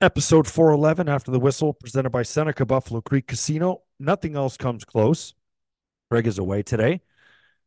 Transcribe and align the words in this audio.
Episode 0.00 0.46
411 0.46 1.08
After 1.08 1.32
the 1.32 1.40
Whistle, 1.40 1.74
presented 1.74 2.10
by 2.10 2.22
Seneca 2.22 2.64
Buffalo 2.64 3.00
Creek 3.00 3.26
Casino. 3.26 3.82
Nothing 3.98 4.36
else 4.36 4.56
comes 4.56 4.84
close. 4.84 5.34
Greg 6.08 6.28
is 6.28 6.38
away 6.38 6.62
today. 6.62 7.00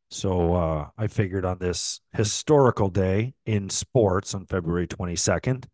So 0.10 0.56
uh, 0.56 0.90
I 0.98 1.08
figured 1.08 1.44
on 1.44 1.58
this 1.58 2.00
historical 2.14 2.88
day 2.88 3.34
in 3.46 3.70
sports 3.70 4.34
on 4.34 4.46
February 4.46 4.88
22nd, 4.88 5.66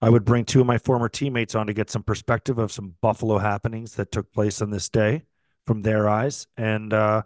I 0.00 0.08
would 0.08 0.24
bring 0.24 0.46
two 0.46 0.62
of 0.62 0.66
my 0.66 0.78
former 0.78 1.10
teammates 1.10 1.54
on 1.54 1.66
to 1.66 1.74
get 1.74 1.90
some 1.90 2.02
perspective 2.02 2.56
of 2.56 2.72
some 2.72 2.94
Buffalo 3.02 3.36
happenings 3.36 3.96
that 3.96 4.10
took 4.10 4.32
place 4.32 4.62
on 4.62 4.70
this 4.70 4.88
day 4.88 5.24
from 5.66 5.82
their 5.82 6.08
eyes 6.08 6.46
and 6.56 6.94
uh, 6.94 7.22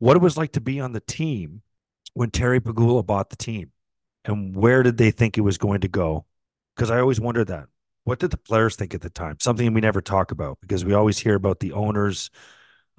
what 0.00 0.18
it 0.18 0.22
was 0.22 0.36
like 0.36 0.52
to 0.52 0.60
be 0.60 0.80
on 0.80 0.92
the 0.92 1.00
team 1.00 1.62
when 2.12 2.30
Terry 2.30 2.60
Pegula 2.60 3.06
bought 3.06 3.30
the 3.30 3.36
team 3.36 3.72
and 4.26 4.54
where 4.54 4.82
did 4.82 4.98
they 4.98 5.10
think 5.10 5.38
it 5.38 5.40
was 5.40 5.56
going 5.56 5.80
to 5.80 5.88
go? 5.88 6.26
Because 6.76 6.90
I 6.90 7.00
always 7.00 7.18
wondered 7.18 7.48
that. 7.48 7.68
What 8.04 8.18
did 8.18 8.30
the 8.30 8.36
players 8.36 8.76
think 8.76 8.94
at 8.94 9.00
the 9.00 9.10
time? 9.10 9.36
Something 9.40 9.72
we 9.74 9.80
never 9.80 10.00
talk 10.00 10.32
about 10.32 10.58
because 10.60 10.84
we 10.84 10.92
always 10.92 11.18
hear 11.18 11.34
about 11.34 11.60
the 11.60 11.72
owners' 11.72 12.30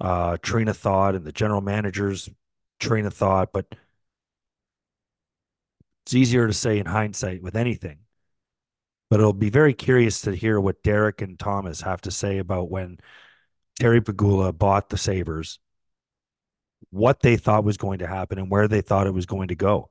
uh, 0.00 0.38
train 0.38 0.68
of 0.68 0.76
thought 0.76 1.14
and 1.14 1.24
the 1.24 1.32
general 1.32 1.60
manager's 1.60 2.28
train 2.80 3.06
of 3.06 3.14
thought, 3.14 3.52
but 3.52 3.66
it's 6.04 6.14
easier 6.14 6.46
to 6.46 6.52
say 6.52 6.78
in 6.78 6.86
hindsight 6.86 7.42
with 7.42 7.56
anything. 7.56 7.98
But 9.10 9.20
it'll 9.20 9.32
be 9.32 9.50
very 9.50 9.74
curious 9.74 10.22
to 10.22 10.34
hear 10.34 10.58
what 10.58 10.82
Derek 10.82 11.20
and 11.22 11.38
Thomas 11.38 11.82
have 11.82 12.00
to 12.02 12.10
say 12.10 12.38
about 12.38 12.70
when 12.70 12.98
Terry 13.78 14.00
Pegula 14.00 14.56
bought 14.56 14.88
the 14.88 14.98
Sabres, 14.98 15.58
what 16.90 17.20
they 17.20 17.36
thought 17.36 17.64
was 17.64 17.76
going 17.76 17.98
to 17.98 18.06
happen 18.06 18.38
and 18.38 18.50
where 18.50 18.68
they 18.68 18.80
thought 18.80 19.06
it 19.06 19.14
was 19.14 19.26
going 19.26 19.48
to 19.48 19.54
go. 19.54 19.90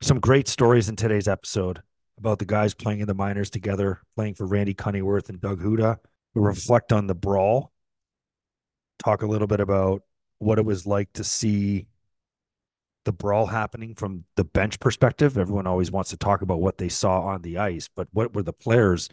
Some 0.00 0.20
great 0.20 0.48
stories 0.48 0.88
in 0.88 0.96
today's 0.96 1.28
episode 1.28 1.82
about 2.18 2.38
the 2.38 2.44
guys 2.44 2.74
playing 2.74 3.00
in 3.00 3.06
the 3.06 3.14
minors 3.14 3.50
together, 3.50 4.00
playing 4.16 4.34
for 4.34 4.46
Randy 4.46 4.74
Cunneyworth 4.74 5.28
and 5.28 5.40
Doug 5.40 5.60
Houda. 5.60 5.98
We 6.34 6.42
reflect 6.42 6.92
on 6.92 7.06
the 7.06 7.14
brawl, 7.14 7.72
talk 8.98 9.22
a 9.22 9.26
little 9.26 9.46
bit 9.46 9.60
about 9.60 10.02
what 10.38 10.58
it 10.58 10.64
was 10.64 10.86
like 10.86 11.12
to 11.14 11.24
see 11.24 11.86
the 13.04 13.12
brawl 13.12 13.46
happening 13.46 13.94
from 13.94 14.24
the 14.36 14.44
bench 14.44 14.80
perspective. 14.80 15.36
Everyone 15.36 15.66
always 15.66 15.90
wants 15.90 16.10
to 16.10 16.16
talk 16.16 16.42
about 16.42 16.60
what 16.60 16.78
they 16.78 16.88
saw 16.88 17.22
on 17.22 17.42
the 17.42 17.58
ice, 17.58 17.88
but 17.94 18.08
what 18.12 18.34
were 18.34 18.42
the 18.42 18.52
players 18.52 19.08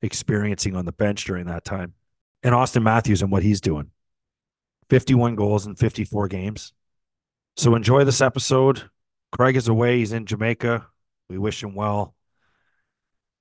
experiencing 0.00 0.76
on 0.76 0.84
the 0.84 0.92
bench 0.92 1.24
during 1.24 1.46
that 1.46 1.64
time? 1.64 1.94
And 2.42 2.54
Auston 2.54 2.82
Matthews 2.82 3.22
and 3.22 3.30
what 3.30 3.42
he's 3.42 3.60
doing 3.60 3.90
51 4.90 5.36
goals 5.36 5.66
in 5.66 5.74
54 5.74 6.28
games. 6.28 6.72
So 7.56 7.74
enjoy 7.74 8.04
this 8.04 8.20
episode. 8.20 8.90
Craig 9.30 9.56
is 9.56 9.68
away, 9.68 9.98
he's 9.98 10.12
in 10.12 10.26
Jamaica. 10.26 10.86
We 11.32 11.38
wish 11.38 11.62
him 11.62 11.74
well. 11.74 12.14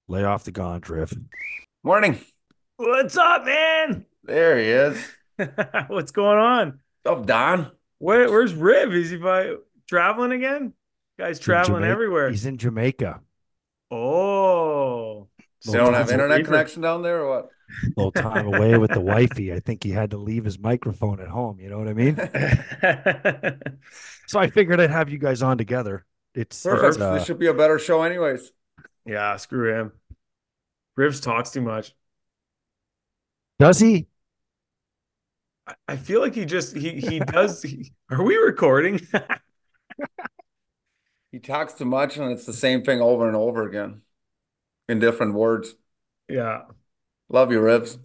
Lay 0.07 0.24
off 0.24 0.46
the 0.46 0.52
gone, 0.52 0.79
Drift. 0.79 1.16
Morning. 1.84 2.18
What's 2.78 3.18
up, 3.18 3.44
man? 3.44 4.06
There 4.24 4.57
he 4.57 4.63
is. 4.68 5.06
What's 5.88 6.13
going 6.13 6.38
on? 6.40 6.79
Oh, 7.06 7.22
Don. 7.22 7.69
Where, 7.97 8.29
where's 8.31 8.53
Riv? 8.53 8.94
Is 8.94 9.09
he 9.09 9.18
by, 9.18 9.56
traveling 9.90 10.31
again? 10.31 10.72
Guy's 11.19 11.38
traveling 11.38 11.79
Jamaica- 11.81 11.91
everywhere. 11.91 12.29
He's 12.29 12.46
in 12.46 12.57
Jamaica. 12.57 13.19
Oh, 13.91 15.28
So 15.59 15.72
you 15.73 15.78
don't 15.78 15.94
have 15.94 16.09
internet 16.12 16.38
reefer. 16.38 16.50
connection 16.52 16.81
down 16.81 17.02
there 17.03 17.23
or 17.25 17.29
what? 17.29 17.50
A 17.85 17.90
little 17.97 18.12
time 18.13 18.47
away 18.53 18.78
with 18.78 18.91
the 18.91 19.02
wifey. 19.02 19.52
I 19.52 19.59
think 19.59 19.84
he 19.84 19.90
had 19.90 20.12
to 20.12 20.18
leave 20.18 20.46
his 20.46 20.58
microphone 20.58 21.19
at 21.19 21.28
home. 21.28 21.59
You 21.59 21.68
know 21.69 21.78
what 21.78 21.90
I 21.90 21.94
mean? 21.94 22.16
So 24.28 24.40
I 24.40 24.50
figured 24.50 24.79
I'd 24.79 24.91
have 24.91 25.09
you 25.09 25.18
guys 25.18 25.41
on 25.41 25.58
together. 25.58 26.06
It's, 26.33 26.63
Perfect. 26.63 26.95
it's, 26.95 27.01
uh, 27.01 27.13
this 27.15 27.25
should 27.25 27.39
be 27.39 27.47
a 27.47 27.53
better 27.53 27.77
show, 27.79 28.03
anyways. 28.03 28.51
yeah. 29.05 29.35
Screw 29.37 29.73
him. 29.73 29.91
Rivs 30.97 31.21
talks 31.21 31.51
too 31.51 31.61
much. 31.61 31.93
does 33.59 33.79
he? 33.79 34.07
I- 35.67 35.75
I 35.87 35.95
feel 35.97 36.21
like 36.21 36.35
he 36.35 36.45
just 36.45 36.75
he 36.75 36.99
he 36.99 37.19
does. 37.19 37.61
he- 37.63 37.91
are 38.09 38.23
we 38.23 38.35
recording? 38.35 38.99
He 41.31 41.39
talks 41.39 41.73
too 41.73 41.85
much, 41.85 42.17
and 42.17 42.31
it's 42.31 42.45
the 42.45 42.51
same 42.53 42.83
thing 42.83 42.99
over 42.99 43.25
and 43.27 43.37
over 43.37 43.65
again 43.67 44.01
in 44.89 44.99
different 44.99 45.33
words. 45.33 45.75
yeah. 46.27 46.63
Love 47.29 47.53
you, 47.53 47.61
Rivs. 47.61 47.97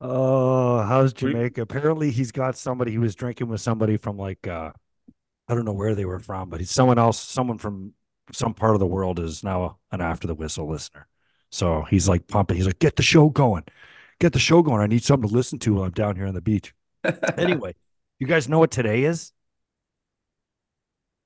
Oh, 0.00 0.80
how's 0.82 1.12
We- 1.20 1.32
Jamaica? 1.32 1.60
Apparently, 1.60 2.10
he's 2.10 2.32
got 2.32 2.56
somebody. 2.56 2.92
He 2.92 2.98
was 2.98 3.14
drinking 3.14 3.48
with 3.48 3.60
somebody 3.60 3.96
from 3.98 4.16
like 4.16 4.46
uh, 4.46 4.70
I 5.48 5.54
don't 5.54 5.64
know 5.64 5.72
where 5.72 5.94
they 5.94 6.04
were 6.04 6.18
from, 6.20 6.50
but 6.50 6.60
he's 6.60 6.70
someone 6.70 6.98
else. 6.98 7.18
Someone 7.20 7.58
from 7.58 7.94
some 8.32 8.54
part 8.54 8.74
of 8.74 8.80
the 8.80 8.86
world 8.86 9.18
is 9.18 9.42
now 9.42 9.78
an 9.90 10.00
after 10.00 10.26
the 10.26 10.34
whistle 10.34 10.68
listener. 10.68 11.06
So 11.50 11.82
he's 11.84 12.08
like 12.08 12.26
pumping. 12.28 12.56
He's 12.56 12.66
like, 12.66 12.78
"Get 12.78 12.96
the 12.96 13.02
show 13.02 13.30
going, 13.30 13.64
get 14.20 14.32
the 14.34 14.38
show 14.38 14.62
going. 14.62 14.80
I 14.82 14.86
need 14.86 15.04
something 15.04 15.28
to 15.28 15.34
listen 15.34 15.58
to 15.60 15.74
while 15.74 15.84
I'm 15.84 15.92
down 15.92 16.16
here 16.16 16.26
on 16.26 16.34
the 16.34 16.40
beach." 16.42 16.74
Anyway, 17.38 17.74
you 18.18 18.26
guys 18.26 18.48
know 18.48 18.58
what 18.58 18.70
today 18.70 19.04
is? 19.04 19.32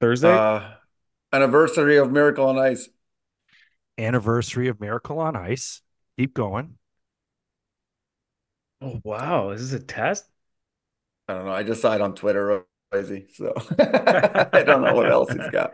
Thursday. 0.00 0.28
Uh, 0.28 0.74
anniversary 1.32 1.96
of 1.96 2.10
Miracle 2.12 2.46
on 2.46 2.58
Ice. 2.58 2.88
Anniversary 3.98 4.68
of 4.68 4.80
Miracle 4.80 5.18
on 5.18 5.34
Ice. 5.36 5.80
Keep 6.18 6.34
going. 6.34 6.78
oh 8.80 9.00
wow, 9.04 9.50
is 9.50 9.70
this 9.70 9.80
a 9.80 9.84
test? 9.84 10.26
I 11.28 11.34
don't 11.34 11.46
know. 11.46 11.52
I 11.52 11.62
just 11.62 11.80
saw 11.82 11.94
it 11.94 12.00
on 12.00 12.14
Twitter, 12.14 12.66
crazy. 12.92 13.26
So 13.34 13.52
I 13.78 14.62
don't 14.64 14.82
know 14.82 14.94
what 14.94 15.10
else 15.10 15.32
he's 15.32 15.48
got. 15.50 15.72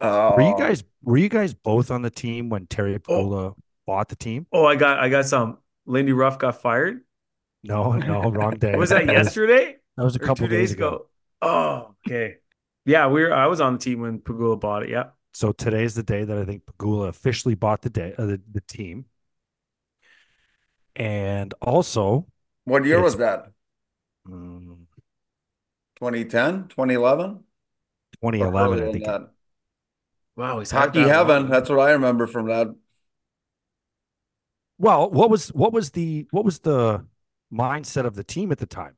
Uh, 0.00 0.32
Were 0.36 0.42
you 0.42 0.56
guys 0.56 0.84
were 1.02 1.16
you 1.16 1.28
guys 1.28 1.54
both 1.54 1.90
on 1.90 2.02
the 2.02 2.10
team 2.10 2.48
when 2.48 2.66
Terry 2.66 2.98
Pegula 2.98 3.54
bought 3.86 4.08
the 4.08 4.16
team? 4.16 4.46
Oh, 4.52 4.64
I 4.64 4.76
got 4.76 4.98
I 5.00 5.08
got 5.08 5.26
some. 5.26 5.58
Lindy 5.86 6.12
Ruff 6.12 6.38
got 6.38 6.60
fired. 6.60 7.00
No, 7.64 7.92
no, 7.92 8.30
wrong 8.30 8.52
day. 8.58 8.76
Was 8.76 8.90
that 8.90 9.06
yesterday? 9.06 9.76
That 9.96 10.04
was 10.04 10.14
a 10.14 10.18
couple 10.18 10.46
two 10.46 10.48
days 10.48 10.72
ago. 10.72 11.06
Oh, 11.42 11.94
okay. 12.06 12.36
Yeah, 12.84 13.08
we 13.08 13.22
were. 13.22 13.32
I 13.34 13.46
was 13.46 13.60
on 13.60 13.72
the 13.74 13.78
team 13.78 14.00
when 14.00 14.20
Pegula 14.20 14.60
bought 14.60 14.84
it. 14.84 14.90
Yeah. 14.90 15.10
So 15.32 15.52
today's 15.52 15.94
the 15.94 16.02
day 16.02 16.24
that 16.24 16.38
I 16.38 16.44
think 16.44 16.64
Pegula 16.66 17.08
officially 17.08 17.54
bought 17.54 17.82
the 17.82 17.90
day 17.90 18.14
uh, 18.16 18.26
the, 18.26 18.40
the 18.52 18.60
team. 18.60 19.06
And 20.96 21.54
also, 21.62 22.26
What 22.64 22.84
year 22.84 23.00
was 23.00 23.16
that? 23.16 23.52
mm, 24.26 24.77
2010, 26.00 26.68
2011? 26.68 27.44
2011, 28.22 28.88
I 28.88 28.92
think. 28.92 29.28
Wow, 30.36 30.60
he's 30.60 30.70
Hockey 30.70 31.02
that 31.02 31.08
heaven. 31.08 31.42
long. 31.42 31.50
That's 31.50 31.68
what 31.68 31.80
I 31.80 31.90
remember 31.92 32.28
from 32.28 32.46
that. 32.46 32.68
Well, 34.78 35.10
what 35.10 35.28
was 35.28 35.48
what 35.48 35.72
was 35.72 35.90
the 35.90 36.28
what 36.30 36.44
was 36.44 36.60
the 36.60 37.04
mindset 37.52 38.04
of 38.04 38.14
the 38.14 38.22
team 38.22 38.52
at 38.52 38.58
the 38.58 38.66
time 38.66 38.94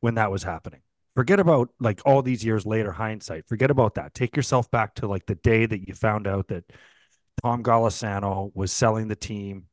when 0.00 0.16
that 0.16 0.32
was 0.32 0.42
happening? 0.42 0.80
Forget 1.14 1.38
about 1.38 1.68
like 1.78 2.00
all 2.04 2.22
these 2.22 2.44
years 2.44 2.66
later 2.66 2.90
hindsight. 2.90 3.46
Forget 3.46 3.70
about 3.70 3.94
that. 3.94 4.14
Take 4.14 4.36
yourself 4.36 4.68
back 4.70 4.96
to 4.96 5.06
like 5.06 5.26
the 5.26 5.36
day 5.36 5.66
that 5.66 5.86
you 5.86 5.94
found 5.94 6.26
out 6.26 6.48
that 6.48 6.64
Tom 7.42 7.62
Golisano 7.62 8.50
was 8.54 8.72
selling 8.72 9.06
the 9.06 9.14
team 9.14 9.66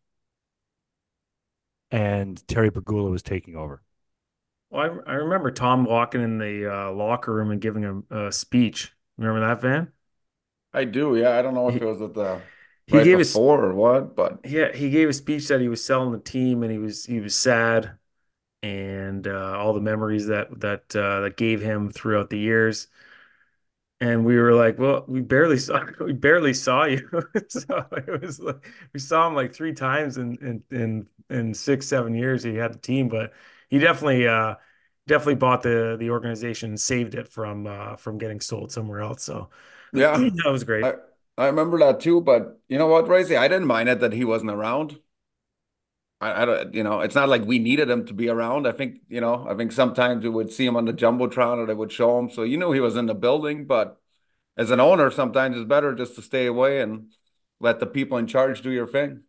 and 1.90 2.48
Terry 2.48 2.70
Pegula 2.70 3.10
was 3.10 3.24
taking 3.24 3.56
over. 3.56 3.82
Well, 4.70 5.02
I, 5.08 5.12
I 5.12 5.14
remember 5.16 5.52
Tom 5.52 5.84
walking 5.86 6.22
in 6.22 6.38
the 6.38 6.72
uh, 6.72 6.92
locker 6.92 7.34
room 7.34 7.52
and 7.52 7.62
giving 7.62 7.86
a, 8.12 8.28
a 8.28 8.32
speech. 8.32 8.94
Remember 9.18 9.42
that, 9.42 9.62
Van? 9.62 9.92
I 10.74 10.86
do. 10.86 11.16
Yeah, 11.16 11.38
I 11.38 11.42
don't 11.42 11.54
know 11.54 11.70
if 11.70 11.76
He, 11.76 11.82
it 11.82 11.86
was 11.86 12.02
at 12.02 12.14
the 12.14 12.42
he 12.88 13.02
right 13.02 13.10
gave 13.10 13.20
before 13.22 13.64
or 13.66 13.74
what, 13.74 14.16
but 14.16 14.40
yeah, 14.46 14.72
he 14.74 14.90
gave 14.90 15.10
a 15.10 15.14
speech 15.14 15.48
that 15.50 15.62
he 15.62 15.68
was 15.68 15.84
selling 15.84 16.12
the 16.12 16.20
team 16.20 16.64
and 16.64 16.72
he 16.72 16.78
was 16.78 17.06
he 17.06 17.20
was 17.20 17.36
sad 17.36 17.98
and 18.64 19.28
uh, 19.28 19.58
all 19.58 19.74
the 19.74 19.82
memories 19.82 20.28
that 20.28 20.60
that 20.62 20.96
uh, 20.96 21.22
that 21.22 21.38
gave 21.38 21.62
him 21.62 21.92
throughout 21.92 22.30
the 22.30 22.40
years. 22.40 22.88
And 24.02 24.26
we 24.26 24.38
were 24.38 24.54
like, 24.54 24.80
well, 24.80 25.04
we 25.08 25.22
barely 25.22 25.58
saw 25.58 25.86
we 26.00 26.14
barely 26.14 26.54
saw 26.54 26.86
you. 26.86 27.10
So 27.50 27.86
it 27.92 28.22
was 28.22 28.40
like 28.40 28.66
we 28.94 29.00
saw 29.00 29.28
him 29.28 29.36
like 29.36 29.54
three 29.54 29.74
times 29.74 30.18
in 30.18 30.38
in 30.38 30.64
in 30.78 31.08
in 31.30 31.54
six, 31.54 31.88
seven 31.88 32.14
years 32.16 32.44
he 32.44 32.56
had 32.56 32.74
the 32.74 32.78
team, 32.80 33.10
but 33.10 33.34
he 33.70 33.80
definitely 33.80 34.28
uh 34.28 34.56
definitely 35.08 35.36
bought 35.36 35.64
the 35.64 35.98
the 36.00 36.10
organization 36.10 36.78
saved 36.78 37.16
it 37.16 37.28
from 37.28 37.68
uh 37.68 37.96
from 37.96 38.18
getting 38.18 38.40
sold 38.40 38.72
somewhere 38.72 39.02
else. 39.02 39.24
So 39.24 39.50
yeah, 39.94 40.18
that 40.18 40.52
was 40.52 40.64
great. 40.64 40.86
I 40.86 40.94
I 41.38 41.46
remember 41.48 41.80
that 41.80 42.00
too. 42.00 42.22
But 42.22 42.60
you 42.68 42.78
know 42.78 42.88
what, 42.88 43.08
Royce? 43.08 43.32
I 43.32 43.48
didn't 43.48 43.68
mind 43.68 43.90
it 43.90 44.00
that 44.02 44.14
he 44.14 44.26
wasn't 44.26 44.52
around. 44.52 45.00
I, 46.22 46.42
I 46.42 46.46
don't, 46.46 46.74
you 46.74 46.84
know, 46.84 47.00
it's 47.02 47.16
not 47.16 47.30
like 47.30 47.46
we 47.46 47.60
needed 47.60 47.90
him 47.90 48.06
to 48.08 48.14
be 48.14 48.30
around. 48.30 48.68
I 48.68 48.72
think, 48.72 48.98
you 49.08 49.22
know, 49.22 49.48
I 49.48 49.56
think 49.56 49.72
sometimes 49.72 50.24
we 50.24 50.30
would 50.30 50.52
see 50.52 50.66
him 50.66 50.76
on 50.76 50.86
the 50.86 50.94
jumbotron 50.94 51.58
or 51.58 51.66
they 51.66 51.74
would 51.74 51.92
show 51.92 52.20
him, 52.20 52.30
so 52.30 52.44
you 52.44 52.58
knew 52.58 52.72
he 52.72 52.80
was 52.82 52.98
in 52.98 53.06
the 53.06 53.16
building. 53.16 53.66
But 53.66 54.00
as 54.58 54.72
an 54.72 54.80
owner, 54.80 55.12
sometimes 55.12 55.58
it's 55.58 55.68
better 55.68 55.96
just 55.96 56.16
to 56.16 56.22
stay 56.22 56.46
away 56.46 56.82
and 56.82 57.14
let 57.60 57.80
the 57.80 57.86
people 57.86 58.18
in 58.18 58.28
charge 58.28 58.62
do 58.62 58.72
your 58.72 58.88
thing. 58.88 59.24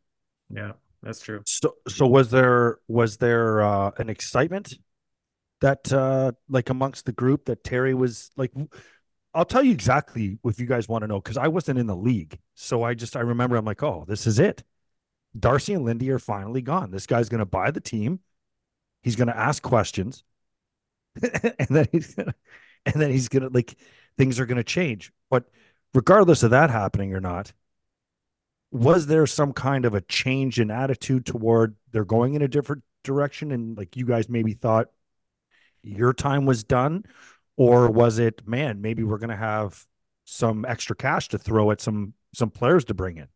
Yeah, 0.51 0.73
that's 1.03 1.21
true. 1.21 1.43
So, 1.47 1.75
so 1.89 2.07
was 2.07 2.31
there 2.31 2.79
was 2.89 3.17
there 3.17 3.63
uh, 3.63 3.91
an 3.99 4.11
excitement 4.11 4.75
that 5.61 5.93
uh, 5.93 6.33
like 6.49 6.71
amongst 6.71 7.07
the 7.07 7.13
group 7.13 7.47
that 7.47 7.65
Terry 7.65 7.95
was 7.95 8.31
like? 8.37 8.53
I'll 9.33 9.45
tell 9.45 9.63
you 9.63 9.71
exactly 9.71 10.39
if 10.45 10.59
you 10.59 10.67
guys 10.67 10.89
want 10.89 11.03
to 11.03 11.09
know 11.09 11.21
because 11.21 11.37
I 11.37 11.49
wasn't 11.49 11.79
in 11.79 11.87
the 11.87 11.97
league, 11.97 12.39
so 12.55 12.83
I 12.83 12.95
just 12.95 13.17
I 13.17 13.21
remember 13.21 13.57
I'm 13.57 13.65
like, 13.65 13.83
oh, 13.83 14.05
this 14.09 14.27
is 14.27 14.39
it. 14.39 14.65
Darcy 15.39 15.75
and 15.75 15.85
Lindy 15.85 16.11
are 16.11 16.19
finally 16.19 16.63
gone. 16.63 16.91
This 16.91 17.07
guy's 17.07 17.29
going 17.29 17.39
to 17.39 17.47
buy 17.47 17.71
the 17.71 17.81
team. 17.81 18.21
He's 19.03 19.17
going 19.17 19.29
to 19.29 19.37
ask 19.37 19.63
questions, 19.63 20.25
and 21.23 21.69
then 21.71 21.87
he's 21.93 22.15
gonna, 22.15 22.35
and 22.85 22.95
then 22.97 23.11
he's 23.11 23.29
going 23.29 23.45
to 23.45 23.49
like 23.49 23.77
things 24.19 24.41
are 24.41 24.47
going 24.47 24.57
to 24.57 24.65
change. 24.65 25.13
But 25.31 25.45
regardless 25.95 26.43
of 26.43 26.51
that 26.51 26.71
happening 26.71 27.15
or 27.15 27.21
not, 27.21 27.53
was 28.71 29.07
there 29.07 29.27
some 29.27 29.53
kind 29.53 29.85
of 29.85 29.95
a 29.95 30.01
change 30.03 30.61
in 30.61 30.71
attitude 30.71 31.27
toward 31.27 31.77
they're 31.93 32.05
going 32.05 32.35
in 32.35 32.43
a 32.43 32.49
different 32.49 32.83
direction 33.03 33.51
and 33.51 33.77
like 33.77 33.97
you 33.97 34.07
guys 34.07 34.29
maybe 34.29 34.53
thought 34.53 34.89
your 35.83 36.13
time 36.13 36.47
was 36.47 36.63
done 36.63 37.03
or 37.57 37.91
was 37.91 38.19
it 38.19 38.47
man 38.47 38.81
maybe 38.81 39.03
we're 39.03 39.19
going 39.19 39.31
to 39.31 39.37
have 39.37 39.87
some 40.25 40.65
extra 40.67 40.95
cash 40.95 41.29
to 41.29 41.39
throw 41.39 41.71
at 41.71 41.81
some 41.81 42.13
some 42.35 42.51
players 42.51 42.85
to 42.85 42.95
bring 42.95 43.17
in 43.17 43.27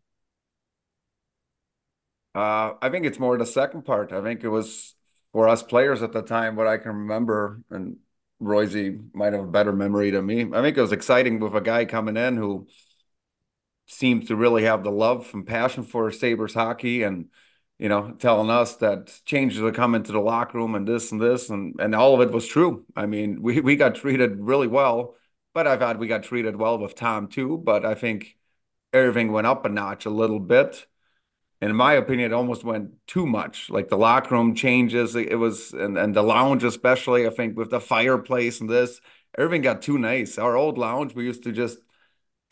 Uh, 2.34 2.74
I 2.82 2.88
think 2.90 3.06
it's 3.06 3.18
more 3.18 3.38
the 3.38 3.46
second 3.46 3.84
part. 3.84 4.12
I 4.12 4.22
think 4.22 4.42
it 4.42 4.48
was 4.48 4.94
for 5.32 5.48
us 5.48 5.62
players 5.62 6.02
at 6.02 6.12
the 6.12 6.22
time, 6.22 6.56
what 6.56 6.66
I 6.66 6.78
can 6.78 6.92
remember, 6.92 7.62
and 7.70 7.98
Royce 8.40 8.74
might 9.12 9.32
have 9.32 9.44
a 9.44 9.46
better 9.46 9.72
memory 9.72 10.10
than 10.10 10.26
me. 10.26 10.42
I 10.52 10.62
think 10.62 10.76
it 10.76 10.80
was 10.80 10.92
exciting 10.92 11.38
with 11.40 11.54
a 11.54 11.60
guy 11.60 11.84
coming 11.84 12.16
in 12.16 12.36
who 12.36 12.66
seems 13.86 14.28
to 14.28 14.36
really 14.36 14.64
have 14.64 14.82
the 14.84 14.90
love 14.90 15.30
and 15.34 15.46
passion 15.46 15.82
for 15.84 16.10
Sabres 16.10 16.54
hockey 16.54 17.02
and 17.02 17.28
you 17.78 17.88
know 17.88 18.12
telling 18.18 18.50
us 18.50 18.76
that 18.76 19.20
changes 19.24 19.60
are 19.60 19.72
coming 19.72 20.02
to 20.02 20.12
the 20.12 20.20
locker 20.20 20.58
room 20.58 20.74
and 20.74 20.86
this 20.86 21.12
and 21.12 21.20
this 21.20 21.50
and 21.50 21.74
and 21.80 21.94
all 21.94 22.14
of 22.14 22.26
it 22.26 22.32
was 22.32 22.46
true. 22.46 22.84
I 22.96 23.06
mean, 23.06 23.42
we 23.42 23.60
we 23.60 23.76
got 23.76 23.94
treated 23.94 24.40
really 24.40 24.68
well, 24.68 25.16
but 25.52 25.66
I 25.66 25.76
thought 25.76 25.98
we 25.98 26.06
got 26.06 26.22
treated 26.22 26.56
well 26.56 26.78
with 26.78 26.94
Tom 26.94 27.28
too, 27.28 27.58
but 27.58 27.84
I 27.84 27.94
think 27.94 28.36
everything 28.92 29.32
went 29.32 29.46
up 29.46 29.64
a 29.66 29.68
notch 29.68 30.06
a 30.06 30.10
little 30.10 30.40
bit. 30.40 30.86
And 31.60 31.70
in 31.70 31.76
my 31.76 31.94
opinion, 31.94 32.32
it 32.32 32.34
almost 32.34 32.64
went 32.64 33.06
too 33.06 33.26
much. 33.26 33.70
Like 33.70 33.88
the 33.88 33.96
locker 33.96 34.34
room 34.34 34.54
changes, 34.54 35.16
it 35.16 35.38
was 35.38 35.72
and, 35.72 35.96
and 35.98 36.14
the 36.14 36.22
lounge 36.22 36.64
especially, 36.64 37.26
I 37.26 37.30
think 37.30 37.56
with 37.56 37.70
the 37.70 37.80
fireplace 37.80 38.60
and 38.60 38.68
this, 38.68 39.00
everything 39.38 39.62
got 39.62 39.82
too 39.82 39.98
nice. 39.98 40.38
Our 40.38 40.56
old 40.56 40.78
lounge, 40.78 41.14
we 41.14 41.24
used 41.24 41.44
to 41.44 41.52
just 41.52 41.78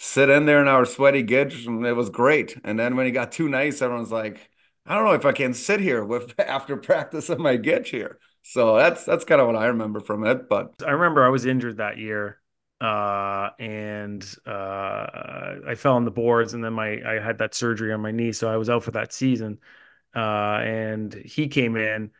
sit 0.02 0.28
in 0.28 0.46
there 0.46 0.60
in 0.60 0.66
our 0.66 0.84
sweaty 0.84 1.22
gitch 1.22 1.64
and 1.64 1.86
it 1.86 1.92
was 1.92 2.10
great. 2.10 2.56
And 2.64 2.76
then 2.76 2.96
when 2.96 3.06
it 3.06 3.12
got 3.12 3.30
too 3.30 3.48
nice, 3.48 3.80
everyone's 3.80 4.10
like, 4.10 4.50
I 4.84 4.96
don't 4.96 5.04
know 5.04 5.12
if 5.12 5.24
I 5.24 5.30
can 5.30 5.54
sit 5.54 5.78
here 5.78 6.04
with 6.04 6.34
after 6.40 6.76
practice 6.76 7.30
in 7.30 7.40
my 7.40 7.56
gitch 7.56 7.88
here. 7.90 8.18
So 8.42 8.76
that's 8.76 9.04
that's 9.04 9.24
kind 9.24 9.40
of 9.40 9.46
what 9.46 9.54
I 9.54 9.66
remember 9.66 10.00
from 10.00 10.26
it. 10.26 10.48
But 10.48 10.74
I 10.84 10.90
remember 10.90 11.24
I 11.24 11.28
was 11.28 11.46
injured 11.46 11.76
that 11.76 11.98
year, 11.98 12.40
uh, 12.80 13.50
and 13.60 14.24
uh, 14.44 15.60
I 15.68 15.76
fell 15.76 15.94
on 15.94 16.04
the 16.04 16.10
boards, 16.10 16.52
and 16.52 16.64
then 16.64 16.72
my 16.72 17.00
I 17.06 17.20
had 17.20 17.38
that 17.38 17.54
surgery 17.54 17.92
on 17.92 18.00
my 18.00 18.10
knee, 18.10 18.32
so 18.32 18.50
I 18.52 18.56
was 18.56 18.68
out 18.68 18.82
for 18.82 18.90
that 18.92 19.12
season. 19.12 19.58
Uh, 20.16 20.58
and 20.64 21.14
he 21.14 21.46
came 21.46 21.76
in, 21.76 22.10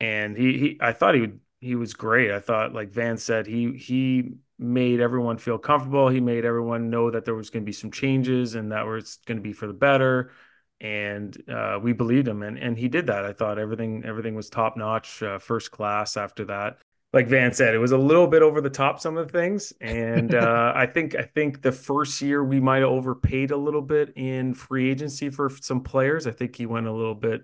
and 0.00 0.38
he 0.38 0.58
he 0.58 0.78
I 0.80 0.92
thought 0.92 1.14
he 1.14 1.20
would 1.20 1.40
he 1.60 1.74
was 1.74 1.92
great. 1.92 2.30
I 2.30 2.40
thought 2.40 2.72
like 2.72 2.88
Van 2.88 3.18
said 3.18 3.46
he 3.46 3.76
he 3.76 4.38
made 4.58 5.00
everyone 5.00 5.38
feel 5.38 5.58
comfortable. 5.58 6.08
He 6.08 6.20
made 6.20 6.44
everyone 6.44 6.90
know 6.90 7.10
that 7.10 7.24
there 7.24 7.34
was 7.34 7.50
going 7.50 7.62
to 7.62 7.66
be 7.66 7.72
some 7.72 7.90
changes 7.90 8.54
and 8.54 8.72
that 8.72 8.86
was 8.86 9.18
going 9.26 9.38
to 9.38 9.42
be 9.42 9.52
for 9.52 9.66
the 9.66 9.72
better. 9.72 10.32
And 10.80 11.36
uh, 11.48 11.78
we 11.82 11.92
believed 11.92 12.28
him, 12.28 12.44
and 12.44 12.56
and 12.56 12.78
he 12.78 12.86
did 12.86 13.08
that. 13.08 13.24
I 13.24 13.32
thought 13.32 13.58
everything 13.58 14.04
everything 14.04 14.36
was 14.36 14.48
top 14.48 14.76
notch, 14.76 15.20
uh, 15.24 15.38
first 15.38 15.72
class. 15.72 16.16
After 16.16 16.44
that, 16.44 16.78
like 17.12 17.26
Van 17.26 17.52
said, 17.52 17.74
it 17.74 17.78
was 17.78 17.90
a 17.90 17.98
little 17.98 18.28
bit 18.28 18.42
over 18.42 18.60
the 18.60 18.70
top 18.70 19.00
some 19.00 19.16
of 19.16 19.26
the 19.26 19.32
things, 19.32 19.72
and 19.80 20.34
uh, 20.36 20.72
I 20.76 20.86
think 20.86 21.16
I 21.16 21.22
think 21.22 21.62
the 21.62 21.72
first 21.72 22.22
year 22.22 22.44
we 22.44 22.60
might 22.60 22.82
have 22.82 22.90
overpaid 22.90 23.50
a 23.50 23.56
little 23.56 23.82
bit 23.82 24.12
in 24.14 24.54
free 24.54 24.88
agency 24.88 25.30
for 25.30 25.50
some 25.50 25.82
players. 25.82 26.28
I 26.28 26.30
think 26.30 26.54
he 26.54 26.66
went 26.66 26.86
a 26.86 26.92
little 26.92 27.16
bit 27.16 27.42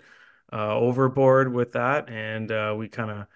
uh, 0.53 0.77
overboard 0.77 1.53
with 1.53 1.73
that, 1.73 2.09
and 2.11 2.53
uh, 2.53 2.77
we 2.79 2.87
kind 2.87 3.11
of 3.11 3.27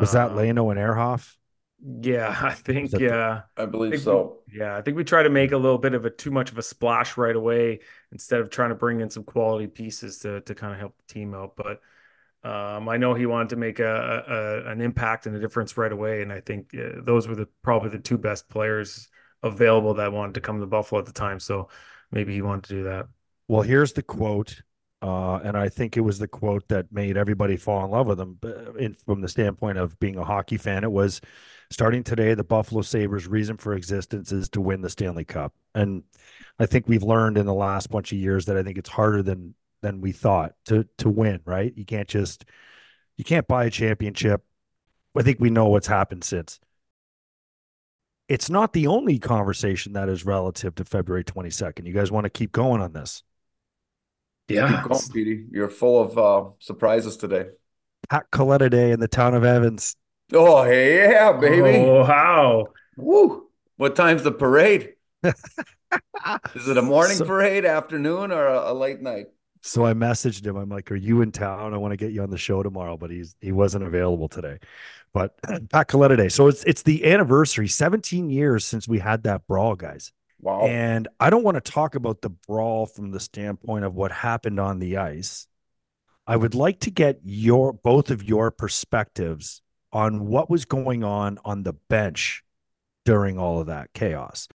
was 0.00 0.12
that 0.12 0.30
um, 0.30 0.38
Leino 0.38 0.70
and 0.70 0.80
Ehrhoff 0.80 1.36
yeah, 1.84 2.36
I 2.42 2.52
think 2.52 2.90
that 2.92 3.06
the- 3.06 3.14
yeah. 3.14 3.42
I 3.56 3.66
I 3.66 3.66
believe 3.66 3.96
think 3.96 4.06
so. 4.06 4.40
we, 4.50 4.58
yeah, 4.58 4.76
I 4.76 4.82
think 4.82 4.96
we 4.96 5.04
try 5.04 5.22
to 5.22 5.30
make 5.30 5.52
a 5.52 5.56
little 5.56 5.78
bit 5.78 5.94
of 5.94 6.04
a 6.04 6.10
too 6.10 6.30
much 6.30 6.50
of 6.50 6.58
a 6.58 6.62
splash 6.62 7.16
right 7.16 7.34
away 7.36 7.80
instead 8.12 8.40
of 8.40 8.50
trying 8.50 8.70
to 8.70 8.74
bring 8.74 9.00
in 9.00 9.10
some 9.10 9.24
quality 9.24 9.66
pieces 9.66 10.20
to 10.20 10.40
to 10.42 10.54
kind 10.54 10.72
of 10.72 10.78
help 10.80 10.96
the 10.96 11.12
team 11.14 11.34
out. 11.34 11.56
But 11.56 11.80
um, 12.48 12.88
I 12.88 12.96
know 12.98 13.14
he 13.14 13.26
wanted 13.26 13.50
to 13.50 13.56
make 13.56 13.80
a, 13.80 14.64
a 14.66 14.70
an 14.70 14.80
impact 14.80 15.26
and 15.26 15.36
a 15.36 15.40
difference 15.40 15.76
right 15.76 15.92
away, 15.92 16.22
and 16.22 16.32
I 16.32 16.40
think 16.40 16.74
uh, 16.74 17.00
those 17.02 17.28
were 17.28 17.36
the 17.36 17.48
probably 17.62 17.90
the 17.90 17.98
two 18.00 18.18
best 18.18 18.48
players 18.48 19.08
available 19.42 19.94
that 19.94 20.12
wanted 20.12 20.34
to 20.34 20.40
come 20.42 20.60
to 20.60 20.66
Buffalo 20.66 21.00
at 21.00 21.06
the 21.06 21.12
time. 21.12 21.40
So 21.40 21.68
maybe 22.12 22.34
he 22.34 22.42
wanted 22.42 22.64
to 22.64 22.74
do 22.74 22.84
that. 22.84 23.06
Well, 23.48 23.62
here's 23.62 23.92
the 23.92 24.02
quote, 24.02 24.62
uh, 25.02 25.36
and 25.44 25.56
I 25.56 25.68
think 25.68 25.96
it 25.96 26.00
was 26.00 26.18
the 26.18 26.28
quote 26.28 26.66
that 26.68 26.90
made 26.92 27.16
everybody 27.16 27.56
fall 27.56 27.84
in 27.84 27.90
love 27.90 28.06
with 28.06 28.18
him. 28.20 28.38
In, 28.78 28.94
from 28.94 29.20
the 29.20 29.28
standpoint 29.28 29.78
of 29.78 29.98
being 29.98 30.16
a 30.16 30.24
hockey 30.24 30.56
fan, 30.56 30.84
it 30.84 30.92
was 30.92 31.20
starting 31.70 32.02
today. 32.02 32.34
The 32.34 32.44
Buffalo 32.44 32.82
Sabres' 32.82 33.26
reason 33.26 33.56
for 33.56 33.74
existence 33.74 34.32
is 34.32 34.48
to 34.50 34.60
win 34.60 34.80
the 34.80 34.90
Stanley 34.90 35.24
Cup, 35.24 35.54
and 35.74 36.02
I 36.58 36.66
think 36.66 36.88
we've 36.88 37.02
learned 37.02 37.38
in 37.38 37.46
the 37.46 37.54
last 37.54 37.90
bunch 37.90 38.12
of 38.12 38.18
years 38.18 38.46
that 38.46 38.56
I 38.56 38.62
think 38.62 38.78
it's 38.78 38.88
harder 38.88 39.22
than 39.22 39.54
than 39.82 40.00
we 40.00 40.12
thought 40.12 40.54
to 40.66 40.86
to 40.98 41.08
win. 41.08 41.40
Right? 41.44 41.72
You 41.76 41.84
can't 41.84 42.08
just 42.08 42.44
you 43.16 43.24
can't 43.24 43.46
buy 43.46 43.64
a 43.64 43.70
championship. 43.70 44.42
I 45.16 45.22
think 45.22 45.38
we 45.40 45.50
know 45.50 45.68
what's 45.68 45.86
happened 45.86 46.24
since. 46.24 46.58
It's 48.28 48.50
not 48.50 48.72
the 48.72 48.86
only 48.86 49.18
conversation 49.18 49.92
that 49.92 50.08
is 50.08 50.24
relative 50.24 50.74
to 50.76 50.84
February 50.84 51.24
22nd. 51.24 51.86
You 51.86 51.92
guys 51.92 52.10
want 52.10 52.24
to 52.24 52.30
keep 52.30 52.52
going 52.52 52.80
on 52.80 52.92
this? 52.92 53.22
Keep 54.48 54.58
going, 54.58 55.00
Petey. 55.12 55.44
You're 55.52 55.68
full 55.68 56.00
of 56.00 56.18
uh, 56.18 56.50
surprises 56.58 57.16
today. 57.16 57.46
Pat 58.08 58.30
Kaleta 58.30 58.70
Day 58.70 58.90
in 58.90 59.00
the 59.00 59.08
town 59.08 59.34
of 59.34 59.44
Evans. 59.44 59.96
Oh, 60.34 60.64
yeah, 60.64 61.32
baby. 61.32 61.78
Oh, 61.78 62.02
wow. 62.02 62.66
Woo. 62.96 63.48
What 63.76 63.96
time's 63.96 64.22
the 64.22 64.32
parade? 64.32 64.94
Is 66.54 66.68
it 66.68 66.76
a 66.76 66.82
morning 66.82 67.16
So- 67.16 67.24
parade, 67.24 67.64
afternoon, 67.64 68.32
or 68.32 68.46
a, 68.46 68.72
a 68.72 68.74
late 68.74 69.00
night? 69.00 69.26
So 69.62 69.86
I 69.86 69.94
messaged 69.94 70.44
him. 70.46 70.56
I'm 70.56 70.68
like, 70.68 70.92
"Are 70.92 70.94
you 70.96 71.22
in 71.22 71.32
town? 71.32 71.72
I 71.72 71.78
want 71.78 71.92
to 71.92 71.96
get 71.96 72.12
you 72.12 72.22
on 72.22 72.28
the 72.28 72.36
show 72.36 72.62
tomorrow." 72.62 72.98
But 72.98 73.10
he's 73.10 73.34
he 73.40 73.50
wasn't 73.50 73.84
available 73.84 74.28
today. 74.28 74.58
But 75.14 75.40
Pat 75.70 75.88
Kaleta 75.88 76.18
Day. 76.18 76.28
So 76.28 76.48
it's 76.48 76.62
it's 76.64 76.82
the 76.82 77.10
anniversary, 77.10 77.66
17 77.68 78.28
years 78.28 78.66
since 78.66 78.86
we 78.86 78.98
had 78.98 79.22
that 79.22 79.46
brawl, 79.46 79.74
guys. 79.74 80.12
Wow. 80.38 80.66
And 80.66 81.08
I 81.18 81.30
don't 81.30 81.44
want 81.44 81.54
to 81.56 81.62
talk 81.72 81.94
about 81.94 82.20
the 82.20 82.28
brawl 82.28 82.84
from 82.84 83.10
the 83.10 83.20
standpoint 83.20 83.86
of 83.86 83.94
what 83.94 84.12
happened 84.12 84.60
on 84.60 84.80
the 84.80 84.98
ice. 84.98 85.46
I 86.26 86.36
would 86.36 86.54
like 86.54 86.80
to 86.80 86.90
get 86.90 87.20
your 87.24 87.72
both 87.72 88.10
of 88.10 88.22
your 88.22 88.50
perspectives 88.50 89.62
on 89.94 90.26
what 90.26 90.50
was 90.50 90.66
going 90.66 91.04
on 91.04 91.38
on 91.44 91.62
the 91.62 91.72
bench 91.72 92.44
during 93.04 93.38
all 93.38 93.60
of 93.60 93.68
that 93.68 93.92
chaos. 93.94 94.48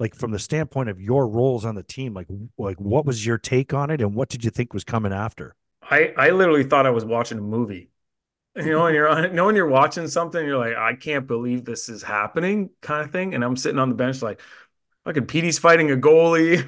Like 0.00 0.14
from 0.14 0.30
the 0.30 0.38
standpoint 0.38 0.88
of 0.88 1.00
your 1.00 1.28
roles 1.28 1.64
on 1.64 1.74
the 1.74 1.82
team, 1.82 2.14
like 2.14 2.26
like 2.58 2.80
what 2.80 3.06
was 3.06 3.24
your 3.24 3.38
take 3.38 3.72
on 3.72 3.90
it 3.90 4.00
and 4.00 4.14
what 4.14 4.28
did 4.28 4.44
you 4.44 4.50
think 4.50 4.74
was 4.74 4.84
coming 4.84 5.12
after? 5.12 5.54
I 5.82 6.12
I 6.16 6.30
literally 6.30 6.64
thought 6.64 6.86
I 6.86 6.90
was 6.90 7.04
watching 7.04 7.38
a 7.38 7.42
movie. 7.42 7.90
you 8.56 8.70
know, 8.70 8.84
when 8.84 8.94
you're 8.94 9.08
on, 9.08 9.24
you 9.24 9.30
know, 9.30 9.44
when 9.46 9.54
you're 9.54 9.68
watching 9.68 10.08
something, 10.08 10.42
you're 10.44 10.56
like, 10.56 10.76
I 10.76 10.94
can't 10.94 11.26
believe 11.26 11.66
this 11.66 11.90
is 11.90 12.02
happening, 12.02 12.70
kind 12.80 13.04
of 13.04 13.12
thing. 13.12 13.34
And 13.34 13.44
I'm 13.44 13.54
sitting 13.54 13.78
on 13.78 13.90
the 13.90 13.94
bench, 13.94 14.22
like, 14.22 14.40
fucking 15.06 15.26
Petey's 15.26 15.58
fighting 15.58 15.92
a 15.92 15.96
goalie, 15.96 16.66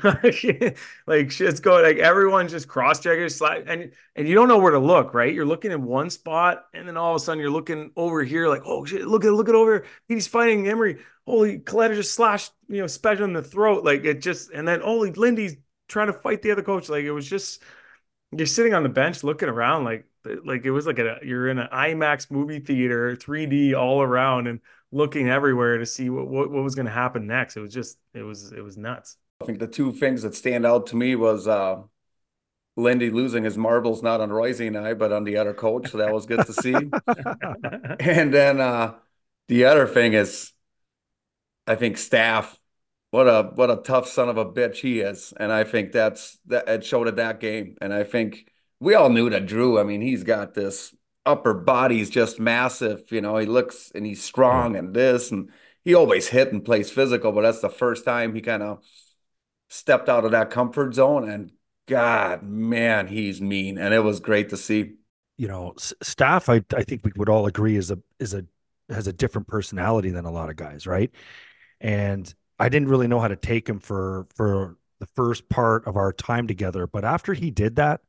like 1.06 1.30
shit's 1.30 1.58
going, 1.58 1.82
like 1.82 1.96
everyone's 1.98 2.52
just 2.52 2.68
cross 2.68 3.00
checking, 3.00 3.28
and 3.66 3.92
and 4.14 4.28
you 4.28 4.34
don't 4.34 4.46
know 4.46 4.58
where 4.58 4.70
to 4.70 4.78
look, 4.78 5.12
right? 5.12 5.34
You're 5.34 5.44
looking 5.44 5.72
in 5.72 5.84
one 5.84 6.08
spot, 6.08 6.66
and 6.72 6.86
then 6.86 6.96
all 6.96 7.10
of 7.14 7.16
a 7.16 7.24
sudden 7.24 7.40
you're 7.40 7.50
looking 7.50 7.90
over 7.96 8.22
here, 8.22 8.48
like, 8.48 8.62
oh 8.64 8.84
shit, 8.84 9.06
look 9.08 9.24
at 9.24 9.32
look 9.32 9.48
at 9.48 9.56
over, 9.56 9.84
Petey's 10.06 10.28
fighting 10.28 10.68
Emery. 10.68 10.98
Holy, 11.26 11.58
Kaleta 11.58 11.94
just 11.94 12.14
slashed, 12.14 12.52
you 12.68 12.80
know, 12.80 12.86
special 12.86 13.24
in 13.24 13.32
the 13.32 13.42
throat, 13.42 13.84
like 13.84 14.04
it 14.04 14.22
just, 14.22 14.50
and 14.52 14.66
then 14.66 14.80
holy, 14.80 15.10
Lindy's 15.12 15.56
trying 15.88 16.06
to 16.06 16.12
fight 16.12 16.40
the 16.40 16.52
other 16.52 16.62
coach, 16.62 16.88
like 16.88 17.04
it 17.04 17.12
was 17.12 17.28
just 17.28 17.62
you're 18.30 18.46
sitting 18.46 18.74
on 18.74 18.82
the 18.84 18.88
bench 18.88 19.24
looking 19.24 19.48
around 19.48 19.84
like 19.84 20.06
like 20.44 20.64
it 20.64 20.70
was 20.70 20.86
like 20.86 20.98
a 20.98 21.18
you're 21.22 21.48
in 21.48 21.58
an 21.58 21.68
IMAX 21.72 22.30
movie 22.30 22.60
theater, 22.60 23.16
3D 23.16 23.74
all 23.74 24.02
around 24.02 24.46
and 24.46 24.60
looking 24.90 25.28
everywhere 25.28 25.78
to 25.78 25.86
see 25.86 26.10
what 26.10 26.28
what, 26.28 26.50
what 26.50 26.62
was 26.62 26.74
going 26.74 26.86
to 26.86 26.92
happen 26.92 27.26
next. 27.26 27.56
It 27.56 27.60
was 27.60 27.72
just 27.72 27.98
it 28.14 28.22
was 28.22 28.52
it 28.52 28.62
was 28.62 28.76
nuts. 28.76 29.16
I 29.40 29.44
think 29.44 29.58
the 29.58 29.66
two 29.66 29.92
things 29.92 30.22
that 30.22 30.34
stand 30.34 30.66
out 30.66 30.86
to 30.88 30.96
me 30.96 31.14
was 31.16 31.46
uh 31.46 31.82
Lindy 32.76 33.10
losing 33.10 33.44
his 33.44 33.58
marbles 33.58 34.02
not 34.02 34.20
on 34.20 34.30
Royce 34.30 34.60
and 34.60 34.78
I, 34.78 34.94
but 34.94 35.12
on 35.12 35.24
the 35.24 35.36
other 35.36 35.52
coach. 35.52 35.90
So 35.90 35.98
that 35.98 36.12
was 36.12 36.26
good 36.26 36.46
to 36.46 36.52
see. 36.52 36.74
and 38.00 38.32
then 38.32 38.60
uh 38.60 38.94
the 39.48 39.64
other 39.64 39.86
thing 39.86 40.12
is 40.12 40.52
I 41.66 41.74
think 41.74 41.98
staff 41.98 42.58
what 43.10 43.26
a 43.26 43.50
what 43.54 43.70
a 43.70 43.76
tough 43.76 44.06
son 44.06 44.28
of 44.28 44.36
a 44.36 44.44
bitch 44.44 44.76
he 44.76 45.00
is, 45.00 45.32
and 45.38 45.50
I 45.50 45.64
think 45.64 45.92
that's 45.92 46.38
that 46.46 46.68
it 46.68 46.84
showed 46.84 47.08
at 47.08 47.16
that 47.16 47.40
game. 47.40 47.76
And 47.80 47.92
I 47.92 48.04
think 48.04 48.50
we 48.80 48.94
all 48.94 49.08
knew 49.08 49.30
that 49.30 49.46
Drew. 49.46 49.78
I 49.78 49.82
mean, 49.84 50.00
he's 50.00 50.24
got 50.24 50.54
this 50.54 50.94
upper 51.26 51.54
body's 51.54 52.10
just 52.10 52.40
massive. 52.40 53.10
You 53.10 53.20
know, 53.20 53.36
he 53.36 53.46
looks 53.46 53.90
and 53.94 54.06
he's 54.06 54.22
strong 54.22 54.76
and 54.76 54.94
this, 54.94 55.30
and 55.30 55.50
he 55.84 55.94
always 55.94 56.28
hit 56.28 56.52
and 56.52 56.64
plays 56.64 56.90
physical. 56.90 57.32
But 57.32 57.42
that's 57.42 57.60
the 57.60 57.68
first 57.68 58.04
time 58.04 58.34
he 58.34 58.40
kind 58.40 58.62
of 58.62 58.82
stepped 59.68 60.08
out 60.08 60.24
of 60.24 60.32
that 60.32 60.50
comfort 60.50 60.94
zone. 60.94 61.28
And 61.28 61.52
God, 61.86 62.42
man, 62.42 63.06
he's 63.06 63.40
mean, 63.40 63.78
and 63.78 63.94
it 63.94 64.00
was 64.00 64.20
great 64.20 64.50
to 64.50 64.56
see. 64.56 64.94
You 65.36 65.48
know, 65.48 65.74
staff. 65.78 66.48
I 66.48 66.64
I 66.74 66.82
think 66.82 67.04
we 67.04 67.12
would 67.16 67.28
all 67.28 67.46
agree 67.46 67.76
is 67.76 67.90
a 67.90 67.98
is 68.18 68.34
a 68.34 68.44
has 68.88 69.06
a 69.06 69.12
different 69.12 69.46
personality 69.46 70.10
than 70.10 70.24
a 70.24 70.32
lot 70.32 70.50
of 70.50 70.56
guys, 70.56 70.86
right? 70.86 71.10
And 71.80 72.32
I 72.58 72.68
didn't 72.68 72.88
really 72.88 73.06
know 73.06 73.20
how 73.20 73.28
to 73.28 73.36
take 73.36 73.68
him 73.68 73.78
for 73.78 74.26
for 74.34 74.76
the 74.98 75.06
first 75.14 75.48
part 75.48 75.86
of 75.86 75.96
our 75.96 76.12
time 76.12 76.48
together, 76.48 76.86
but 76.86 77.04
after 77.04 77.34
he 77.34 77.50
did 77.50 77.76
that, 77.76 78.00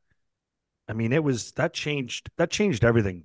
I 0.90 0.92
mean, 0.92 1.12
it 1.12 1.22
was 1.22 1.52
that 1.52 1.72
changed 1.72 2.30
that 2.36 2.50
changed 2.50 2.84
everything. 2.84 3.24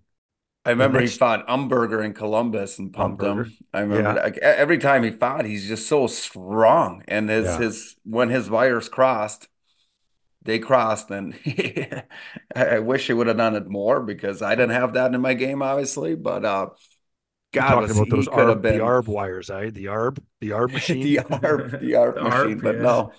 I 0.65 0.69
remember 0.69 0.99
next, 0.99 1.13
he 1.13 1.17
fought 1.17 1.47
Umberger 1.47 2.03
in 2.03 2.13
Columbus 2.13 2.79
and 2.79 2.93
pumped 2.93 3.21
Umberger. 3.21 3.45
him. 3.45 3.57
I 3.73 3.79
remember 3.81 4.19
yeah. 4.19 4.23
like, 4.23 4.37
every 4.37 4.77
time 4.77 5.03
he 5.03 5.11
fought, 5.11 5.45
he's 5.45 5.67
just 5.67 5.87
so 5.87 6.07
strong. 6.07 7.03
And 7.07 7.29
his 7.29 7.45
yeah. 7.45 7.57
his 7.57 7.95
when 8.03 8.29
his 8.29 8.49
wires 8.49 8.87
crossed, 8.87 9.47
they 10.43 10.59
crossed, 10.59 11.09
and 11.09 11.37
I 12.55 12.79
wish 12.79 13.07
he 13.07 13.13
would 13.13 13.27
have 13.27 13.37
done 13.37 13.55
it 13.55 13.67
more 13.67 14.01
because 14.01 14.43
I 14.43 14.53
didn't 14.55 14.71
have 14.71 14.93
that 14.93 15.13
in 15.13 15.21
my 15.21 15.33
game, 15.33 15.63
obviously. 15.63 16.15
But 16.15 16.45
uh, 16.45 16.69
God, 17.51 17.81
talking 17.81 17.91
about 17.91 18.09
those 18.09 18.27
arb, 18.27 18.61
been... 18.61 18.77
the 18.77 18.83
arb 18.83 19.07
wires, 19.07 19.49
eh? 19.49 19.71
The 19.71 19.85
arb, 19.85 20.19
the 20.39 20.49
arb 20.49 20.71
machine, 20.73 21.01
the 21.01 21.17
arb, 21.17 21.79
the 21.79 21.91
arb 21.93 22.15
the 22.15 22.23
machine. 22.23 22.59
Arb, 22.59 22.63
but 22.63 22.77
no, 22.77 23.11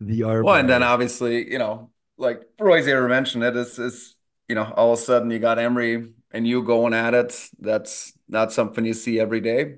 the 0.00 0.20
arb. 0.20 0.44
Well, 0.44 0.54
and 0.54 0.68
then 0.68 0.82
obviously, 0.82 1.50
you 1.50 1.58
know, 1.58 1.90
like 2.18 2.42
Roy's 2.60 2.86
ever 2.88 3.08
mentioned 3.08 3.44
it, 3.44 3.56
is 3.56 3.78
is 3.78 4.16
you 4.48 4.54
know, 4.54 4.72
all 4.76 4.92
of 4.92 4.98
a 4.98 5.02
sudden 5.02 5.30
you 5.30 5.38
got 5.38 5.58
Emery 5.58 6.08
and 6.30 6.46
you 6.46 6.62
going 6.62 6.94
at 6.94 7.14
it. 7.14 7.48
That's 7.58 8.12
not 8.28 8.52
something 8.52 8.84
you 8.84 8.94
see 8.94 9.20
every 9.20 9.40
day. 9.40 9.76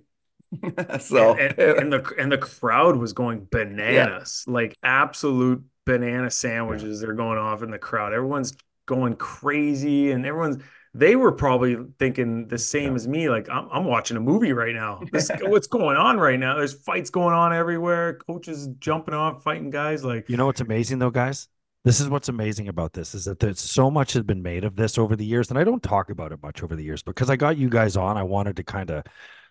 so 1.01 1.35
and, 1.35 1.59
and, 1.59 1.79
and, 1.79 1.93
the 1.93 2.15
and 2.19 2.33
the 2.33 2.39
crowd 2.39 2.97
was 2.97 3.13
going 3.13 3.47
bananas, 3.51 4.45
yeah. 4.47 4.53
like 4.53 4.77
absolute 4.83 5.63
banana 5.87 6.31
sandwiches. 6.31 7.01
Yeah. 7.01 7.07
They're 7.07 7.15
going 7.15 7.39
off 7.39 7.63
in 7.63 7.71
the 7.71 7.79
crowd. 7.79 8.13
Everyone's 8.13 8.57
going 8.87 9.15
crazy, 9.15 10.11
and 10.11 10.27
everyone's 10.27 10.63
they 10.93 11.15
were 11.15 11.31
probably 11.31 11.77
thinking 12.01 12.49
the 12.49 12.59
same 12.59 12.91
yeah. 12.91 12.97
as 12.97 13.07
me. 13.07 13.29
Like 13.29 13.49
I'm, 13.49 13.69
I'm 13.71 13.85
watching 13.85 14.17
a 14.17 14.21
movie 14.21 14.53
right 14.53 14.75
now. 14.75 15.01
This, 15.13 15.31
what's 15.43 15.69
going 15.69 15.97
on 15.97 16.19
right 16.19 16.39
now? 16.39 16.57
There's 16.57 16.75
fights 16.75 17.11
going 17.11 17.35
on 17.35 17.53
everywhere. 17.53 18.15
Coaches 18.15 18.69
jumping 18.81 19.15
off, 19.15 19.45
fighting 19.45 19.71
guys. 19.71 20.05
Like 20.05 20.29
you 20.29 20.37
know 20.37 20.47
what's 20.47 20.61
amazing 20.61 20.99
though, 20.99 21.11
guys. 21.11 21.49
This 21.85 22.01
is 22.01 22.09
what's 22.09 22.29
amazing 22.29 22.69
about 22.69 22.93
this 22.93 23.15
is 23.15 23.25
that 23.25 23.39
there's 23.39 23.61
so 23.61 23.91
much 23.91 24.13
has 24.13 24.23
been 24.23 24.43
made 24.43 24.65
of 24.65 24.77
this 24.77 24.99
over 24.99 25.17
the 25.17 25.25
years, 25.25 25.49
and 25.49 25.59
I 25.59 25.65
don't 25.65 25.83
talk 25.83 26.11
about 26.11 26.33
it 26.33 26.43
much 26.43 26.63
over 26.63 26.77
the 26.77 26.85
years 26.85 27.03
because 27.03 27.31
I 27.31 27.37
got 27.37 27.57
you 27.57 27.71
guys 27.71 27.97
on. 27.97 28.17
I 28.19 28.23
wanted 28.23 28.57
to 28.57 28.63
kind 28.63 28.91
of, 28.91 29.05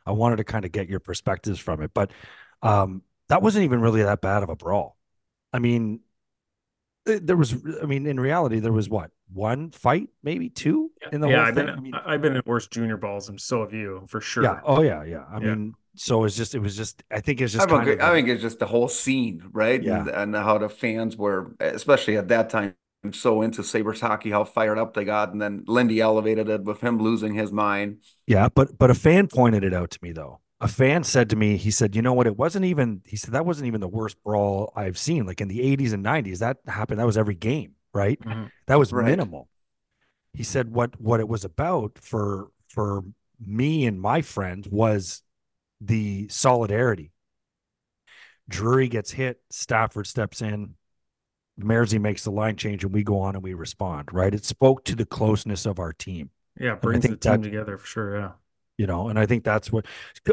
I 0.05 0.11
wanted 0.11 0.35
to 0.37 0.43
kind 0.43 0.63
of 0.63 0.71
get 0.71 0.89
your 0.89 0.99
perspectives 0.99 1.59
from 1.59 1.81
it, 1.81 1.91
but 1.93 2.11
um, 2.61 3.01
that 3.29 3.41
wasn't 3.41 3.65
even 3.65 3.81
really 3.81 4.03
that 4.03 4.21
bad 4.21 4.43
of 4.43 4.49
a 4.49 4.55
brawl. 4.55 4.95
I 5.51 5.59
mean, 5.59 6.01
there 7.05 7.37
was 7.37 7.55
i 7.81 7.85
mean 7.85 8.05
in 8.05 8.19
reality 8.19 8.59
there 8.59 8.71
was 8.71 8.89
what 8.89 9.09
one 9.33 9.71
fight 9.71 10.09
maybe 10.21 10.49
two 10.49 10.91
in 11.11 11.21
the 11.21 11.27
yeah, 11.27 11.37
whole 11.37 11.45
I've 11.45 11.55
thing? 11.55 11.65
been 11.65 11.75
I 11.75 11.79
mean, 11.79 11.93
I've 12.05 12.21
been 12.21 12.35
in 12.35 12.41
worse 12.45 12.67
junior 12.67 12.97
balls 12.97 13.29
and 13.29 13.39
so 13.39 13.61
have 13.61 13.73
you 13.73 14.03
for 14.07 14.21
sure 14.21 14.43
yeah 14.43 14.59
oh 14.63 14.81
yeah 14.81 15.03
yeah 15.03 15.23
i 15.31 15.39
yeah. 15.39 15.55
mean 15.55 15.73
so 15.99 16.23
it's 16.23 16.35
just 16.35 16.55
it 16.55 16.59
was 16.59 16.75
just 16.75 17.03
i 17.11 17.19
think 17.19 17.41
it's 17.41 17.53
just 17.53 17.69
I, 17.69 17.81
agree, 17.81 17.99
I 17.99 18.11
think 18.11 18.27
it's 18.27 18.41
just 18.41 18.59
the 18.59 18.65
whole 18.65 18.87
scene 18.87 19.43
right 19.51 19.81
yeah. 19.81 19.99
and, 19.99 20.09
and 20.09 20.35
how 20.35 20.57
the 20.57 20.69
fans 20.69 21.17
were 21.17 21.55
especially 21.59 22.17
at 22.17 22.27
that 22.29 22.49
time 22.49 22.75
so 23.13 23.41
into 23.41 23.63
Sabres 23.63 24.01
hockey, 24.01 24.29
how 24.29 24.43
fired 24.43 24.77
up 24.77 24.93
they 24.93 25.05
got. 25.05 25.31
And 25.31 25.41
then 25.41 25.63
Lindy 25.67 26.01
elevated 26.01 26.49
it 26.49 26.65
with 26.65 26.81
him 26.81 26.99
losing 26.99 27.33
his 27.33 27.49
mind. 27.49 28.01
Yeah, 28.27 28.49
but 28.53 28.77
but 28.77 28.91
a 28.91 28.93
fan 28.93 29.27
pointed 29.27 29.63
it 29.63 29.73
out 29.73 29.91
to 29.91 29.99
me 30.01 30.11
though 30.11 30.41
a 30.61 30.67
fan 30.67 31.03
said 31.03 31.29
to 31.29 31.35
me, 31.35 31.55
he 31.57 31.71
said, 31.71 31.95
you 31.95 32.01
know 32.01 32.13
what? 32.13 32.27
It 32.27 32.37
wasn't 32.37 32.65
even, 32.65 33.01
he 33.05 33.15
said, 33.15 33.33
that 33.33 33.45
wasn't 33.45 33.67
even 33.67 33.79
the 33.79 33.87
worst 33.87 34.21
brawl 34.23 34.73
I've 34.75 34.97
seen. 34.97 35.25
Like 35.25 35.39
in 35.39 35.47
the 35.47 35.59
80s 35.59 35.93
and 35.93 36.03
90s, 36.03 36.39
that 36.39 36.57
happened. 36.67 36.99
That 36.99 37.05
was 37.05 37.17
every 37.17 37.35
game, 37.35 37.75
right? 37.93 38.19
Mm-hmm. 38.19 38.45
That 38.67 38.77
was 38.77 38.91
right. 38.91 39.05
minimal. 39.05 39.47
He 40.33 40.43
said, 40.43 40.71
what, 40.71 40.99
what 40.99 41.21
it 41.21 41.29
was 41.29 41.45
about 41.45 41.97
for, 42.01 42.49
for 42.67 43.03
me 43.43 43.85
and 43.85 44.01
my 44.01 44.21
friends 44.21 44.67
was 44.67 45.23
the 45.81 46.27
solidarity. 46.29 47.11
Drury 48.47 48.87
gets 48.87 49.11
hit, 49.11 49.41
Stafford 49.51 50.07
steps 50.07 50.41
in, 50.41 50.75
Mersey 51.57 51.99
makes 51.99 52.23
the 52.23 52.31
line 52.31 52.55
change, 52.55 52.83
and 52.83 52.93
we 52.93 53.03
go 53.03 53.19
on 53.19 53.35
and 53.35 53.43
we 53.43 53.53
respond, 53.53 54.09
right? 54.11 54.33
It 54.33 54.45
spoke 54.45 54.85
to 54.85 54.95
the 54.95 55.05
closeness 55.05 55.65
of 55.65 55.77
our 55.77 55.93
team. 55.93 56.31
Yeah, 56.59 56.75
brings 56.75 57.03
the 57.03 57.15
team 57.15 57.41
that, 57.41 57.43
together 57.43 57.77
for 57.77 57.85
sure. 57.85 58.19
Yeah 58.19 58.31
you 58.79 58.87
know, 58.87 59.09
and 59.09 59.19
I 59.19 59.25
think 59.25 59.43
that's 59.43 59.73
what. 59.73 59.85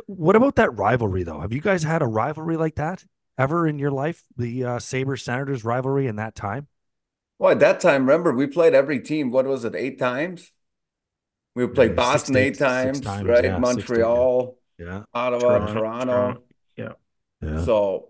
What 0.06 0.36
about 0.36 0.54
that 0.54 0.72
rivalry 0.76 1.24
though? 1.24 1.40
Have 1.40 1.52
you 1.52 1.60
guys 1.60 1.82
had 1.82 2.00
a 2.00 2.06
rivalry 2.06 2.56
like 2.56 2.76
that 2.76 3.04
ever 3.36 3.66
in 3.66 3.80
your 3.80 3.90
life? 3.90 4.22
The 4.36 4.64
uh, 4.64 4.78
Sabres 4.78 5.24
Senators 5.24 5.64
rivalry 5.64 6.06
in 6.06 6.16
that 6.16 6.36
time? 6.36 6.68
Well, 7.40 7.50
at 7.50 7.58
that 7.58 7.80
time, 7.80 8.02
remember 8.02 8.32
we 8.32 8.46
played 8.46 8.72
every 8.72 9.00
team. 9.00 9.32
What 9.32 9.46
was 9.46 9.64
it? 9.64 9.74
Eight 9.74 9.98
times. 9.98 10.52
We 11.56 11.66
played 11.66 11.90
yeah, 11.90 11.96
Boston 11.96 12.36
eight, 12.36 12.46
eight 12.46 12.58
times, 12.58 13.00
times, 13.00 13.26
right? 13.26 13.44
Yeah, 13.44 13.58
Montreal, 13.58 14.56
yeah, 14.78 15.04
Ottawa, 15.14 15.40
Toronto. 15.40 15.72
Toronto. 15.72 16.12
Toronto. 16.12 16.42
Yeah. 16.76 16.92
yeah. 17.42 17.64
So 17.64 18.08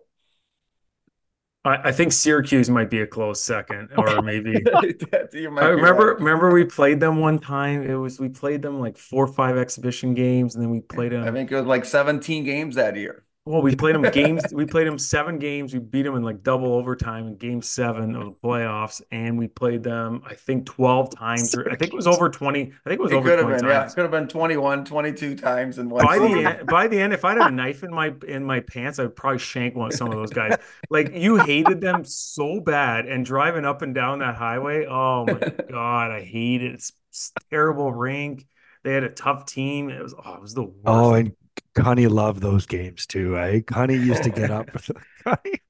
I, 1.66 1.88
I 1.88 1.92
think 1.92 2.12
Syracuse 2.12 2.70
might 2.70 2.88
be 2.88 3.00
a 3.00 3.06
close 3.06 3.42
second, 3.42 3.90
or 3.96 4.22
maybe. 4.22 4.56
I 4.72 4.94
remember 5.34 6.06
right. 6.06 6.18
remember 6.18 6.52
we 6.52 6.64
played 6.64 7.00
them 7.00 7.18
one 7.18 7.38
time. 7.38 7.82
It 7.82 7.94
was 7.94 8.20
we 8.20 8.28
played 8.28 8.62
them 8.62 8.80
like 8.80 8.96
four 8.96 9.24
or 9.24 9.32
five 9.32 9.56
exhibition 9.56 10.14
games, 10.14 10.54
and 10.54 10.62
then 10.62 10.70
we 10.70 10.80
played 10.80 11.12
them. 11.12 11.24
I 11.24 11.32
think 11.32 11.50
it 11.50 11.56
was 11.56 11.66
like 11.66 11.84
seventeen 11.84 12.44
games 12.44 12.76
that 12.76 12.96
year. 12.96 13.24
Well, 13.46 13.62
we 13.62 13.76
played 13.76 13.94
them 13.94 14.02
games. 14.12 14.42
we 14.52 14.66
played 14.66 14.88
them 14.88 14.98
seven 14.98 15.38
games. 15.38 15.72
We 15.72 15.78
beat 15.78 16.02
them 16.02 16.16
in 16.16 16.24
like 16.24 16.42
double 16.42 16.74
overtime 16.74 17.28
in 17.28 17.36
game 17.36 17.62
seven 17.62 18.16
of 18.16 18.24
the 18.24 18.32
playoffs, 18.32 19.00
and 19.12 19.38
we 19.38 19.46
played 19.46 19.84
them 19.84 20.22
I 20.26 20.34
think 20.34 20.66
twelve 20.66 21.14
times. 21.16 21.54
Or, 21.54 21.70
I 21.70 21.76
think 21.76 21.92
it 21.92 21.96
was 21.96 22.08
over 22.08 22.28
twenty. 22.28 22.72
I 22.84 22.88
think 22.88 22.98
it 22.98 23.02
was 23.02 23.12
it 23.12 23.14
over 23.14 23.28
could 23.30 23.38
have 23.38 23.48
been, 23.48 23.60
times. 23.60 23.70
Yeah, 23.70 23.86
it 23.86 23.94
could 23.94 24.02
have 24.02 24.10
been 24.10 24.26
21, 24.26 24.84
22 24.84 25.36
times 25.36 25.78
in 25.78 25.88
one. 25.88 26.04
By 26.04 26.18
the 26.18 26.24
end, 26.26 26.66
by 26.66 26.88
the 26.88 27.00
end, 27.00 27.12
if 27.12 27.24
I 27.24 27.34
had 27.34 27.38
a 27.38 27.50
knife 27.52 27.84
in 27.84 27.94
my 27.94 28.12
in 28.26 28.44
my 28.44 28.60
pants, 28.60 28.98
I 28.98 29.04
would 29.04 29.14
probably 29.14 29.38
shank 29.38 29.76
one 29.76 29.92
some 29.92 30.08
of 30.08 30.14
those 30.14 30.30
guys. 30.30 30.56
like 30.90 31.12
you 31.14 31.36
hated 31.36 31.80
them 31.80 32.04
so 32.04 32.58
bad, 32.58 33.06
and 33.06 33.24
driving 33.24 33.64
up 33.64 33.80
and 33.80 33.94
down 33.94 34.18
that 34.18 34.34
highway. 34.34 34.86
Oh 34.86 35.24
my 35.24 35.38
god, 35.70 36.10
I 36.10 36.22
hate 36.22 36.64
it. 36.64 36.74
It's, 36.74 36.92
it's 37.10 37.32
terrible 37.48 37.92
rink. 37.92 38.44
They 38.82 38.92
had 38.92 39.04
a 39.04 39.08
tough 39.08 39.46
team. 39.46 39.88
It 39.88 40.02
was 40.02 40.14
oh, 40.14 40.34
it 40.34 40.42
was 40.42 40.54
the 40.54 40.62
oh, 40.62 40.66
worst. 40.66 40.76
Oh, 40.86 41.14
and 41.14 41.36
Connie 41.76 42.06
loved 42.06 42.40
those 42.40 42.66
games 42.66 43.06
too. 43.06 43.36
Eh? 43.38 43.60
Connie 43.60 43.96
used 43.96 44.22
to 44.24 44.30
get 44.30 44.50
up. 44.50 44.68
Connie, 45.24 45.60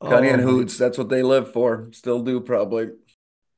Connie 0.00 0.28
and 0.28 0.42
oh, 0.42 0.46
Hoots, 0.46 0.78
that's 0.78 0.98
what 0.98 1.08
they 1.08 1.22
live 1.22 1.52
for. 1.52 1.88
Still 1.92 2.22
do 2.22 2.40
probably. 2.40 2.90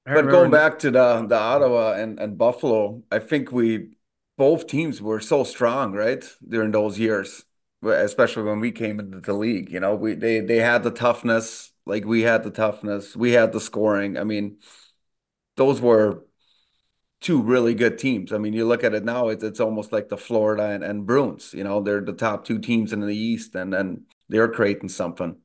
but 0.04 0.28
going 0.28 0.50
back 0.50 0.78
to 0.80 0.90
the 0.90 1.26
the 1.26 1.38
Ottawa 1.38 1.92
and, 1.92 2.18
and 2.18 2.36
Buffalo, 2.36 3.02
I 3.10 3.20
think 3.20 3.52
we 3.52 3.96
both 4.36 4.66
teams 4.66 5.00
were 5.00 5.20
so 5.20 5.44
strong, 5.44 5.92
right? 5.92 6.24
During 6.46 6.72
those 6.72 6.98
years, 6.98 7.44
especially 7.82 8.42
when 8.42 8.60
we 8.60 8.72
came 8.72 9.00
into 9.00 9.20
the 9.20 9.32
league. 9.32 9.70
You 9.70 9.80
know, 9.80 9.94
we 9.94 10.14
they 10.14 10.40
they 10.40 10.58
had 10.58 10.82
the 10.82 10.90
toughness, 10.90 11.72
like 11.86 12.04
we 12.04 12.22
had 12.22 12.42
the 12.42 12.50
toughness, 12.50 13.16
we 13.16 13.32
had 13.32 13.52
the 13.52 13.60
scoring. 13.60 14.18
I 14.18 14.24
mean, 14.24 14.58
those 15.56 15.80
were 15.80 16.25
two 17.26 17.42
really 17.42 17.74
good 17.74 17.98
teams. 17.98 18.32
I 18.32 18.38
mean, 18.38 18.52
you 18.52 18.64
look 18.64 18.84
at 18.84 18.94
it 18.94 19.04
now; 19.04 19.28
it's 19.28 19.42
it's 19.42 19.58
almost 19.58 19.92
like 19.92 20.08
the 20.08 20.16
Florida 20.16 20.66
and, 20.66 20.84
and 20.84 21.04
Bruins. 21.04 21.52
You 21.52 21.64
know, 21.64 21.82
they're 21.82 22.00
the 22.00 22.12
top 22.12 22.44
two 22.44 22.60
teams 22.60 22.92
in 22.92 23.00
the 23.00 23.16
East, 23.16 23.56
and 23.56 23.72
then 23.72 24.04
they're 24.28 24.48
creating 24.48 24.90
something. 24.90 25.36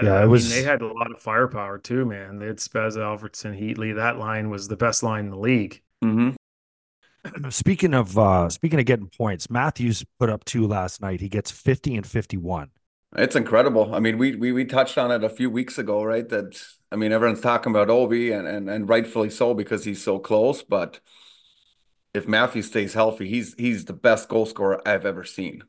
Yeah, 0.00 0.14
I 0.14 0.26
was... 0.26 0.48
mean, 0.48 0.62
they 0.62 0.62
had 0.62 0.82
a 0.82 0.86
lot 0.86 1.10
of 1.10 1.20
firepower 1.20 1.78
too, 1.78 2.04
man. 2.04 2.38
They 2.38 2.46
had 2.46 2.58
Spez, 2.58 2.96
Alfredsson, 2.96 3.58
Heatley. 3.60 3.96
That 3.96 4.18
line 4.18 4.50
was 4.50 4.68
the 4.68 4.76
best 4.76 5.02
line 5.02 5.24
in 5.24 5.30
the 5.32 5.38
league. 5.38 5.82
Mm-hmm. 6.04 7.50
Speaking 7.50 7.92
of 7.92 8.16
uh 8.16 8.48
speaking 8.48 8.78
of 8.78 8.86
getting 8.86 9.08
points, 9.08 9.50
Matthews 9.50 10.04
put 10.20 10.30
up 10.30 10.44
two 10.44 10.68
last 10.68 11.02
night. 11.02 11.20
He 11.20 11.28
gets 11.28 11.50
50 11.50 11.96
and 11.96 12.06
51. 12.06 12.70
It's 13.16 13.34
incredible. 13.34 13.94
I 13.94 13.98
mean, 13.98 14.16
we 14.16 14.36
we 14.36 14.52
we 14.52 14.64
touched 14.64 14.96
on 14.96 15.10
it 15.10 15.24
a 15.24 15.28
few 15.28 15.50
weeks 15.50 15.76
ago, 15.76 16.04
right? 16.04 16.28
That 16.28 16.62
I 16.92 16.96
mean, 16.96 17.12
everyone's 17.12 17.40
talking 17.40 17.72
about 17.72 17.88
Ovi, 17.88 18.36
and 18.36 18.46
and 18.46 18.70
and 18.70 18.88
rightfully 18.88 19.30
so 19.30 19.54
because 19.54 19.84
he's 19.84 20.02
so 20.02 20.18
close, 20.18 20.62
but 20.62 21.00
if 22.14 22.26
Matthew 22.26 22.62
stays 22.62 22.94
healthy, 22.94 23.28
he's 23.28 23.54
he's 23.54 23.84
the 23.84 23.92
best 23.92 24.28
goal 24.28 24.46
scorer 24.46 24.80
I've 24.86 25.06
ever 25.06 25.24
seen, 25.24 25.64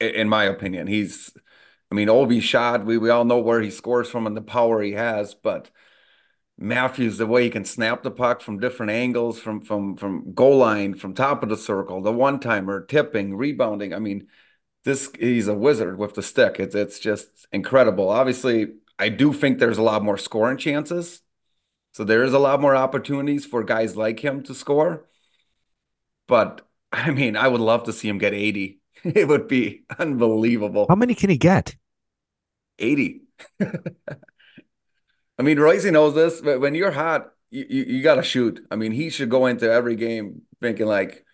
in 0.00 0.28
my 0.28 0.44
opinion. 0.44 0.86
He's 0.86 1.30
I 1.90 1.94
mean, 1.94 2.08
Ovi 2.08 2.40
shot, 2.42 2.84
we, 2.86 2.98
we 2.98 3.10
all 3.10 3.24
know 3.24 3.40
where 3.40 3.60
he 3.60 3.70
scores 3.70 4.08
from 4.08 4.26
and 4.26 4.36
the 4.36 4.42
power 4.42 4.82
he 4.82 4.92
has, 4.92 5.34
but 5.34 5.70
Matthews, 6.58 7.18
the 7.18 7.26
way 7.26 7.44
he 7.44 7.50
can 7.50 7.64
snap 7.64 8.02
the 8.02 8.10
puck 8.10 8.40
from 8.42 8.60
different 8.60 8.92
angles, 8.92 9.40
from 9.40 9.62
from 9.62 9.96
from 9.96 10.34
goal 10.34 10.58
line, 10.58 10.94
from 10.94 11.14
top 11.14 11.42
of 11.42 11.48
the 11.48 11.56
circle, 11.56 12.02
the 12.02 12.12
one 12.12 12.40
timer, 12.40 12.84
tipping, 12.84 13.36
rebounding. 13.36 13.94
I 13.94 13.98
mean, 13.98 14.28
this 14.84 15.10
he's 15.18 15.48
a 15.48 15.54
wizard 15.54 15.98
with 15.98 16.14
the 16.14 16.22
stick. 16.22 16.60
It's 16.60 16.74
it's 16.74 16.98
just 17.00 17.46
incredible. 17.52 18.10
Obviously, 18.10 18.74
I 19.00 19.08
do 19.08 19.32
think 19.32 19.58
there's 19.58 19.78
a 19.78 19.82
lot 19.82 20.04
more 20.04 20.18
scoring 20.18 20.58
chances. 20.58 21.22
So 21.92 22.04
there 22.04 22.22
is 22.22 22.34
a 22.34 22.38
lot 22.38 22.60
more 22.60 22.76
opportunities 22.76 23.46
for 23.46 23.64
guys 23.64 23.96
like 23.96 24.20
him 24.20 24.42
to 24.44 24.54
score. 24.54 25.08
But 26.28 26.60
I 26.92 27.10
mean, 27.10 27.36
I 27.36 27.48
would 27.48 27.60
love 27.60 27.84
to 27.84 27.92
see 27.92 28.08
him 28.08 28.18
get 28.18 28.34
80. 28.34 28.76
It 29.02 29.26
would 29.28 29.48
be 29.48 29.84
unbelievable. 29.98 30.84
How 30.86 30.94
many 30.94 31.14
can 31.14 31.30
he 31.30 31.38
get? 31.38 31.74
80. 32.78 33.22
I 33.60 35.42
mean, 35.42 35.58
Royce 35.58 35.86
knows 35.86 36.14
this, 36.14 36.42
but 36.42 36.60
when 36.60 36.74
you're 36.74 36.90
hot, 36.90 37.32
you, 37.50 37.64
you, 37.70 37.84
you 37.84 38.02
got 38.02 38.16
to 38.16 38.22
shoot. 38.22 38.62
I 38.70 38.76
mean, 38.76 38.92
he 38.92 39.08
should 39.08 39.30
go 39.30 39.46
into 39.46 39.72
every 39.72 39.96
game 39.96 40.42
thinking 40.60 40.84
like, 40.84 41.24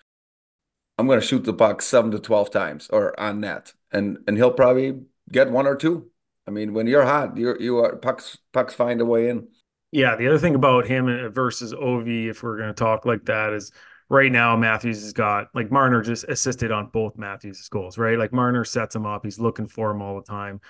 I'm 0.96 1.08
going 1.08 1.18
to 1.18 1.26
shoot 1.26 1.42
the 1.42 1.52
puck 1.52 1.82
seven 1.82 2.12
to 2.12 2.20
12 2.20 2.52
times 2.52 2.88
or 2.88 3.18
on 3.18 3.40
net. 3.40 3.73
And, 3.90 4.18
and 4.28 4.37
he'll 4.37 4.52
probably 4.52 5.00
get 5.32 5.50
one 5.50 5.66
or 5.66 5.75
two. 5.75 6.08
I 6.47 6.50
mean, 6.50 6.75
when 6.75 6.87
you're 6.87 7.05
hot, 7.05 7.37
you're, 7.37 7.61
you 7.61 7.79
are 7.79 7.97
pucks, 7.97 8.38
pucks 8.53 8.75
find 8.75 9.00
a 9.00 9.05
way 9.05 9.29
in. 9.29 9.49
Yeah. 9.93 10.17
The 10.17 10.29
other 10.29 10.38
thing 10.38 10.55
about 10.55 10.87
him 10.87 11.31
versus 11.33 11.73
Ovi, 11.73 12.29
if 12.29 12.43
we're 12.43 12.57
going 12.57 12.69
to 12.69 12.75
talk 12.75 13.05
like 13.05 13.25
that 13.26 13.53
is 13.53 13.73
right 14.09 14.31
now 14.31 14.57
Matthews 14.57 15.03
has 15.03 15.12
got 15.12 15.49
like 15.55 15.71
Marner 15.71 16.03
just 16.03 16.25
assisted 16.25 16.71
on 16.71 16.87
both 16.87 17.17
Matthews' 17.17 17.69
goals, 17.69 17.99
right? 17.99 18.19
Like 18.19 18.33
Marner 18.33 18.65
sets 18.65 18.95
him 18.95 19.07
up. 19.07 19.25
He's 19.25 19.38
looking 19.38 19.67
for 19.67 19.91
him 19.91 20.03
all 20.03 20.17
the 20.17 20.26
time. 20.26 20.61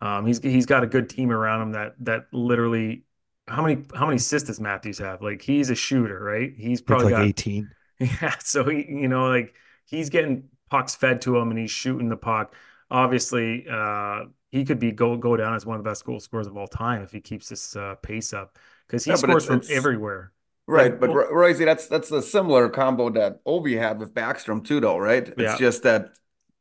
Um, 0.00 0.26
he's 0.26 0.38
he's 0.40 0.66
got 0.66 0.84
a 0.84 0.86
good 0.86 1.08
team 1.08 1.30
around 1.30 1.62
him 1.62 1.72
that 1.72 1.94
that 2.00 2.26
literally 2.32 3.04
how 3.48 3.62
many 3.62 3.84
how 3.94 4.06
many 4.06 4.16
assists 4.16 4.48
does 4.48 4.60
Matthews 4.60 4.98
have? 4.98 5.22
Like 5.22 5.42
he's 5.42 5.70
a 5.70 5.74
shooter, 5.74 6.22
right? 6.22 6.52
He's 6.56 6.80
probably 6.80 7.06
like 7.06 7.14
got 7.14 7.26
18. 7.26 7.70
Yeah, 8.00 8.34
so 8.40 8.64
he 8.68 8.84
you 8.88 9.08
know 9.08 9.28
like 9.28 9.54
he's 9.86 10.10
getting 10.10 10.48
pucks 10.68 10.94
fed 10.96 11.22
to 11.22 11.36
him 11.38 11.50
and 11.50 11.58
he's 11.58 11.70
shooting 11.70 12.08
the 12.08 12.16
puck. 12.16 12.54
Obviously, 12.90 13.66
uh, 13.70 14.24
he 14.54 14.64
could 14.64 14.78
be 14.78 14.92
go 14.92 15.16
go 15.16 15.36
down 15.36 15.54
as 15.54 15.66
one 15.66 15.76
of 15.76 15.82
the 15.82 15.90
best 15.90 16.04
goal 16.04 16.20
scorers 16.20 16.46
of 16.46 16.56
all 16.56 16.68
time 16.68 17.02
if 17.02 17.10
he 17.10 17.20
keeps 17.20 17.48
this 17.48 17.74
uh, 17.74 17.96
pace 17.96 18.32
up 18.32 18.56
because 18.86 19.04
he 19.04 19.10
yeah, 19.10 19.16
scores 19.16 19.38
it's, 19.38 19.46
from 19.46 19.56
it's, 19.56 19.70
everywhere. 19.70 20.30
Right, 20.68 20.92
like, 20.92 21.00
but 21.00 21.10
well, 21.10 21.26
Royce, 21.32 21.58
that's 21.58 21.88
that's 21.88 22.12
a 22.12 22.22
similar 22.22 22.68
combo 22.68 23.10
that 23.10 23.44
Ovi 23.44 23.76
had 23.76 23.98
with 23.98 24.14
Backstrom 24.14 24.64
too, 24.64 24.78
though, 24.78 24.96
right? 24.96 25.26
It's 25.26 25.38
yeah. 25.38 25.58
just 25.58 25.82
that 25.82 26.10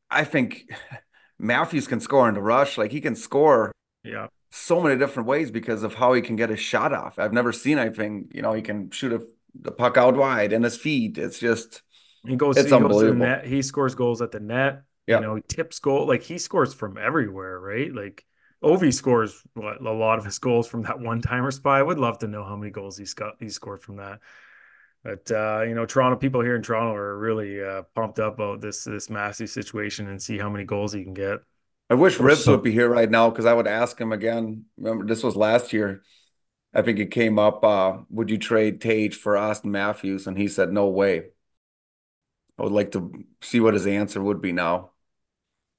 I 0.09 0.23
think 0.23 0.71
Matthews 1.39 1.87
can 1.87 1.99
score 1.99 2.27
in 2.27 2.33
the 2.33 2.41
rush. 2.41 2.79
Like 2.79 2.91
he 2.91 2.99
can 2.99 3.15
score 3.15 3.71
yeah 4.03 4.27
so 4.49 4.81
many 4.81 4.97
different 4.97 5.27
ways 5.27 5.51
because 5.51 5.83
of 5.83 5.93
how 5.93 6.13
he 6.13 6.21
can 6.21 6.35
get 6.35 6.49
his 6.49 6.59
shot 6.59 6.93
off. 6.93 7.19
I've 7.19 7.33
never 7.33 7.51
seen 7.51 7.77
anything, 7.77 8.29
you 8.33 8.41
know, 8.41 8.53
he 8.53 8.61
can 8.61 8.89
shoot 8.91 9.13
a, 9.13 9.21
the 9.53 9.71
puck 9.71 9.97
out 9.97 10.15
wide 10.15 10.51
and 10.51 10.63
his 10.63 10.77
feet. 10.77 11.17
It's 11.17 11.39
just 11.39 11.83
he 12.25 12.35
goes, 12.35 12.57
it's 12.57 12.69
he 12.69 12.75
unbelievable. 12.75 13.19
Goes 13.19 13.19
net, 13.19 13.45
he 13.45 13.61
scores 13.61 13.95
goals 13.95 14.21
at 14.21 14.31
the 14.31 14.39
net. 14.39 14.83
Yeah. 15.07 15.19
You 15.19 15.21
know, 15.21 15.39
tips 15.39 15.79
goal 15.79 16.07
like 16.07 16.23
he 16.23 16.37
scores 16.37 16.73
from 16.73 16.97
everywhere, 16.97 17.59
right? 17.59 17.93
Like 17.93 18.25
Ovi 18.63 18.93
scores 18.93 19.41
what, 19.53 19.81
a 19.81 19.91
lot 19.91 20.19
of 20.19 20.25
his 20.25 20.39
goals 20.39 20.67
from 20.67 20.83
that 20.83 20.99
one 20.99 21.21
timer 21.21 21.51
spot. 21.51 21.79
I 21.79 21.83
would 21.83 21.99
love 21.99 22.19
to 22.19 22.27
know 22.27 22.43
how 22.43 22.55
many 22.55 22.71
goals 22.71 22.97
he's 22.97 23.13
got 23.13 23.35
he 23.39 23.49
scored 23.49 23.81
from 23.81 23.97
that. 23.97 24.19
But 25.03 25.29
uh, 25.31 25.63
you 25.67 25.75
know, 25.75 25.85
Toronto 25.85 26.17
people 26.17 26.41
here 26.41 26.55
in 26.55 26.61
Toronto 26.61 26.95
are 26.95 27.17
really 27.17 27.61
uh, 27.61 27.83
pumped 27.93 28.19
up 28.19 28.35
about 28.35 28.61
this 28.61 28.85
this 28.85 29.09
massive 29.09 29.49
situation 29.49 30.07
and 30.07 30.21
see 30.21 30.37
how 30.37 30.49
many 30.49 30.63
goals 30.63 30.93
he 30.93 31.03
can 31.03 31.13
get. 31.13 31.39
I 31.89 31.95
wish 31.95 32.17
Rivs 32.17 32.47
would 32.47 32.63
be 32.63 32.71
here 32.71 32.89
right 32.89 33.11
now 33.11 33.29
because 33.29 33.45
I 33.45 33.53
would 33.53 33.67
ask 33.67 33.99
him 33.99 34.13
again. 34.13 34.65
Remember, 34.77 35.05
this 35.05 35.21
was 35.21 35.35
last 35.35 35.73
year. 35.73 36.01
I 36.73 36.81
think 36.81 36.97
it 36.99 37.11
came 37.11 37.37
up. 37.37 37.63
Uh, 37.63 37.97
would 38.09 38.29
you 38.29 38.37
trade 38.37 38.79
Tage 38.79 39.15
for 39.15 39.33
Auston 39.33 39.65
Matthews? 39.65 40.25
And 40.25 40.37
he 40.37 40.47
said, 40.47 40.71
"No 40.71 40.87
way." 40.87 41.25
I 42.57 42.63
would 42.63 42.71
like 42.71 42.91
to 42.91 43.11
see 43.41 43.59
what 43.59 43.73
his 43.73 43.85
answer 43.85 44.21
would 44.21 44.41
be 44.41 44.53
now. 44.53 44.92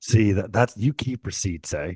See 0.06 0.32
that 0.32 0.52
that's 0.52 0.76
you 0.76 0.92
keep 0.92 1.24
receipts, 1.24 1.72
eh? 1.72 1.94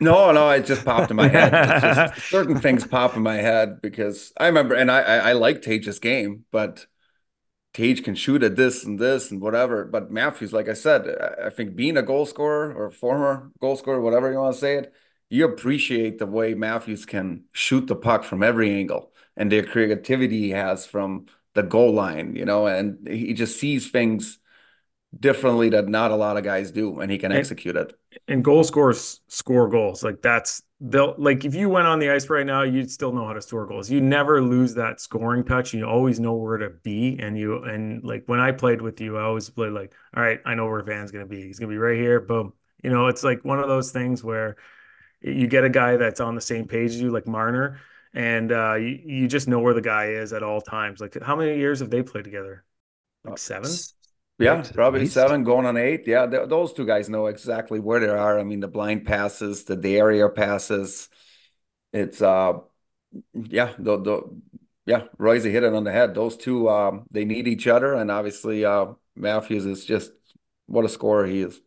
No, 0.00 0.32
no, 0.32 0.50
it 0.50 0.66
just 0.66 0.84
popped 0.84 1.10
in 1.10 1.16
my 1.16 1.28
head. 1.28 1.50
Just, 1.80 2.28
certain 2.30 2.58
things 2.58 2.86
pop 2.86 3.16
in 3.16 3.22
my 3.22 3.36
head 3.36 3.80
because 3.80 4.34
I 4.38 4.48
remember, 4.48 4.74
and 4.74 4.90
I, 4.90 5.00
I, 5.00 5.16
I 5.16 5.32
like 5.32 5.62
Tage's 5.62 5.98
game, 5.98 6.44
but 6.52 6.86
Tage 7.72 8.04
can 8.04 8.14
shoot 8.14 8.42
at 8.42 8.56
this 8.56 8.84
and 8.84 8.98
this 8.98 9.30
and 9.30 9.40
whatever. 9.40 9.86
But 9.86 10.10
Matthews, 10.10 10.52
like 10.52 10.68
I 10.68 10.74
said, 10.74 11.08
I 11.42 11.48
think 11.48 11.74
being 11.74 11.96
a 11.96 12.02
goal 12.02 12.26
scorer 12.26 12.70
or 12.74 12.90
former 12.90 13.50
goal 13.62 13.76
scorer, 13.76 14.02
whatever 14.02 14.30
you 14.30 14.36
want 14.36 14.52
to 14.52 14.60
say 14.60 14.74
it, 14.74 14.92
you 15.30 15.46
appreciate 15.46 16.18
the 16.18 16.26
way 16.26 16.52
Matthews 16.52 17.06
can 17.06 17.44
shoot 17.52 17.86
the 17.86 17.96
puck 17.96 18.24
from 18.24 18.42
every 18.42 18.74
angle 18.74 19.10
and 19.38 19.50
the 19.50 19.62
creativity 19.62 20.38
he 20.38 20.50
has 20.50 20.84
from 20.84 21.24
the 21.54 21.62
goal 21.62 21.94
line, 21.94 22.36
you 22.36 22.44
know, 22.44 22.66
and 22.66 23.08
he 23.08 23.32
just 23.32 23.58
sees 23.58 23.90
things 23.90 24.38
differently 25.18 25.70
that 25.70 25.88
not 25.88 26.10
a 26.10 26.16
lot 26.16 26.36
of 26.36 26.44
guys 26.44 26.70
do, 26.70 27.00
and 27.00 27.10
he 27.10 27.18
can 27.18 27.32
and, 27.32 27.38
execute 27.38 27.76
it. 27.76 27.98
And 28.26 28.44
goal 28.44 28.64
scorers 28.64 29.20
score 29.28 29.68
goals. 29.68 30.02
Like 30.02 30.22
that's 30.22 30.62
they'll 30.80 31.14
like 31.18 31.44
if 31.44 31.54
you 31.54 31.68
went 31.68 31.86
on 31.86 31.98
the 31.98 32.10
ice 32.10 32.28
right 32.28 32.46
now, 32.46 32.62
you'd 32.62 32.90
still 32.90 33.12
know 33.12 33.26
how 33.26 33.32
to 33.32 33.42
score 33.42 33.66
goals. 33.66 33.90
You 33.90 34.00
never 34.00 34.42
lose 34.42 34.74
that 34.74 35.00
scoring 35.00 35.44
touch. 35.44 35.74
You 35.74 35.84
always 35.86 36.20
know 36.20 36.34
where 36.34 36.58
to 36.58 36.70
be. 36.70 37.18
And 37.20 37.38
you 37.38 37.62
and 37.64 38.02
like 38.04 38.24
when 38.26 38.40
I 38.40 38.52
played 38.52 38.80
with 38.80 39.00
you, 39.00 39.16
I 39.16 39.22
always 39.22 39.48
played 39.50 39.72
like, 39.72 39.92
all 40.16 40.22
right, 40.22 40.40
I 40.44 40.54
know 40.54 40.66
where 40.66 40.82
Van's 40.82 41.10
gonna 41.10 41.26
be. 41.26 41.42
He's 41.42 41.58
gonna 41.58 41.70
be 41.70 41.78
right 41.78 41.98
here. 41.98 42.20
Boom. 42.20 42.52
You 42.82 42.90
know, 42.90 43.08
it's 43.08 43.24
like 43.24 43.44
one 43.44 43.58
of 43.58 43.68
those 43.68 43.90
things 43.90 44.22
where 44.22 44.56
you 45.20 45.48
get 45.48 45.64
a 45.64 45.70
guy 45.70 45.96
that's 45.96 46.20
on 46.20 46.34
the 46.36 46.40
same 46.40 46.68
page 46.68 46.90
as 46.90 47.00
you, 47.00 47.10
like 47.10 47.26
Marner, 47.26 47.80
and 48.14 48.52
uh, 48.52 48.74
you, 48.74 49.00
you 49.04 49.28
just 49.28 49.48
know 49.48 49.58
where 49.58 49.74
the 49.74 49.80
guy 49.80 50.10
is 50.10 50.32
at 50.32 50.44
all 50.44 50.60
times. 50.60 51.00
Like 51.00 51.20
how 51.20 51.34
many 51.34 51.58
years 51.58 51.80
have 51.80 51.90
they 51.90 52.02
played 52.02 52.24
together? 52.24 52.64
Like 53.24 53.38
seven? 53.38 53.70
Yeah, 54.38 54.62
probably 54.62 55.06
seven 55.06 55.42
going 55.42 55.66
on 55.66 55.76
eight. 55.76 56.06
Yeah, 56.06 56.26
th- 56.26 56.48
those 56.48 56.72
two 56.72 56.86
guys 56.86 57.08
know 57.08 57.26
exactly 57.26 57.80
where 57.80 58.00
they 58.00 58.08
are. 58.08 58.38
I 58.38 58.44
mean, 58.44 58.60
the 58.60 58.68
blind 58.68 59.04
passes, 59.04 59.64
the, 59.64 59.74
the 59.76 59.96
area 59.96 60.28
passes. 60.28 61.08
It's 61.92 62.22
uh, 62.22 62.58
yeah, 63.34 63.72
the 63.78 63.98
the 63.98 64.40
yeah, 64.86 65.04
Royce 65.18 65.44
hit 65.44 65.64
it 65.64 65.74
on 65.74 65.84
the 65.84 65.92
head. 65.92 66.14
Those 66.14 66.36
two, 66.36 66.68
um, 66.68 67.04
they 67.10 67.24
need 67.24 67.48
each 67.48 67.66
other, 67.66 67.94
and 67.94 68.10
obviously, 68.10 68.64
uh, 68.64 68.86
Matthews 69.16 69.66
is 69.66 69.84
just 69.84 70.12
what 70.66 70.84
a 70.84 70.88
scorer 70.88 71.26
he 71.26 71.42
is. 71.42 71.60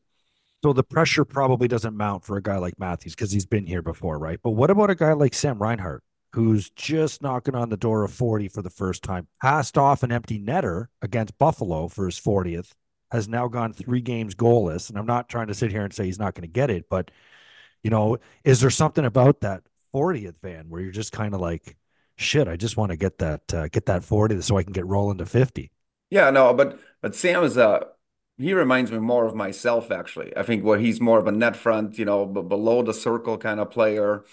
So 0.63 0.73
the 0.73 0.83
pressure 0.83 1.25
probably 1.25 1.67
doesn't 1.67 1.97
mount 1.97 2.23
for 2.23 2.37
a 2.37 2.41
guy 2.41 2.57
like 2.57 2.79
Matthews 2.79 3.15
because 3.15 3.31
he's 3.31 3.47
been 3.47 3.65
here 3.65 3.81
before, 3.81 4.19
right? 4.19 4.39
But 4.41 4.51
what 4.51 4.69
about 4.69 4.91
a 4.91 4.95
guy 4.95 5.13
like 5.13 5.33
Sam 5.33 5.59
Reinhart? 5.59 6.03
Who's 6.33 6.69
just 6.69 7.21
knocking 7.21 7.55
on 7.55 7.69
the 7.69 7.77
door 7.77 8.03
of 8.03 8.11
40 8.11 8.47
for 8.47 8.61
the 8.61 8.69
first 8.69 9.03
time, 9.03 9.27
passed 9.41 9.77
off 9.77 10.03
an 10.03 10.11
empty 10.11 10.39
netter 10.39 10.87
against 11.01 11.37
Buffalo 11.37 11.87
for 11.87 12.05
his 12.05 12.19
40th, 12.19 12.71
has 13.11 13.27
now 13.27 13.47
gone 13.47 13.73
three 13.73 14.01
games 14.01 14.33
goalless. 14.33 14.89
And 14.89 14.97
I'm 14.97 15.05
not 15.05 15.27
trying 15.27 15.47
to 15.47 15.53
sit 15.53 15.71
here 15.71 15.83
and 15.83 15.93
say 15.93 16.05
he's 16.05 16.19
not 16.19 16.33
going 16.33 16.47
to 16.47 16.53
get 16.53 16.69
it, 16.69 16.85
but, 16.89 17.11
you 17.83 17.89
know, 17.89 18.17
is 18.45 18.61
there 18.61 18.69
something 18.69 19.03
about 19.03 19.41
that 19.41 19.63
40th 19.93 20.35
van 20.41 20.69
where 20.69 20.81
you're 20.81 20.91
just 20.91 21.11
kind 21.11 21.33
of 21.33 21.41
like, 21.41 21.75
shit, 22.15 22.47
I 22.47 22.55
just 22.55 22.77
want 22.77 22.91
to 22.91 22.97
get 22.97 23.17
that, 23.17 23.53
uh, 23.53 23.67
get 23.67 23.87
that 23.87 24.03
40 24.03 24.41
so 24.41 24.57
I 24.57 24.63
can 24.63 24.73
get 24.73 24.87
rolling 24.87 25.17
to 25.17 25.25
50? 25.25 25.71
Yeah, 26.09 26.29
no, 26.29 26.53
but, 26.53 26.79
but 27.01 27.13
Sam 27.13 27.43
is 27.43 27.57
a, 27.57 27.87
he 28.37 28.53
reminds 28.53 28.91
me 28.91 28.99
more 28.99 29.25
of 29.25 29.35
myself, 29.35 29.91
actually. 29.91 30.35
I 30.37 30.43
think 30.43 30.63
where 30.63 30.79
he's 30.79 31.01
more 31.01 31.19
of 31.19 31.27
a 31.27 31.31
net 31.31 31.57
front, 31.57 31.99
you 31.99 32.05
know, 32.05 32.25
below 32.25 32.81
the 32.83 32.93
circle 32.93 33.37
kind 33.37 33.59
of 33.59 33.69
player 33.69 34.23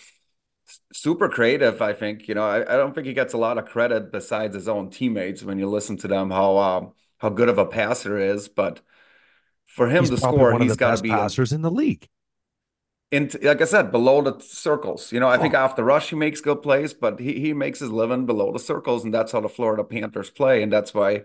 super 0.92 1.28
creative. 1.28 1.80
I 1.82 1.92
think 1.92 2.28
you 2.28 2.34
know. 2.34 2.44
I, 2.44 2.60
I 2.62 2.76
don't 2.76 2.94
think 2.94 3.06
he 3.06 3.14
gets 3.14 3.34
a 3.34 3.38
lot 3.38 3.58
of 3.58 3.66
credit 3.66 4.12
besides 4.12 4.54
his 4.54 4.68
own 4.68 4.90
teammates 4.90 5.42
when 5.42 5.58
you 5.58 5.68
listen 5.68 5.96
to 5.98 6.08
them 6.08 6.30
how 6.30 6.56
um, 6.58 6.92
how 7.18 7.28
good 7.30 7.48
of 7.48 7.58
a 7.58 7.66
passer 7.66 8.18
is. 8.18 8.48
But 8.48 8.80
for 9.66 9.88
him 9.88 10.02
he's 10.02 10.10
to 10.10 10.16
score, 10.18 10.58
he's 10.60 10.76
got 10.76 10.96
to 10.96 11.02
be 11.02 11.10
passers 11.10 11.52
in 11.52 11.62
the 11.62 11.70
league. 11.70 12.08
In 13.10 13.30
like 13.42 13.62
I 13.62 13.64
said, 13.64 13.90
below 13.90 14.20
the 14.20 14.38
circles. 14.40 15.12
You 15.12 15.20
know, 15.20 15.28
I 15.28 15.38
oh. 15.38 15.40
think 15.40 15.54
after 15.54 15.82
rush 15.82 16.10
he 16.10 16.16
makes 16.16 16.40
good 16.40 16.62
plays, 16.62 16.92
but 16.92 17.20
he 17.20 17.40
he 17.40 17.54
makes 17.54 17.80
his 17.80 17.90
living 17.90 18.26
below 18.26 18.52
the 18.52 18.58
circles, 18.58 19.04
and 19.04 19.14
that's 19.14 19.32
how 19.32 19.40
the 19.40 19.48
Florida 19.48 19.84
Panthers 19.84 20.30
play, 20.30 20.62
and 20.62 20.72
that's 20.72 20.92
why 20.92 21.22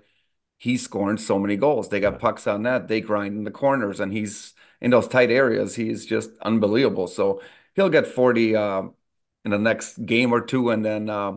he's 0.58 0.82
scoring 0.82 1.18
so 1.18 1.38
many 1.38 1.58
goals. 1.58 1.90
They 1.90 2.00
got 2.00 2.20
pucks 2.20 2.48
on 2.48 2.64
that. 2.64 2.88
They 2.88 3.02
grind 3.02 3.36
in 3.36 3.44
the 3.44 3.52
corners, 3.52 4.00
and 4.00 4.14
he's 4.14 4.54
in 4.80 4.92
those 4.92 5.10
tight 5.10 5.30
areas. 5.30 5.76
He's 5.76 6.06
just 6.06 6.32
unbelievable. 6.42 7.08
So 7.08 7.42
he'll 7.76 7.90
get 7.90 8.08
40 8.08 8.56
uh, 8.56 8.84
in 9.46 9.52
the 9.52 9.60
next 9.60 10.06
game 10.06 10.32
or 10.32 10.42
two, 10.42 10.70
and 10.70 10.86
then 10.86 11.10
uh, 11.10 11.34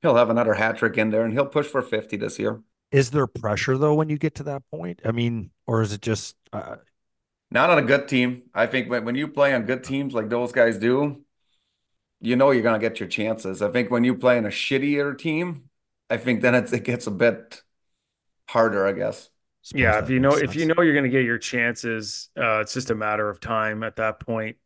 he'll 0.00 0.16
have 0.16 0.30
another 0.30 0.54
hat 0.54 0.78
trick 0.78 0.98
in 0.98 1.10
there, 1.10 1.24
and 1.24 1.32
he'll 1.32 1.46
push 1.46 1.66
for 1.66 1.82
50 1.82 2.16
this 2.16 2.38
year. 2.38 2.62
Is 2.90 3.10
there 3.10 3.26
pressure 3.26 3.78
though 3.78 3.94
when 3.94 4.08
you 4.08 4.18
get 4.18 4.34
to 4.36 4.42
that 4.44 4.62
point? 4.70 5.00
I 5.04 5.12
mean, 5.12 5.50
or 5.66 5.80
is 5.82 5.92
it 5.92 6.02
just 6.02 6.36
uh... 6.52 6.76
not 7.50 7.70
on 7.70 7.78
a 7.78 7.82
good 7.82 8.06
team? 8.06 8.42
I 8.54 8.66
think 8.66 8.90
when, 8.90 9.04
when 9.04 9.14
you 9.14 9.28
play 9.28 9.54
on 9.54 9.64
good 9.64 9.82
teams 9.82 10.12
like 10.12 10.28
those 10.28 10.52
guys 10.52 10.76
do, 10.76 11.22
you 12.20 12.36
know 12.36 12.50
you're 12.50 12.62
going 12.62 12.78
to 12.78 12.88
get 12.88 13.00
your 13.00 13.08
chances. 13.08 13.62
I 13.62 13.70
think 13.70 13.90
when 13.90 14.04
you 14.04 14.14
play 14.14 14.36
in 14.36 14.44
a 14.44 14.50
shittier 14.50 15.16
team, 15.16 15.70
I 16.10 16.18
think 16.18 16.42
then 16.42 16.54
it 16.54 16.84
gets 16.84 17.06
a 17.06 17.10
bit 17.10 17.62
harder, 18.48 18.86
I 18.86 18.92
guess. 18.92 19.30
Suppose 19.62 19.80
yeah, 19.80 19.98
if 19.98 20.10
you 20.10 20.20
know 20.20 20.32
sense. 20.32 20.42
if 20.42 20.56
you 20.56 20.66
know 20.66 20.82
you're 20.82 20.92
going 20.92 21.04
to 21.04 21.10
get 21.10 21.24
your 21.24 21.38
chances, 21.38 22.28
uh, 22.36 22.60
it's 22.60 22.74
just 22.74 22.90
a 22.90 22.94
matter 22.94 23.30
of 23.30 23.40
time 23.40 23.82
at 23.82 23.96
that 23.96 24.20
point. 24.20 24.56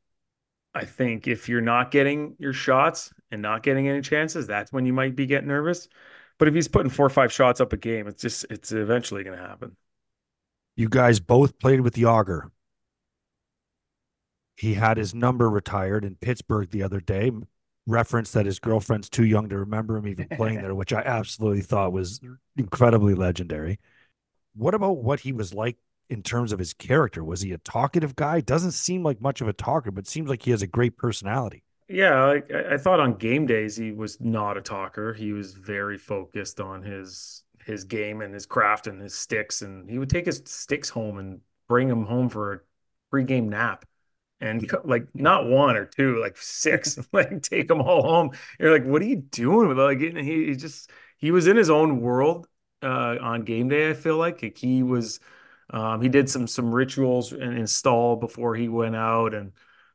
I 0.77 0.85
think 0.85 1.27
if 1.27 1.49
you're 1.49 1.63
not 1.63 1.91
getting 1.91 2.37
your 2.39 2.53
shots 2.53 3.11
and 3.31 3.41
not 3.41 3.63
getting 3.63 3.89
any 3.89 4.03
chances, 4.03 4.47
that's 4.47 4.71
when 4.73 4.85
you 4.85 4.93
might 4.93 5.17
be 5.17 5.25
getting 5.25 5.49
nervous. 5.49 5.89
But 6.39 6.49
if 6.49 6.55
he's 6.55 6.69
putting 6.69 6.91
four 6.91 7.07
or 7.07 7.11
five 7.11 7.33
shots 7.33 7.63
up 7.63 7.73
a 7.73 7.79
game, 7.79 8.07
it's 8.07 8.21
just 8.21 8.45
it's 8.51 8.73
eventually 8.73 9.25
going 9.25 9.39
to 9.39 9.43
happen. 9.43 9.75
You 10.77 10.91
guys 10.91 11.19
both 11.19 11.59
played 11.59 11.81
with 11.81 11.95
Jagr. 11.95 12.51
He 14.57 14.75
had 14.75 14.99
his 14.99 15.15
number 15.15 15.49
retired 15.49 16.05
in 16.05 16.17
Pittsburgh 16.17 16.69
the 16.69 16.83
other 16.83 17.01
day. 17.01 17.31
Referenced 17.87 18.35
that 18.35 18.45
his 18.45 18.59
girlfriend's 18.59 19.09
too 19.09 19.25
young 19.25 19.49
to 19.49 19.59
remember 19.59 19.97
him 19.97 20.09
even 20.09 20.29
playing 20.29 20.61
there, 20.61 20.75
which 20.75 20.93
I 20.93 21.01
absolutely 21.01 21.63
thought 21.63 21.93
was 21.93 22.21
incredibly 22.57 23.15
legendary. 23.15 23.79
What 24.55 24.75
about 24.75 24.99
what 24.99 25.21
he 25.21 25.33
was 25.33 25.55
like 25.55 25.79
in 26.09 26.23
terms 26.23 26.53
of 26.53 26.59
his 26.59 26.73
character? 26.73 27.25
Was 27.25 27.41
he 27.41 27.53
a 27.53 27.59
talkative 27.59 28.17
guy? 28.17 28.41
Doesn't 28.41 28.73
seem 28.73 29.03
like 29.03 29.21
much 29.21 29.41
of 29.41 29.49
a 29.49 29.53
talker, 29.53 29.91
but 29.91 30.07
seems 30.07 30.29
like 30.29 30.43
he 30.43 30.51
has 30.51 30.63
a 30.63 30.67
great 30.67 30.97
personality. 30.97 31.63
Yeah, 31.89 32.15
I, 32.15 32.75
I 32.75 32.77
thought 32.79 32.99
on 32.99 33.15
game 33.15 33.47
days 33.47 33.77
he 33.77 33.93
was 33.93 34.21
not 34.21 34.57
a 34.57 34.61
talker. 34.61 35.15
He 35.15 35.33
was 35.33 35.55
very 35.55 35.99
focused 35.99 36.61
on 36.61 36.83
his 36.83 37.45
his 37.65 37.85
game 37.85 38.21
and 38.21 38.33
his 38.33 38.47
craft 38.47 38.87
and 38.87 39.01
his 39.01 39.15
sticks, 39.15 39.63
and 39.63 39.89
he 39.89 39.99
would 39.99 40.11
take 40.11 40.27
his 40.27 40.43
sticks 40.47 40.89
home 40.89 41.19
and 41.19 41.41
bring 41.69 41.89
them 41.89 42.05
home 42.05 42.29
for 42.29 42.53
a 42.53 42.61
pre-game 43.11 43.49
nap, 43.49 43.85
and 44.41 44.69
like 44.85 45.07
not 45.15 45.47
one 45.47 45.77
or 45.77 45.85
two, 45.85 46.21
like 46.21 46.37
six, 46.37 46.99
like 47.13 47.43
take 47.43 47.69
them 47.69 47.81
all 47.81 48.03
home. 48.03 48.31
You're 48.59 48.73
like, 48.73 48.85
what 48.85 49.03
are 49.03 49.07
you 49.07 49.17
doing 49.17 49.69
with 49.69 49.79
like? 49.79 50.01
He, 50.01 50.11
he 50.47 50.57
just 50.57 50.91
he 51.19 51.31
was 51.31 51.47
in 51.47 51.57
his 51.57 51.71
own 51.71 52.01
world 52.01 52.49
uh, 52.83 53.17
on 53.21 53.45
game 53.45 53.69
day. 53.69 53.91
I 53.91 53.95
feel 53.95 54.17
like, 54.17 54.43
like 54.43 54.59
he 54.59 54.83
was. 54.83 55.21
Um, 55.71 56.01
he 56.01 56.09
did 56.09 56.31
some 56.31 56.47
some 56.47 56.75
rituals 56.75 57.33
and 57.33 57.59
install 57.59 58.17
before 58.17 58.55
he 58.55 58.69
went 58.69 58.97
out 58.97 59.35
and 59.35 59.53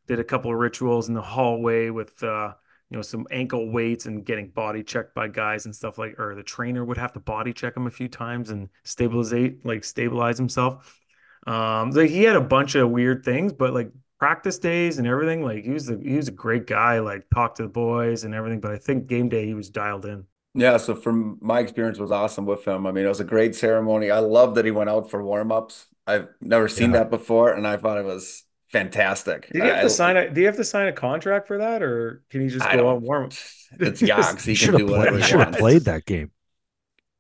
did 0.08 0.20
a 0.20 0.24
couple 0.24 0.52
of 0.52 0.58
rituals 0.58 1.08
in 1.08 1.14
the 1.14 1.22
hallway 1.22 1.90
with 1.90 2.22
uh, 2.24 2.54
you 2.90 2.98
know 2.98 3.02
some 3.02 3.26
ankle 3.32 3.72
weights 3.72 4.06
and 4.06 4.26
getting 4.26 4.50
body 4.50 4.84
checked 4.84 5.16
by 5.16 5.28
guys 5.28 5.66
and 5.66 5.76
stuff 5.76 5.98
like 5.98 6.20
or 6.20 6.36
the 6.36 6.44
trainer 6.44 6.84
would 6.84 6.98
have 6.98 7.14
to 7.14 7.20
body 7.20 7.54
check 7.54 7.76
him 7.78 7.88
a 7.88 7.92
few 7.92 8.10
times 8.10 8.50
and 8.50 8.70
stabilize 8.84 9.54
like 9.64 9.84
stabilize 9.84 10.38
himself. 10.38 11.00
Um 11.48 11.92
like 11.92 12.10
he 12.10 12.24
had 12.24 12.36
a 12.36 12.42
bunch 12.42 12.76
of 12.76 12.90
weird 12.90 13.24
things 13.24 13.54
but 13.54 13.74
like 13.74 13.92
practice 14.22 14.60
days 14.60 15.00
and 15.00 15.08
everything 15.08 15.44
like 15.44 15.64
he 15.64 15.72
was 15.72 15.90
a, 15.90 15.98
he 15.98 16.16
was 16.16 16.28
a 16.28 16.32
great 16.32 16.68
guy 16.68 17.00
like 17.00 17.26
talked 17.34 17.58
to 17.58 17.64
the 17.64 17.70
boys 17.70 18.24
and 18.24 18.36
everything 18.36 18.60
but 18.60 18.72
i 18.72 18.78
think 18.78 19.08
game 19.08 19.30
day 19.30 19.48
he 19.48 19.56
was 19.56 19.72
dialed 19.72 20.06
in 20.06 20.24
yeah 20.54 20.78
so 20.78 20.96
from 20.96 21.38
my 21.42 21.60
experience 21.60 21.98
was 21.98 22.12
awesome 22.12 22.46
with 22.46 22.66
him 22.68 22.86
i 22.86 22.92
mean 22.92 23.06
it 23.06 23.10
was 23.10 23.20
a 23.20 23.26
great 23.26 23.56
ceremony 23.56 24.12
i 24.12 24.20
love 24.20 24.56
that 24.56 24.66
he 24.66 24.72
went 24.72 24.90
out 24.90 25.10
for 25.10 25.24
warm-ups 25.24 25.88
i've 26.08 26.28
never 26.42 26.68
seen 26.68 26.92
yeah. 26.92 27.00
that 27.00 27.10
before 27.10 27.54
and 27.54 27.68
i 27.68 27.78
thought 27.78 27.98
it 27.98 28.06
was 28.06 28.44
fantastic. 28.72 29.50
Do 29.52 29.60
you 29.60 29.66
have 29.66 29.78
I, 29.78 29.82
to 29.84 29.90
sign 29.90 30.18
a 30.18 30.30
Do 30.30 30.42
you 30.42 30.48
have 30.48 30.56
to 30.56 30.64
sign 30.64 30.88
a 30.88 30.94
contract 30.94 31.48
for 31.48 31.58
that, 31.58 31.84
or 31.84 32.24
can 32.30 32.42
you 32.42 32.50
just 32.50 32.70
go 32.72 32.88
on 32.88 33.02
warm? 33.02 33.26
It's 33.26 33.42
Yogs. 34.02 34.46
He, 34.46 34.56
can 34.56 34.76
do 34.76 34.86
whatever 34.88 35.18
he, 35.18 35.22
he 35.22 35.30
should 35.30 35.40
have 35.40 35.54
played 35.54 35.84
that 35.84 36.06
game. 36.06 36.32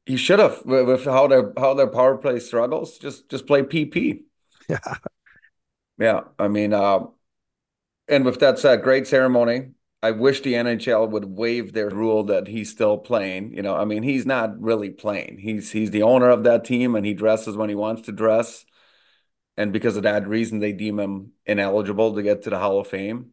He 0.06 0.18
should 0.18 0.40
have 0.40 0.62
with 0.66 1.06
how 1.06 1.28
their 1.28 1.54
how 1.58 1.74
their 1.74 1.88
power 1.88 2.18
play 2.18 2.40
struggles. 2.40 2.98
Just 2.98 3.30
just 3.30 3.46
play 3.46 3.64
PP. 3.64 4.24
Yeah, 4.68 4.80
yeah. 6.00 6.22
I 6.40 6.48
mean, 6.48 6.74
uh, 6.74 7.02
and 8.08 8.26
with 8.26 8.40
that 8.40 8.60
said, 8.60 8.82
great 8.82 9.08
ceremony. 9.08 9.72
I 10.04 10.12
wish 10.12 10.42
the 10.42 10.56
NHL 10.56 11.08
would 11.08 11.26
waive 11.26 11.74
their 11.74 11.90
rule 11.90 12.24
that 12.26 12.48
he's 12.48 12.72
still 12.72 12.98
playing. 12.98 13.54
You 13.54 13.62
know, 13.62 13.76
I 13.76 13.86
mean, 13.86 14.04
he's 14.04 14.26
not 14.26 14.60
really 14.60 14.90
playing. 14.90 15.40
He's 15.40 15.72
he's 15.72 15.92
the 15.92 16.04
owner 16.04 16.30
of 16.30 16.44
that 16.46 16.66
team, 16.66 16.96
and 16.96 17.06
he 17.06 17.14
dresses 17.14 17.56
when 17.56 17.70
he 17.70 17.76
wants 17.76 18.04
to 18.04 18.12
dress 18.12 18.66
and 19.58 19.74
because 19.74 19.98
of 19.98 20.04
that 20.04 20.28
reason, 20.28 20.60
they 20.60 20.74
deem 20.74 21.00
him 21.00 21.34
ineligible 21.46 22.16
to 22.16 22.24
get 22.24 22.44
to 22.44 22.50
the 22.50 22.60
Hall 22.60 22.80
of 22.80 22.88
Fame. 22.88 23.32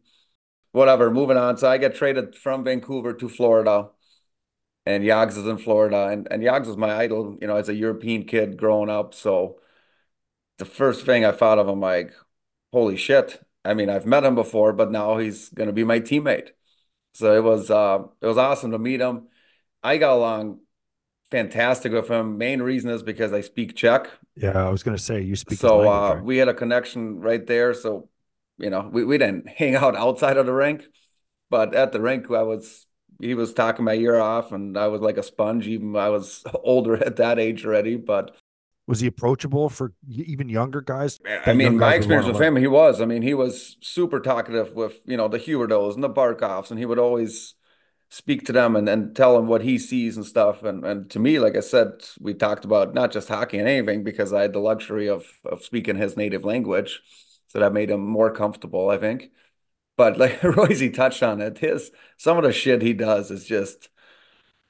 Whatever. 0.71 1.11
Moving 1.11 1.37
on. 1.37 1.57
So 1.57 1.69
I 1.69 1.77
get 1.77 1.95
traded 1.95 2.35
from 2.35 2.63
Vancouver 2.63 3.13
to 3.13 3.29
Florida, 3.29 3.89
and 4.85 5.03
Yags 5.03 5.37
is 5.37 5.47
in 5.47 5.57
Florida, 5.57 6.07
and 6.07 6.27
and 6.31 6.43
Yags 6.43 6.67
was 6.67 6.77
my 6.77 6.95
idol. 6.95 7.37
You 7.41 7.47
know, 7.47 7.55
as 7.57 7.69
a 7.69 7.75
European 7.75 8.25
kid 8.25 8.57
growing 8.57 8.89
up. 8.89 9.13
So 9.13 9.59
the 10.57 10.65
first 10.65 11.05
thing 11.05 11.25
I 11.25 11.31
thought 11.31 11.59
of 11.59 11.67
him, 11.67 11.79
like, 11.79 12.13
holy 12.73 12.97
shit. 12.97 13.41
I 13.65 13.73
mean, 13.73 13.89
I've 13.89 14.05
met 14.05 14.23
him 14.23 14.35
before, 14.35 14.73
but 14.73 14.91
now 14.91 15.17
he's 15.17 15.49
gonna 15.49 15.73
be 15.73 15.83
my 15.83 15.99
teammate. 15.99 16.51
So 17.13 17.35
it 17.35 17.43
was 17.43 17.69
uh 17.69 18.03
it 18.21 18.27
was 18.27 18.37
awesome 18.37 18.71
to 18.71 18.79
meet 18.79 19.01
him. 19.01 19.27
I 19.83 19.97
got 19.97 20.13
along 20.13 20.59
fantastic 21.31 21.91
with 21.91 22.07
him. 22.07 22.37
Main 22.37 22.61
reason 22.61 22.89
is 22.89 23.03
because 23.03 23.33
I 23.33 23.41
speak 23.41 23.75
Czech. 23.75 24.09
Yeah, 24.35 24.65
I 24.65 24.69
was 24.69 24.83
going 24.83 24.97
to 24.97 25.03
say 25.03 25.21
you 25.21 25.35
speak. 25.35 25.59
So 25.59 25.77
language, 25.77 25.93
uh, 25.93 26.15
right? 26.15 26.23
we 26.23 26.37
had 26.37 26.47
a 26.47 26.53
connection 26.53 27.19
right 27.19 27.45
there. 27.45 27.73
So 27.73 28.09
you 28.57 28.69
know, 28.69 28.89
we, 28.91 29.05
we 29.05 29.17
didn't 29.17 29.47
hang 29.57 29.75
out 29.75 29.95
outside 29.95 30.37
of 30.37 30.45
the 30.45 30.53
rink, 30.53 30.83
but 31.49 31.73
at 31.73 31.91
the 31.91 32.01
rink, 32.01 32.29
I 32.31 32.43
was 32.43 32.85
he 33.19 33.35
was 33.35 33.53
talking 33.53 33.85
my 33.85 33.95
ear 33.95 34.19
off, 34.19 34.51
and 34.51 34.77
I 34.77 34.87
was 34.87 35.01
like 35.01 35.17
a 35.17 35.23
sponge. 35.23 35.67
Even 35.67 35.95
I 35.95 36.09
was 36.09 36.43
older 36.63 36.95
at 37.03 37.17
that 37.17 37.39
age 37.39 37.65
already, 37.65 37.95
but. 37.95 38.35
Was 38.89 39.01
he 39.01 39.05
approachable 39.05 39.69
for 39.69 39.93
even 40.09 40.49
younger 40.49 40.81
guys? 40.81 41.19
I 41.45 41.53
mean, 41.53 41.77
my 41.77 41.93
experience 41.93 42.25
with 42.25 42.41
him, 42.41 42.55
he 42.55 42.65
was. 42.65 43.01
I 43.01 43.05
mean, 43.05 43.21
he 43.21 43.35
was 43.35 43.77
super 43.81 44.19
talkative 44.19 44.73
with 44.73 44.95
you 45.05 45.15
know 45.15 45.27
the 45.27 45.37
Huberdeaus 45.37 45.93
and 45.93 46.03
the 46.03 46.09
Barkovs, 46.09 46.71
and 46.71 46.79
he 46.79 46.87
would 46.87 46.97
always 46.97 47.53
speak 48.09 48.47
to 48.47 48.51
them 48.51 48.75
and, 48.75 48.89
and 48.89 49.15
tell 49.15 49.35
them 49.35 49.45
what 49.45 49.61
he 49.61 49.77
sees 49.77 50.17
and 50.17 50.25
stuff. 50.25 50.63
And 50.63 50.83
and 50.83 51.07
to 51.11 51.19
me, 51.19 51.37
like 51.37 51.55
I 51.55 51.59
said, 51.59 52.03
we 52.19 52.33
talked 52.33 52.65
about 52.65 52.95
not 52.95 53.11
just 53.11 53.27
hockey 53.27 53.59
and 53.59 53.67
anything 53.67 54.03
because 54.03 54.33
I 54.33 54.41
had 54.41 54.53
the 54.53 54.59
luxury 54.59 55.07
of 55.07 55.23
of 55.45 55.63
speaking 55.63 55.95
his 55.95 56.17
native 56.17 56.43
language. 56.43 56.99
So 57.49 57.59
that 57.59 57.73
made 57.73 57.91
him 57.91 58.01
more 58.01 58.33
comfortable, 58.33 58.89
I 58.89 58.97
think. 58.97 59.29
But 59.97 60.17
like 60.17 60.41
Royce 60.43 60.91
touched 60.95 61.21
on 61.21 61.41
it, 61.41 61.59
his 61.59 61.91
some 62.17 62.39
of 62.39 62.43
the 62.43 62.51
shit 62.51 62.81
he 62.81 62.93
does 62.93 63.29
is 63.29 63.45
just 63.45 63.89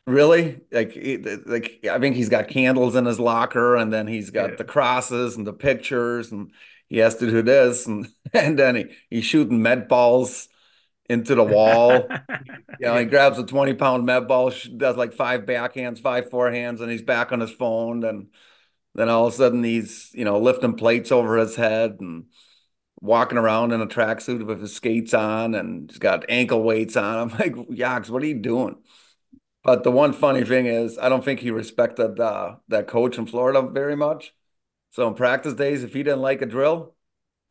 really 0.10 0.62
like 0.72 0.98
like 1.45 1.86
I 1.89 2.00
think 2.00 2.15
he's 2.15 2.30
got 2.30 2.48
candles 2.48 2.95
in 2.95 3.06
his 3.06 3.19
locker 3.19 3.76
and 3.76 3.91
then 3.91 4.08
he's 4.08 4.30
got 4.30 4.52
yeah. 4.52 4.56
the 4.58 4.63
crosses 4.63 5.36
and 5.36 5.45
the 5.45 5.54
pictures 5.54 6.32
and 6.32 6.52
he 6.88 6.98
has 6.98 7.15
to 7.15 7.30
do 7.30 7.41
this 7.41 7.88
and 7.88 8.08
and 8.34 8.58
then 8.58 8.76
he, 8.76 8.86
he's 9.10 9.26
shooting 9.26 9.62
med 9.62 9.88
balls 9.88 10.50
into 11.10 11.34
the 11.34 11.43
wall. 11.43 12.08
you 12.80 12.86
know, 12.86 12.95
he 12.98 13.06
grabs 13.06 13.39
a 13.39 13.43
20 13.43 13.74
pound 13.74 14.06
med 14.06 14.28
ball, 14.28 14.54
does 14.78 14.95
like 14.95 15.13
five 15.13 15.41
backhands, 15.41 16.00
five 16.00 16.30
forehands, 16.30 16.80
and 16.80 16.91
he's 16.91 17.02
back 17.02 17.32
on 17.32 17.39
his 17.39 17.52
phone. 17.52 18.04
And 18.04 18.28
then 18.95 19.10
all 19.10 19.28
of 19.28 19.34
a 19.34 19.36
sudden 19.36 19.63
he's, 19.63 20.12
you 20.13 20.24
know, 20.24 20.39
lifting 20.39 20.76
plates 20.76 21.12
over 21.12 21.38
his 21.38 21.56
head 21.56 21.98
and 22.00 22.26
walking 23.02 23.38
around 23.38 23.72
in 23.72 23.82
a 23.82 23.88
tracksuit 23.88 24.45
with 24.45 24.62
his 24.62 24.76
skates 24.76 25.13
on 25.13 25.56
and 25.56 25.89
he's 25.89 26.00
got 26.00 26.30
ankle 26.30 26.62
weights 26.62 26.95
on. 26.95 27.17
I'm 27.17 27.39
like, 27.39 27.56
Yax, 27.56 28.10
what 28.10 28.22
are 28.22 28.28
you 28.28 28.39
doing? 28.39 28.76
But 29.69 29.84
the 29.84 29.91
one 29.91 30.13
funny 30.13 30.43
thing 30.43 30.65
is, 30.65 30.97
I 30.97 31.10
don't 31.10 31.23
think 31.23 31.41
he 31.41 31.51
respected 31.51 32.19
uh, 32.19 32.55
that 32.69 32.88
coach 32.88 33.19
in 33.19 33.27
Florida 33.27 33.62
very 33.62 33.95
much. 33.95 34.34
So 34.89 35.08
in 35.08 35.13
practice 35.13 35.53
days, 35.53 35.84
if 35.84 35.93
he 35.93 36.01
didn't 36.01 36.23
like 36.23 36.41
a 36.41 36.47
drill, 36.47 36.95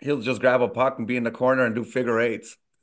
he'll 0.01 0.21
just 0.21 0.41
grab 0.41 0.61
a 0.61 0.67
puck 0.67 0.99
and 0.99 1.07
be 1.07 1.17
in 1.17 1.23
the 1.23 1.31
corner 1.31 1.65
and 1.65 1.77
do 1.77 1.85
figure 1.85 2.19
eights. 2.19 2.57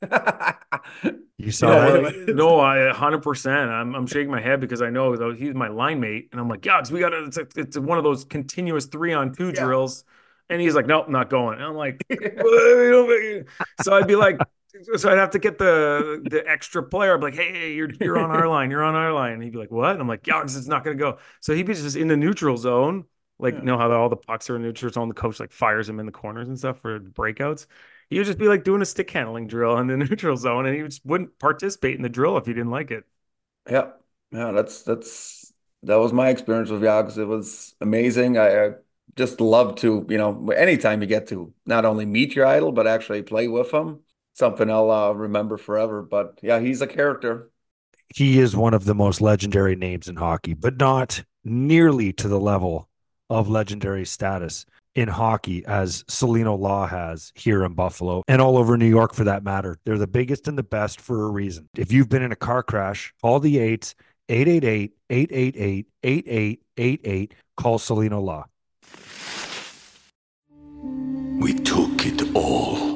you 1.36 1.50
saw 1.50 1.68
no, 1.68 2.02
that? 2.02 2.34
no, 2.34 2.60
I 2.60 2.86
100. 2.86 3.22
percent 3.22 3.70
I'm 3.70 3.94
I'm 3.94 4.06
shaking 4.06 4.30
my 4.30 4.40
head 4.40 4.58
because 4.58 4.80
I 4.80 4.88
know 4.88 5.14
though 5.16 5.34
he's 5.34 5.52
my 5.52 5.68
line 5.68 6.00
mate, 6.00 6.30
and 6.32 6.40
I'm 6.40 6.48
like, 6.48 6.64
yeah, 6.64 6.80
we 6.90 7.00
got 7.00 7.10
to. 7.10 7.24
It's, 7.24 7.38
it's 7.58 7.76
one 7.76 7.98
of 7.98 8.04
those 8.04 8.24
continuous 8.24 8.86
three 8.86 9.12
on 9.12 9.34
two 9.34 9.48
yeah. 9.48 9.64
drills, 9.64 10.06
and 10.48 10.62
he's 10.62 10.74
like, 10.74 10.86
nope, 10.86 11.04
I'm 11.08 11.12
not 11.12 11.28
going. 11.28 11.56
And 11.56 11.64
I'm 11.64 11.76
like, 11.76 12.02
so 13.82 13.92
I'd 13.92 14.06
be 14.06 14.16
like. 14.16 14.38
So 14.96 15.10
I'd 15.10 15.18
have 15.18 15.30
to 15.30 15.38
get 15.38 15.58
the 15.58 16.22
the 16.28 16.48
extra 16.48 16.82
player. 16.82 17.14
I'm 17.14 17.20
like, 17.20 17.34
hey, 17.34 17.52
hey, 17.52 17.72
you're 17.74 17.90
you're 18.00 18.18
on 18.18 18.30
our 18.30 18.48
line. 18.48 18.70
You're 18.70 18.84
on 18.84 18.94
our 18.94 19.12
line. 19.12 19.34
And 19.34 19.42
he'd 19.42 19.52
be 19.52 19.58
like, 19.58 19.70
what? 19.70 19.92
And 19.92 20.00
I'm 20.00 20.08
like, 20.08 20.26
yeah, 20.26 20.42
it's 20.42 20.66
not 20.66 20.84
gonna 20.84 20.96
go. 20.96 21.18
So 21.40 21.54
he'd 21.54 21.66
be 21.66 21.74
just 21.74 21.96
in 21.96 22.08
the 22.08 22.16
neutral 22.16 22.56
zone, 22.56 23.04
like 23.38 23.54
yeah. 23.54 23.60
you 23.60 23.66
know 23.66 23.78
how 23.78 23.90
all 23.92 24.08
the 24.08 24.16
pucks 24.16 24.50
are 24.50 24.56
in 24.56 24.62
neutral 24.62 24.92
zone. 24.92 25.08
The 25.08 25.14
coach 25.14 25.40
like 25.40 25.52
fires 25.52 25.88
him 25.88 26.00
in 26.00 26.06
the 26.06 26.12
corners 26.12 26.48
and 26.48 26.58
stuff 26.58 26.80
for 26.80 27.00
breakouts 27.00 27.66
he 28.08 28.18
would 28.18 28.26
just 28.26 28.38
be 28.38 28.48
like 28.48 28.64
doing 28.64 28.82
a 28.82 28.86
stick 28.86 29.10
handling 29.10 29.46
drill 29.46 29.78
in 29.78 29.86
the 29.86 29.96
neutral 29.96 30.36
zone, 30.36 30.66
and 30.66 30.76
he 30.76 30.82
just 30.82 31.04
wouldn't 31.04 31.38
participate 31.38 31.96
in 31.96 32.02
the 32.02 32.08
drill 32.08 32.36
if 32.36 32.46
he 32.46 32.52
didn't 32.52 32.70
like 32.70 32.90
it. 32.90 33.04
Yeah, 33.68 33.90
yeah, 34.30 34.52
that's 34.52 34.82
that's 34.82 35.52
that 35.82 35.96
was 35.96 36.12
my 36.12 36.28
experience 36.28 36.70
with 36.70 36.82
Jags. 36.82 37.18
It 37.18 37.26
was 37.26 37.74
amazing. 37.80 38.38
I, 38.38 38.66
I 38.66 38.70
just 39.16 39.40
love 39.40 39.76
to, 39.76 40.06
you 40.08 40.18
know, 40.18 40.50
anytime 40.50 41.00
you 41.00 41.06
get 41.06 41.28
to 41.28 41.52
not 41.64 41.84
only 41.84 42.04
meet 42.04 42.34
your 42.34 42.46
idol 42.46 42.72
but 42.72 42.86
actually 42.86 43.22
play 43.22 43.48
with 43.48 43.72
him, 43.72 44.00
something 44.36 44.70
I'll 44.70 44.90
uh, 44.90 45.12
remember 45.12 45.56
forever. 45.56 46.02
But 46.02 46.38
yeah, 46.42 46.60
he's 46.60 46.82
a 46.82 46.86
character. 46.86 47.50
He 48.14 48.38
is 48.38 48.54
one 48.54 48.74
of 48.74 48.84
the 48.84 48.94
most 48.94 49.20
legendary 49.20 49.74
names 49.74 50.08
in 50.08 50.16
hockey, 50.16 50.54
but 50.54 50.76
not 50.76 51.24
nearly 51.44 52.12
to 52.12 52.28
the 52.28 52.38
level 52.38 52.88
of 53.28 53.48
legendary 53.48 54.04
status 54.04 54.64
in 54.94 55.08
hockey 55.08 55.64
as 55.66 56.04
Cellino 56.04 56.58
Law 56.58 56.86
has 56.86 57.32
here 57.34 57.64
in 57.64 57.74
Buffalo 57.74 58.22
and 58.28 58.40
all 58.40 58.56
over 58.56 58.76
New 58.76 58.88
York 58.88 59.12
for 59.12 59.24
that 59.24 59.42
matter. 59.42 59.78
They're 59.84 59.98
the 59.98 60.06
biggest 60.06 60.46
and 60.46 60.56
the 60.56 60.62
best 60.62 61.00
for 61.00 61.24
a 61.24 61.30
reason. 61.30 61.68
If 61.76 61.92
you've 61.92 62.08
been 62.08 62.22
in 62.22 62.32
a 62.32 62.36
car 62.36 62.62
crash, 62.62 63.12
call 63.20 63.40
the 63.40 63.58
eights 63.58 63.94
888 64.28 64.92
888 65.10 65.86
8888. 66.02 67.34
Call 67.56 67.78
Cellino 67.78 68.22
Law. 68.22 68.46
We 71.40 71.54
took 71.54 72.06
it 72.06 72.34
all. 72.34 72.95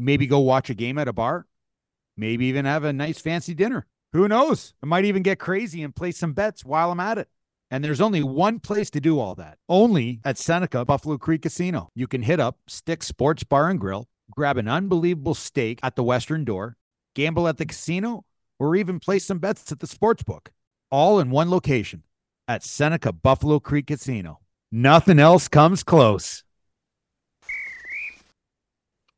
Maybe 0.00 0.28
go 0.28 0.38
watch 0.38 0.70
a 0.70 0.74
game 0.74 0.96
at 0.96 1.08
a 1.08 1.12
bar? 1.12 1.44
Maybe 2.16 2.46
even 2.46 2.64
have 2.64 2.84
a 2.84 2.92
nice 2.92 3.20
fancy 3.20 3.52
dinner. 3.52 3.84
Who 4.12 4.28
knows? 4.28 4.72
I 4.80 4.86
might 4.86 5.04
even 5.04 5.24
get 5.24 5.40
crazy 5.40 5.82
and 5.82 5.94
play 5.94 6.12
some 6.12 6.34
bets 6.34 6.64
while 6.64 6.92
I'm 6.92 7.00
at 7.00 7.18
it. 7.18 7.28
And 7.70 7.84
there's 7.84 8.00
only 8.00 8.22
one 8.22 8.60
place 8.60 8.90
to 8.90 9.00
do 9.00 9.18
all 9.18 9.34
that. 9.34 9.58
Only 9.68 10.20
at 10.24 10.38
Seneca 10.38 10.84
Buffalo 10.84 11.18
Creek 11.18 11.42
Casino. 11.42 11.90
You 11.96 12.06
can 12.06 12.22
hit 12.22 12.38
up 12.38 12.58
Stick 12.68 13.02
Sports 13.02 13.42
Bar 13.42 13.70
and 13.70 13.80
Grill, 13.80 14.08
grab 14.30 14.56
an 14.56 14.68
unbelievable 14.68 15.34
steak 15.34 15.80
at 15.82 15.96
the 15.96 16.04
Western 16.04 16.44
Door, 16.44 16.76
gamble 17.14 17.48
at 17.48 17.58
the 17.58 17.66
casino, 17.66 18.24
or 18.60 18.76
even 18.76 19.00
place 19.00 19.26
some 19.26 19.38
bets 19.38 19.70
at 19.72 19.80
the 19.80 19.86
sports 19.88 20.22
book. 20.22 20.52
All 20.92 21.18
in 21.18 21.30
one 21.30 21.50
location 21.50 22.04
at 22.46 22.62
Seneca 22.62 23.12
Buffalo 23.12 23.58
Creek 23.58 23.88
Casino. 23.88 24.38
Nothing 24.70 25.18
else 25.18 25.48
comes 25.48 25.82
close. 25.82 26.44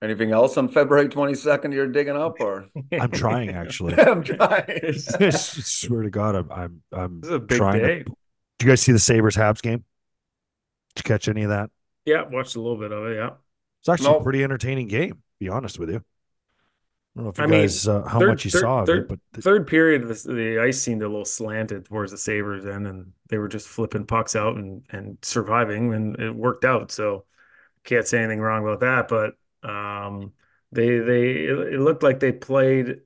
Anything 0.03 0.33
else 0.33 0.57
on 0.57 0.69
February 0.69 1.09
22nd 1.09 1.75
you're 1.75 1.87
digging 1.87 2.17
up 2.17 2.41
or? 2.41 2.69
I'm 2.99 3.11
trying 3.11 3.51
actually. 3.51 3.95
I'm 3.99 4.23
trying. 4.23 4.39
I 5.21 5.31
swear 5.31 6.03
to 6.03 6.11
God, 6.11 6.37
I'm 6.37 6.51
I'm, 6.51 6.83
I'm 6.93 7.21
This 7.21 7.29
is 7.31 7.37
a 7.37 7.39
big 7.41 7.59
trying 7.59 7.83
day. 7.83 7.99
to. 7.99 8.05
Did 8.59 8.65
you 8.67 8.69
guys 8.71 8.81
see 8.81 8.93
the 8.93 8.99
Sabres 8.99 9.37
Habs 9.37 9.61
game? 9.61 9.85
Did 10.95 11.05
you 11.05 11.09
catch 11.09 11.29
any 11.29 11.43
of 11.43 11.51
that? 11.51 11.71
Yeah, 12.07 12.25
watched 12.31 12.57
a 12.57 12.61
little 12.61 12.79
bit 12.79 12.93
of 12.93 13.07
it. 13.07 13.17
Yeah. 13.17 13.31
It's 13.81 13.89
actually 13.89 14.17
a 14.17 14.21
pretty 14.23 14.43
entertaining 14.43 14.89
game. 14.89 15.11
To 15.13 15.17
be 15.39 15.49
honest 15.49 15.79
with 15.79 15.91
you. 15.91 15.97
I 17.17 17.21
don't 17.23 17.25
know 17.25 17.31
if 17.31 17.39
you 17.39 17.45
I 17.45 17.47
mean, 17.47 17.69
uh, 17.89 18.09
how 18.09 18.19
third- 18.21 18.29
much 18.29 18.45
you 18.45 18.51
third- 18.53 18.61
saw 18.61 18.81
of 18.81 18.87
third- 18.87 19.03
it, 19.03 19.09
but 19.09 19.19
th- 19.35 19.45
Third 19.45 19.67
period, 19.67 20.03
the, 20.09 20.33
the 20.33 20.61
ice 20.63 20.81
seemed 20.81 21.03
a 21.03 21.09
little 21.09 21.25
slanted 21.25 21.85
towards 21.87 22.11
the 22.13 22.19
Sabres 22.19 22.65
then, 22.65 22.87
and 22.87 23.13
they 23.29 23.37
were 23.39 23.49
just 23.49 23.69
flipping 23.69 24.07
pucks 24.07 24.35
out 24.37 24.57
and, 24.57 24.83
and 24.91 25.19
surviving, 25.23 25.93
and 25.93 26.19
it 26.19 26.35
worked 26.35 26.65
out. 26.65 26.91
So 26.91 27.25
can't 27.85 28.07
say 28.07 28.19
anything 28.19 28.41
wrong 28.41 28.63
about 28.63 28.81
that. 28.81 29.09
But 29.09 29.35
um, 29.63 30.33
they 30.73 30.99
they 30.99 31.31
it, 31.47 31.81
looked 31.81 32.03
like 32.03 32.21
they 32.21 32.33
played 32.33 33.01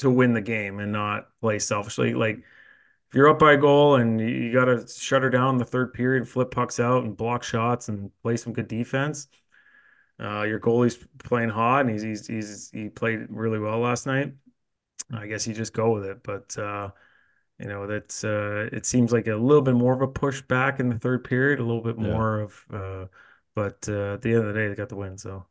to 0.00 0.10
win 0.10 0.34
the 0.34 0.40
game 0.42 0.80
and 0.80 0.92
not 0.92 1.28
play 1.40 1.58
selfishly. 1.58 2.14
Like 2.14 2.38
if 2.38 3.14
you're 3.14 3.28
up 3.28 3.38
by 3.38 3.54
a 3.54 3.56
goal 3.56 3.96
and 3.96 4.20
you, 4.20 4.52
got 4.52 4.66
to 4.66 4.86
shut 4.88 5.22
her 5.22 5.30
down 5.30 5.54
in 5.54 5.58
the 5.58 5.64
third 5.64 5.94
period, 5.94 6.28
flip 6.28 6.50
pucks 6.50 6.80
out 6.80 7.04
and 7.04 7.16
block 7.16 7.42
shots 7.42 7.88
and 7.88 8.10
play 8.22 8.36
some 8.36 8.52
good 8.52 8.68
defense. 8.68 9.28
Uh, 10.18 10.42
your 10.44 10.58
goalie's 10.58 10.98
playing 11.24 11.50
hot 11.50 11.82
and 11.82 11.90
he's, 11.90 12.02
he's 12.02 12.26
he's 12.26 12.70
he 12.70 12.88
played 12.88 13.26
really 13.30 13.58
well 13.58 13.78
last 13.80 14.06
night. 14.06 14.32
I 15.12 15.26
guess 15.26 15.46
you 15.46 15.54
just 15.54 15.72
go 15.72 15.92
with 15.92 16.04
it, 16.04 16.22
but 16.22 16.56
uh, 16.58 16.90
you 17.58 17.66
know 17.68 17.86
that's 17.86 18.24
uh, 18.24 18.68
it 18.72 18.86
seems 18.86 19.12
like 19.12 19.26
a 19.28 19.36
little 19.36 19.62
bit 19.62 19.74
more 19.74 19.94
of 19.94 20.02
a 20.02 20.08
push 20.08 20.42
back 20.42 20.80
in 20.80 20.88
the 20.90 20.98
third 20.98 21.24
period, 21.24 21.60
a 21.60 21.64
little 21.64 21.82
bit 21.82 21.98
Yeah. 21.98 22.04
more 22.08 22.40
of, 22.40 22.66
uh, 22.72 23.06
but 23.54 23.88
uh, 23.88 24.14
at 24.14 24.22
the 24.22 24.30
end 24.34 24.40
of 24.46 24.54
the 24.54 24.60
day, 24.60 24.68
they 24.68 24.74
got 24.74 24.88
the 24.90 24.96
win. 24.96 25.18
So 25.18 25.46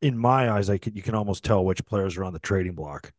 in 0.00 0.16
my 0.16 0.50
eyes, 0.50 0.70
I 0.70 0.78
could 0.78 0.96
you 0.96 1.02
can 1.02 1.14
almost 1.14 1.44
tell 1.44 1.64
which 1.64 1.84
players 1.86 2.16
are 2.16 2.24
on 2.24 2.32
the 2.32 2.38
trading 2.38 2.74
block. 2.74 3.12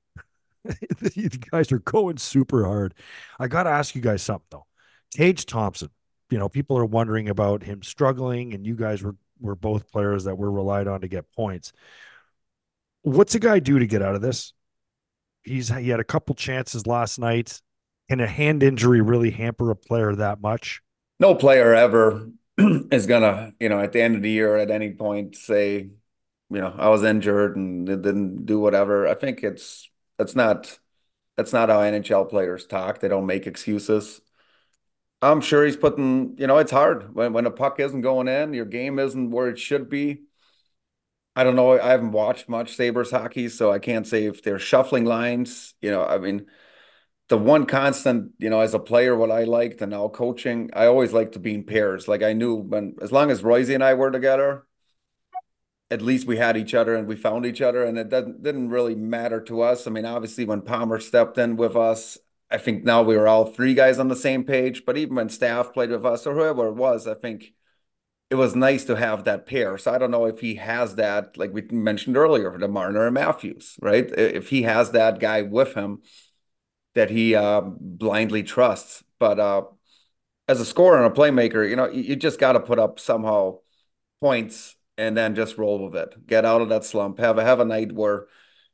you 1.15 1.29
guys 1.29 1.71
are 1.71 1.79
going 1.79 2.17
super 2.17 2.65
hard. 2.65 2.93
I 3.39 3.47
got 3.47 3.63
to 3.63 3.69
ask 3.69 3.95
you 3.95 4.01
guys 4.01 4.21
something 4.21 4.47
though. 4.51 4.65
Tage 5.11 5.45
Thompson, 5.45 5.89
you 6.29 6.37
know, 6.37 6.49
people 6.49 6.77
are 6.77 6.85
wondering 6.85 7.29
about 7.29 7.63
him 7.63 7.81
struggling, 7.81 8.53
and 8.53 8.65
you 8.65 8.75
guys 8.75 9.03
were 9.03 9.15
were 9.39 9.55
both 9.55 9.91
players 9.91 10.25
that 10.25 10.37
were 10.37 10.51
relied 10.51 10.87
on 10.87 11.01
to 11.01 11.07
get 11.07 11.31
points. 11.33 11.71
What's 13.01 13.35
a 13.35 13.39
guy 13.39 13.59
do 13.59 13.79
to 13.79 13.87
get 13.87 14.01
out 14.01 14.15
of 14.15 14.21
this? 14.21 14.53
He's 15.43 15.69
he 15.69 15.89
had 15.89 15.99
a 15.99 16.05
couple 16.05 16.35
chances 16.35 16.85
last 16.85 17.19
night. 17.19 17.61
Can 18.09 18.19
a 18.19 18.27
hand 18.27 18.63
injury 18.63 19.01
really 19.01 19.31
hamper 19.31 19.71
a 19.71 19.75
player 19.75 20.13
that 20.15 20.41
much? 20.41 20.81
no 21.19 21.35
player 21.35 21.73
ever 21.73 22.29
is 22.57 23.05
gonna, 23.05 23.53
you 23.59 23.69
know, 23.69 23.79
at 23.79 23.91
the 23.91 24.01
end 24.01 24.15
of 24.15 24.21
the 24.21 24.29
year 24.29 24.55
at 24.55 24.71
any 24.71 24.91
point 24.91 25.35
say, 25.35 25.89
you 26.49 26.61
know, 26.61 26.73
I 26.77 26.89
was 26.89 27.03
injured 27.03 27.55
and 27.55 27.85
didn't 27.85 28.45
do 28.45 28.59
whatever. 28.59 29.07
I 29.07 29.13
think 29.13 29.43
it's 29.43 29.89
it's 30.17 30.35
not 30.35 30.79
that's 31.37 31.53
not 31.53 31.69
how 31.69 31.81
NHL 31.81 32.29
players 32.29 32.65
talk. 32.65 32.99
They 32.99 33.07
don't 33.07 33.25
make 33.25 33.47
excuses. 33.47 34.21
I'm 35.21 35.41
sure 35.41 35.65
he's 35.65 35.75
putting, 35.75 36.37
you 36.37 36.47
know, 36.47 36.57
it's 36.59 36.71
hard 36.71 37.13
when 37.13 37.33
when 37.33 37.45
a 37.45 37.51
puck 37.51 37.79
isn't 37.79 38.01
going 38.01 38.27
in, 38.27 38.53
your 38.53 38.65
game 38.65 38.99
isn't 38.99 39.31
where 39.31 39.49
it 39.49 39.59
should 39.59 39.89
be. 39.89 40.23
I 41.35 41.43
don't 41.43 41.55
know. 41.55 41.79
I 41.79 41.89
haven't 41.91 42.11
watched 42.11 42.49
much 42.49 42.75
Sabres 42.75 43.11
hockey, 43.11 43.47
so 43.49 43.71
I 43.71 43.79
can't 43.79 44.05
say 44.07 44.25
if 44.25 44.43
they're 44.43 44.59
shuffling 44.59 45.05
lines. 45.05 45.73
You 45.81 45.91
know, 45.91 46.05
I 46.05 46.17
mean, 46.17 46.47
the 47.29 47.37
one 47.37 47.65
constant, 47.65 48.33
you 48.39 48.49
know, 48.49 48.61
as 48.61 48.73
a 48.73 48.79
player, 48.79 49.15
what 49.15 49.31
I 49.31 49.45
liked 49.45 49.81
and 49.81 49.91
now 49.91 50.09
coaching, 50.09 50.71
I 50.73 50.87
always 50.87 51.13
liked 51.13 51.33
to 51.33 51.39
be 51.39 51.55
in 51.55 51.63
pairs. 51.65 52.07
Like 52.07 52.23
I 52.23 52.33
knew 52.33 52.55
when, 52.55 52.95
as 53.01 53.11
long 53.11 53.31
as 53.31 53.43
Royce 53.43 53.69
and 53.69 53.83
I 53.83 53.93
were 53.95 54.11
together, 54.11 54.65
at 55.91 56.01
least 56.01 56.27
we 56.27 56.37
had 56.37 56.55
each 56.55 56.73
other 56.73 56.95
and 56.95 57.07
we 57.07 57.15
found 57.15 57.45
each 57.45 57.61
other, 57.61 57.83
and 57.83 57.97
it 57.97 58.09
didn't 58.09 58.43
didn't 58.43 58.69
really 58.69 58.95
matter 58.95 59.41
to 59.41 59.61
us. 59.61 59.87
I 59.87 59.89
mean, 59.91 60.05
obviously, 60.05 60.45
when 60.45 60.61
Palmer 60.61 60.99
stepped 60.99 61.37
in 61.37 61.55
with 61.57 61.75
us, 61.75 62.17
I 62.51 62.57
think 62.57 62.83
now 62.83 63.01
we 63.03 63.17
were 63.17 63.27
all 63.27 63.45
three 63.45 63.73
guys 63.73 63.99
on 63.99 64.07
the 64.07 64.15
same 64.15 64.43
page. 64.43 64.85
But 64.85 64.97
even 64.97 65.15
when 65.15 65.29
staff 65.29 65.73
played 65.73 65.89
with 65.89 66.05
us 66.05 66.27
or 66.27 66.33
whoever 66.33 66.67
it 66.67 66.75
was, 66.75 67.07
I 67.07 67.15
think 67.15 67.53
it 68.29 68.35
was 68.35 68.55
nice 68.55 68.85
to 68.85 68.95
have 68.95 69.23
that 69.23 69.47
pair. 69.47 69.77
So 69.77 69.91
I 69.91 69.97
don't 69.97 70.11
know 70.11 70.25
if 70.25 70.39
he 70.39 70.55
has 70.55 70.95
that, 70.95 71.37
like 71.37 71.51
we 71.51 71.63
mentioned 71.71 72.15
earlier, 72.15 72.57
the 72.57 72.67
Marner 72.67 73.05
and 73.07 73.13
Matthews, 73.15 73.75
right? 73.81 74.07
If 74.17 74.49
he 74.49 74.63
has 74.63 74.91
that 74.91 75.19
guy 75.19 75.41
with 75.41 75.73
him 75.73 76.03
that 76.93 77.09
he 77.09 77.33
uh, 77.33 77.61
blindly 77.61 78.43
trusts. 78.43 79.03
But 79.17 79.39
uh, 79.39 79.63
as 80.47 80.59
a 80.59 80.65
scorer 80.65 81.03
and 81.03 81.11
a 81.11 81.15
playmaker, 81.15 81.67
you 81.67 81.75
know, 81.75 81.89
you, 81.89 82.01
you 82.01 82.15
just 82.15 82.39
got 82.39 82.53
to 82.53 82.59
put 82.59 82.77
up 82.77 82.99
somehow 82.99 83.59
points 84.21 84.75
and 84.99 85.15
then 85.15 85.33
just 85.33 85.57
roll 85.57 85.79
with 85.79 85.95
it. 85.95 86.27
Get 86.27 86.43
out 86.43 86.61
of 86.61 86.69
that 86.69 86.83
slump. 86.83 87.19
Have 87.19 87.37
a 87.37 87.43
have 87.43 87.61
a 87.61 87.65
night 87.65 87.93
where, 87.93 88.27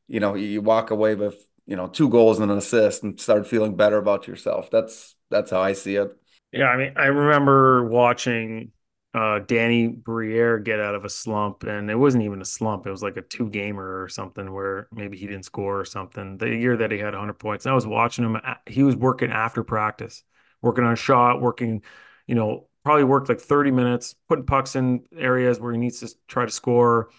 you 0.08 0.20
know, 0.20 0.34
you, 0.34 0.60
walk 0.60 0.90
away 0.90 1.14
with 1.14 1.36
you 1.68 1.76
know 1.76 1.88
two 1.88 2.10
goals 2.10 2.40
and 2.40 2.52
an 2.52 2.58
assist 2.58 3.04
and 3.04 3.20
start 3.22 3.48
feeling 3.48 3.76
better 3.76 3.98
about 3.98 4.28
yourself. 4.28 4.72
That's 4.72 5.16
that's 5.30 5.52
how 5.52 5.62
I 5.62 5.74
see 5.74 5.96
it. 5.98 6.10
Yeah, 6.52 6.66
I 6.66 6.78
mean, 6.78 6.94
I 6.96 7.06
remember 7.06 7.86
watching 7.86 8.72
uh, 9.14 9.40
Danny 9.40 9.88
Briere 9.88 10.58
get 10.58 10.80
out 10.80 10.96
of 10.96 11.06
a 11.06 11.10
slump, 11.10 11.64
and 11.64 11.92
it 11.92 11.96
wasn't 11.96 12.24
even 12.24 12.42
a 12.42 12.46
slump. 12.46 12.88
It 12.88 12.92
was 12.92 13.04
like 13.04 13.18
a 13.18 13.22
two 13.22 13.50
gamer 13.50 14.02
or 14.02 14.10
something 14.10 14.52
where 14.52 14.88
maybe 14.92 15.18
he 15.18 15.28
didn't 15.28 15.46
score 15.46 15.80
or 15.80 15.86
something. 15.86 16.38
The 16.38 16.50
year 16.50 16.76
that 16.78 16.92
he 16.92 16.98
had 16.98 17.14
100 17.14 17.34
points, 17.34 17.68
I 17.68 17.74
was 17.74 17.86
watching 17.86 18.26
him. 18.26 18.38
He 18.66 18.82
was 18.82 18.96
working 18.96 19.32
after 19.32 19.64
practice, 19.64 20.24
working 20.64 20.86
on 20.86 20.96
shot, 20.96 21.40
working, 21.40 21.84
you 22.26 22.34
know, 22.34 22.68
probably 22.86 23.04
worked 23.04 23.30
like 23.30 23.42
30 23.42 23.72
minutes, 23.72 24.16
putting 24.30 24.46
pucks 24.46 24.76
in 24.76 25.06
areas 25.18 25.60
where 25.60 25.74
he 25.74 25.78
needs 25.78 26.00
to 26.00 26.10
try 26.28 26.46
to 26.46 26.52
score. 26.52 27.10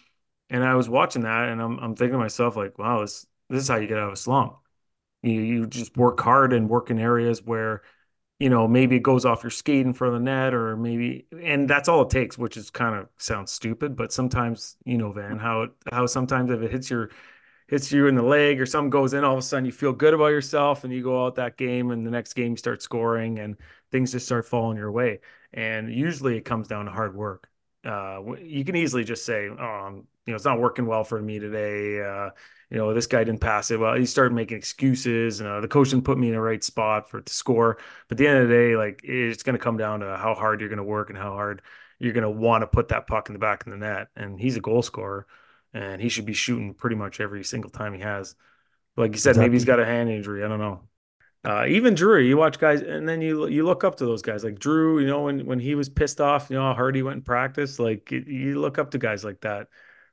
And 0.49 0.65
I 0.65 0.75
was 0.77 0.89
watching 0.89 1.23
that, 1.23 1.49
and 1.49 1.61
I'm 1.61 1.79
I'm 1.79 1.97
thinking 1.97 2.13
to 2.15 2.19
myself 2.19 2.57
like, 2.57 2.79
wow, 2.79 3.03
this 3.03 3.27
this 3.51 3.63
is 3.63 3.69
how 3.69 3.77
you 3.77 3.89
get 3.89 3.99
out 3.99 4.09
of 4.09 4.15
a 4.15 4.17
slump. 4.17 4.57
You 5.23 5.41
you 5.41 5.67
just 5.67 5.97
work 5.97 6.21
hard 6.21 6.53
and 6.53 6.71
work 6.71 6.91
in 6.91 6.99
areas 6.99 7.43
where 7.43 7.83
you 8.39 8.51
know, 8.51 8.69
maybe 8.69 8.97
it 8.97 9.03
goes 9.03 9.25
off 9.25 9.43
your 9.43 9.51
skate 9.51 9.87
in 9.87 9.95
front 9.95 10.15
of 10.15 10.21
the 10.21 10.25
net, 10.25 10.53
or 10.53 10.77
maybe, 10.77 11.27
and 11.43 11.69
that's 11.69 11.89
all 11.89 12.03
it 12.03 12.11
takes, 12.11 12.37
which 12.37 12.57
is 12.59 12.69
kind 12.71 12.95
of 12.95 13.09
sounds 13.19 13.51
stupid, 13.51 13.97
but 13.97 14.13
sometimes, 14.13 14.77
you 14.85 14.99
know, 14.99 15.11
Van, 15.11 15.39
how 15.39 15.63
it, 15.63 15.71
how 15.91 16.05
sometimes 16.07 16.51
if 16.51 16.61
it 16.61 16.71
hits 16.71 16.91
your 16.91 17.11
hits 17.69 17.91
you 17.91 18.07
in 18.07 18.15
the 18.15 18.23
leg 18.23 18.61
or 18.61 18.67
something 18.67 18.91
goes 18.91 19.15
in, 19.15 19.25
all 19.25 19.33
of 19.33 19.39
a 19.39 19.43
sudden 19.43 19.65
you 19.65 19.73
feel 19.73 19.93
good 19.93 20.15
about 20.15 20.27
yourself 20.27 20.85
and 20.85 20.93
you 20.93 21.03
go 21.03 21.25
out 21.27 21.35
that 21.37 21.57
game 21.57 21.91
and 21.91 22.07
the 22.07 22.11
next 22.11 22.35
game 22.35 22.53
you 22.53 22.57
start 22.57 22.83
scoring 22.83 23.39
and 23.41 23.57
things 23.91 24.13
just 24.13 24.27
start 24.27 24.47
falling 24.47 24.77
your 24.77 24.93
way. 24.93 25.21
And 25.53 25.93
usually 25.93 26.37
it 26.37 26.45
comes 26.45 26.69
down 26.69 26.87
to 26.87 26.91
hard 26.91 27.15
work. 27.15 27.49
Uh, 27.85 28.35
you 28.43 28.65
can 28.65 28.77
easily 28.77 29.05
just 29.05 29.25
say, 29.25 29.49
"Oh, 29.49 29.89
you 30.27 30.33
know, 30.33 30.35
it's 30.35 30.45
not 30.45 30.61
working 30.61 30.87
well 30.87 31.05
for 31.05 31.21
me 31.21 31.39
today." 31.39 32.01
Uh, 32.03 32.31
you 32.71 32.79
know, 32.79 32.93
this 32.93 33.07
guy 33.07 33.23
didn't 33.23 33.41
pass 33.41 33.71
it 33.71 33.79
well. 33.79 33.95
He 33.95 34.07
started 34.07 34.35
making 34.35 34.59
excuses. 34.59 35.41
Uh, 35.41 35.61
the 35.61 35.69
coach 35.69 35.91
didn't 35.91 36.05
put 36.05 36.19
me 36.19 36.29
in 36.29 36.35
the 36.35 36.41
right 36.41 36.63
spot 36.65 37.09
for 37.09 37.21
to 37.21 37.33
score. 37.33 37.79
But 38.09 38.15
at 38.15 38.19
the 38.19 38.27
end 38.27 38.39
of 38.39 38.49
the 38.49 38.55
day, 38.55 38.77
like 38.77 39.03
it's 39.05 39.45
going 39.45 39.57
to 39.57 39.63
come 39.63 39.77
down 39.77 40.01
to 40.01 40.17
how 40.17 40.35
hard 40.35 40.61
you're 40.61 40.69
going 40.69 40.79
to 40.79 40.85
work 40.85 41.11
and 41.11 41.19
how 41.19 41.31
hard 41.31 41.63
you're 42.01 42.13
going 42.13 42.23
to 42.25 42.31
want 42.31 42.63
to 42.63 42.67
put 42.67 42.89
that 42.89 43.07
puck 43.07 43.29
in 43.29 43.35
the 43.35 43.39
back 43.39 43.65
of 43.65 43.71
the 43.71 43.79
net. 43.79 44.09
And 44.17 44.41
he's 44.41 44.57
a 44.57 44.61
goal 44.61 44.83
scorer, 44.83 45.27
and 45.73 46.03
he 46.03 46.09
should 46.09 46.27
be 46.27 46.35
shooting 46.35 46.75
pretty 46.75 46.97
much 46.97 47.21
every 47.21 47.45
single 47.45 47.71
time 47.71 47.95
he 47.95 48.01
has. 48.01 48.35
Like 48.97 49.13
you 49.13 49.19
said, 49.19 49.31
exactly. 49.31 49.49
maybe 49.49 49.57
he's 49.57 49.65
got 49.65 49.81
a 49.81 49.87
hand 49.87 50.11
injury. 50.11 50.45
I 50.45 50.49
don't 50.49 50.59
know. 50.59 50.83
Uh, 51.47 51.65
even 51.69 51.95
Drew, 51.95 52.21
you 52.21 52.37
watch 52.37 52.59
guys, 52.59 52.83
and 52.83 53.09
then 53.09 53.21
you 53.21 53.47
you 53.47 53.65
look 53.65 53.85
up 53.85 53.95
to 53.97 54.05
those 54.05 54.21
guys 54.21 54.43
like 54.43 54.59
Drew. 54.59 54.99
You 54.99 55.07
know, 55.07 55.23
when 55.23 55.47
when 55.47 55.61
he 55.61 55.77
was 55.77 55.89
pissed 55.89 56.21
off, 56.21 56.51
you 56.51 56.57
know 56.57 56.63
how 56.63 56.75
hard 56.75 56.97
he 56.97 57.05
went 57.05 57.19
in 57.19 57.23
practice. 57.23 57.79
Like 57.79 58.11
you 58.11 58.61
look 58.61 58.79
up 58.79 58.91
to 58.91 58.99
guys 58.99 59.25
like 59.25 59.43
that 59.43 59.69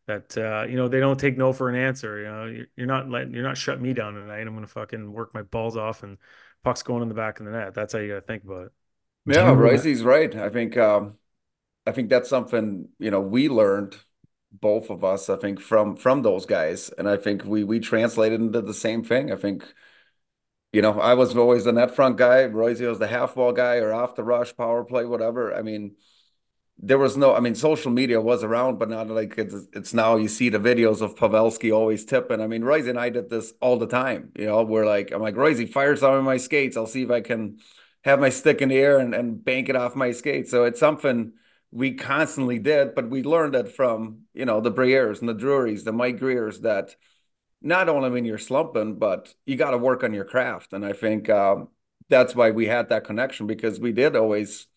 that 0.05 0.37
uh, 0.37 0.67
you 0.67 0.75
know 0.75 0.87
they 0.87 0.99
don't 0.99 1.19
take 1.19 1.35
no 1.35 1.51
for 1.51 1.69
an 1.69 1.75
answer. 1.75 2.19
You 2.19 2.25
know, 2.25 2.45
you're, 2.45 2.65
you're 2.75 2.87
not 2.87 3.09
letting 3.09 3.33
you're 3.33 3.43
not 3.43 3.57
shut 3.57 3.81
me 3.81 3.93
down 3.93 4.13
tonight. 4.13 4.41
I'm 4.41 4.53
gonna 4.53 4.67
fucking 4.67 5.11
work 5.11 5.33
my 5.33 5.41
balls 5.41 5.75
off 5.75 6.03
and 6.03 6.19
puck's 6.63 6.83
going 6.83 7.01
in 7.01 7.09
the 7.09 7.15
back 7.15 7.39
of 7.39 7.47
the 7.47 7.51
net. 7.51 7.73
That's 7.73 7.93
how 7.93 7.99
you 7.99 8.09
got 8.09 8.15
to 8.15 8.21
think 8.21 8.43
about 8.43 8.65
it. 8.67 8.71
Yeah, 9.25 9.55
Roycey's 9.55 10.03
right. 10.03 10.35
I 10.35 10.49
think 10.49 10.77
um, 10.77 11.15
I 11.87 11.93
think 11.93 12.09
that's 12.09 12.29
something 12.29 12.89
you 12.99 13.09
know 13.09 13.21
we 13.21 13.49
learned 13.49 13.97
both 14.51 14.91
of 14.91 15.03
us. 15.03 15.29
I 15.29 15.37
think 15.37 15.59
from 15.59 15.95
from 15.95 16.21
those 16.21 16.45
guys, 16.45 16.89
and 16.89 17.09
I 17.09 17.17
think 17.17 17.43
we 17.43 17.63
we 17.63 17.79
translated 17.79 18.39
into 18.39 18.61
the 18.61 18.73
same 18.73 19.03
thing. 19.03 19.31
I 19.31 19.35
think. 19.35 19.63
You 20.73 20.81
know, 20.81 20.99
I 20.99 21.13
was 21.13 21.35
always 21.35 21.65
the 21.65 21.71
net 21.71 21.95
front 21.95 22.17
guy. 22.17 22.45
Royce 22.45 22.81
was 22.81 22.97
the 22.97 23.07
half 23.07 23.35
wall 23.35 23.53
guy 23.53 23.75
or 23.77 23.93
off 23.93 24.15
the 24.15 24.23
rush, 24.23 24.57
power 24.57 24.83
play, 24.83 25.05
whatever. 25.05 25.55
I 25.55 25.61
mean, 25.61 25.95
there 26.79 26.97
was 26.97 27.15
no, 27.15 27.35
I 27.35 27.41
mean, 27.41 27.53
social 27.53 27.91
media 27.91 28.19
was 28.19 28.43
around, 28.43 28.79
but 28.79 28.89
not 28.89 29.07
like 29.07 29.37
it's, 29.37 29.55
it's 29.73 29.93
now 29.93 30.15
you 30.15 30.27
see 30.27 30.49
the 30.49 30.57
videos 30.57 31.01
of 31.01 31.13
Pavelski 31.13 31.71
always 31.71 32.05
tipping. 32.05 32.41
I 32.41 32.47
mean, 32.47 32.63
Royce 32.63 32.87
and 32.87 32.99
I 32.99 33.11
did 33.11 33.29
this 33.29 33.53
all 33.61 33.77
the 33.77 33.85
time. 33.85 34.31
You 34.35 34.47
know, 34.47 34.63
we're 34.63 34.87
like, 34.87 35.11
I'm 35.11 35.21
like, 35.21 35.35
Royce, 35.35 35.69
fire 35.71 35.95
some 35.95 36.15
of 36.15 36.23
my 36.23 36.37
skates. 36.37 36.75
I'll 36.75 36.87
see 36.87 37.03
if 37.03 37.11
I 37.11 37.21
can 37.21 37.59
have 38.03 38.19
my 38.19 38.29
stick 38.29 38.59
in 38.59 38.69
the 38.69 38.77
air 38.77 38.97
and, 38.97 39.13
and 39.13 39.45
bank 39.45 39.69
it 39.69 39.75
off 39.75 39.95
my 39.95 40.11
skates. 40.11 40.49
So 40.49 40.63
it's 40.63 40.79
something 40.79 41.33
we 41.71 41.93
constantly 41.93 42.57
did, 42.57 42.95
but 42.95 43.11
we 43.11 43.21
learned 43.21 43.53
it 43.55 43.69
from, 43.69 44.21
you 44.33 44.45
know, 44.45 44.59
the 44.59 44.71
Briers 44.71 45.19
and 45.19 45.29
the 45.29 45.35
Drurys, 45.35 45.83
the 45.83 45.93
Mike 45.93 46.19
Griers 46.19 46.61
that 46.61 46.95
not 47.63 47.89
only 47.89 48.09
when 48.09 48.25
you're 48.25 48.37
slumping, 48.37 48.95
but 48.95 49.33
you 49.45 49.55
got 49.55 49.71
to 49.71 49.77
work 49.77 50.03
on 50.03 50.13
your 50.13 50.25
craft. 50.25 50.73
And 50.73 50.85
I 50.85 50.93
think 50.93 51.29
um, 51.29 51.69
that's 52.09 52.35
why 52.35 52.51
we 52.51 52.67
had 52.67 52.89
that 52.89 53.05
connection 53.05 53.47
because 53.47 53.79
we 53.79 53.91
did 53.91 54.15
always 54.15 54.67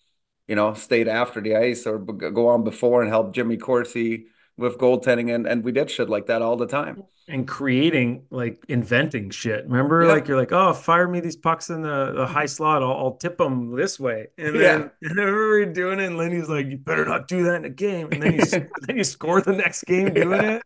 you 0.49 0.55
know, 0.55 0.75
stayed 0.75 1.09
after 1.09 1.40
the 1.40 1.57
ice 1.57 1.87
or 1.87 1.99
go 1.99 2.49
on 2.49 2.64
before 2.64 3.03
and 3.03 3.11
help 3.11 3.35
Jimmy 3.35 3.57
Corsi 3.57 4.27
with 4.57 4.79
goaltending. 4.79 5.35
And, 5.35 5.46
and 5.46 5.64
we 5.64 5.72
did 5.72 5.90
shit 5.90 6.09
like 6.09 6.27
that 6.27 6.40
all 6.40 6.57
the 6.57 6.66
time. 6.66 7.03
And 7.29 7.49
creating, 7.49 8.27
like 8.31 8.64
inventing 8.68 9.31
shit. 9.31 9.64
Remember, 9.64 10.05
yeah. 10.05 10.12
like 10.12 10.29
you're 10.29 10.38
like, 10.38 10.53
oh, 10.53 10.72
fire 10.72 11.09
me 11.09 11.18
these 11.18 11.35
pucks 11.35 11.70
in 11.70 11.83
the, 11.83 12.12
the 12.12 12.27
high 12.27 12.46
slot. 12.46 12.85
I'll, 12.85 12.92
I'll 12.92 13.16
tip 13.16 13.38
them 13.38 13.75
this 13.75 13.99
way. 13.99 14.29
And 14.38 14.55
then 14.55 14.81
yeah. 15.03 15.09
and 15.09 15.18
then 15.18 15.27
we 15.27 15.33
were 15.33 15.66
doing 15.66 15.99
it. 15.99 16.07
And 16.07 16.16
Lenny's 16.16 16.49
like, 16.49 16.66
you 16.66 16.79
better 16.79 17.05
not 17.05 17.27
do 17.27 17.42
that 17.44 17.57
in 17.57 17.64
a 17.64 17.70
game. 17.70 18.09
And 18.12 18.22
then 18.22 18.35
you, 18.35 18.44
then 18.83 18.96
you 18.96 19.05
score 19.05 19.40
the 19.40 19.55
next 19.55 19.85
game 19.85 20.14
doing 20.14 20.40
it. 20.40 20.62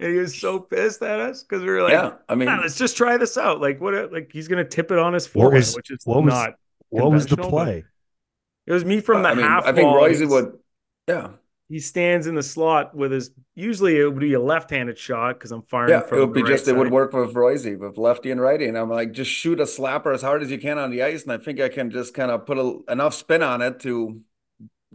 And 0.00 0.12
he 0.12 0.18
was 0.18 0.38
so 0.38 0.60
pissed 0.60 1.02
at 1.02 1.20
us 1.20 1.42
because 1.42 1.62
we 1.62 1.68
were 1.68 1.82
like, 1.82 1.92
yeah, 1.92 2.12
I 2.28 2.34
mean, 2.34 2.48
let's 2.48 2.76
just 2.76 2.96
try 2.96 3.16
this 3.16 3.36
out. 3.36 3.60
Like, 3.60 3.80
what, 3.80 4.12
like 4.12 4.30
he's 4.32 4.48
going 4.48 4.62
to 4.62 4.68
tip 4.68 4.90
it 4.90 4.98
on 4.98 5.12
his 5.12 5.26
forehead, 5.26 5.66
which 5.74 5.90
is 5.90 6.00
what 6.04 6.24
not. 6.24 6.54
Was, 6.90 7.02
what 7.02 7.12
was 7.12 7.26
the 7.26 7.36
play? 7.36 7.84
It 8.66 8.72
was 8.72 8.84
me 8.84 9.00
from 9.00 9.22
the 9.22 9.30
I 9.30 9.34
mean, 9.34 9.44
half. 9.44 9.64
I 9.64 9.72
think 9.72 9.86
Royce 9.86 10.24
would. 10.24 10.58
Yeah. 11.08 11.30
He 11.68 11.78
stands 11.78 12.26
in 12.26 12.34
the 12.34 12.42
slot 12.42 12.96
with 12.96 13.12
his. 13.12 13.30
Usually 13.54 13.96
it 13.98 14.04
would 14.04 14.18
be 14.18 14.32
a 14.34 14.40
left-handed 14.40 14.98
shot 14.98 15.34
because 15.34 15.52
I'm 15.52 15.62
firing. 15.62 15.90
Yeah, 15.90 16.00
it 16.00 16.12
would 16.12 16.32
be 16.32 16.42
right 16.42 16.50
just 16.50 16.64
side. 16.64 16.74
it 16.74 16.78
would 16.78 16.90
work 16.90 17.12
with 17.12 17.34
Royce 17.34 17.64
with 17.64 17.96
lefty 17.96 18.32
and 18.32 18.40
righty, 18.40 18.66
and 18.66 18.76
I'm 18.76 18.90
like, 18.90 19.12
just 19.12 19.30
shoot 19.30 19.60
a 19.60 19.64
slapper 19.64 20.12
as 20.12 20.22
hard 20.22 20.42
as 20.42 20.50
you 20.50 20.58
can 20.58 20.78
on 20.78 20.90
the 20.90 21.02
ice, 21.02 21.22
and 21.22 21.32
I 21.32 21.38
think 21.38 21.60
I 21.60 21.68
can 21.68 21.90
just 21.90 22.12
kind 22.12 22.32
of 22.32 22.44
put 22.44 22.58
a, 22.58 22.80
enough 22.88 23.14
spin 23.14 23.42
on 23.44 23.62
it 23.62 23.78
to 23.80 24.20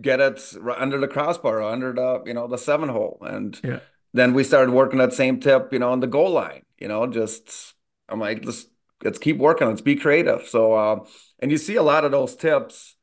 get 0.01 0.19
it 0.19 0.41
under 0.77 0.99
the 0.99 1.07
crossbar, 1.07 1.59
or 1.59 1.63
under 1.63 1.93
the 1.93 2.23
you 2.25 2.33
know 2.33 2.47
the 2.47 2.57
seven 2.57 2.89
hole, 2.89 3.19
and 3.21 3.57
yeah. 3.63 3.79
Then 4.15 4.33
we 4.33 4.43
started 4.43 4.71
working 4.73 4.99
that 4.99 5.13
same 5.13 5.39
tip, 5.39 5.73
you 5.73 5.79
know, 5.79 5.91
on 5.91 5.99
the 5.99 6.07
goal 6.07 6.31
line. 6.31 6.63
You 6.79 6.87
know, 6.87 7.07
just 7.07 7.73
I'm 8.09 8.19
like, 8.19 8.45
let's 8.45 8.67
let's 9.03 9.19
keep 9.19 9.37
working, 9.37 9.67
let's 9.67 9.81
be 9.81 9.95
creative. 9.95 10.47
So, 10.47 10.73
uh, 10.73 11.05
and 11.39 11.51
you 11.51 11.57
see 11.57 11.75
a 11.75 11.83
lot 11.83 12.05
of 12.05 12.11
those 12.11 12.35
tips 12.35 12.95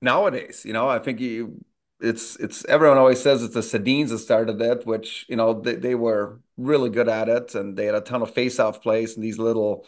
nowadays. 0.00 0.64
You 0.64 0.72
know, 0.72 0.88
I 0.88 0.98
think 0.98 1.20
you 1.20 1.64
it's 2.00 2.36
it's 2.36 2.64
everyone 2.66 2.98
always 2.98 3.20
says 3.20 3.42
it's 3.42 3.54
the 3.54 3.60
Sedins 3.60 4.10
that 4.10 4.18
started 4.18 4.60
it, 4.60 4.86
which 4.86 5.26
you 5.28 5.36
know 5.36 5.60
they, 5.60 5.74
they 5.76 5.94
were 5.94 6.40
really 6.56 6.90
good 6.90 7.08
at 7.08 7.28
it 7.28 7.54
and 7.54 7.76
they 7.76 7.86
had 7.86 7.94
a 7.94 8.00
ton 8.00 8.22
of 8.22 8.32
face-off 8.32 8.82
plays 8.82 9.14
and 9.14 9.24
these 9.24 9.38
little 9.38 9.86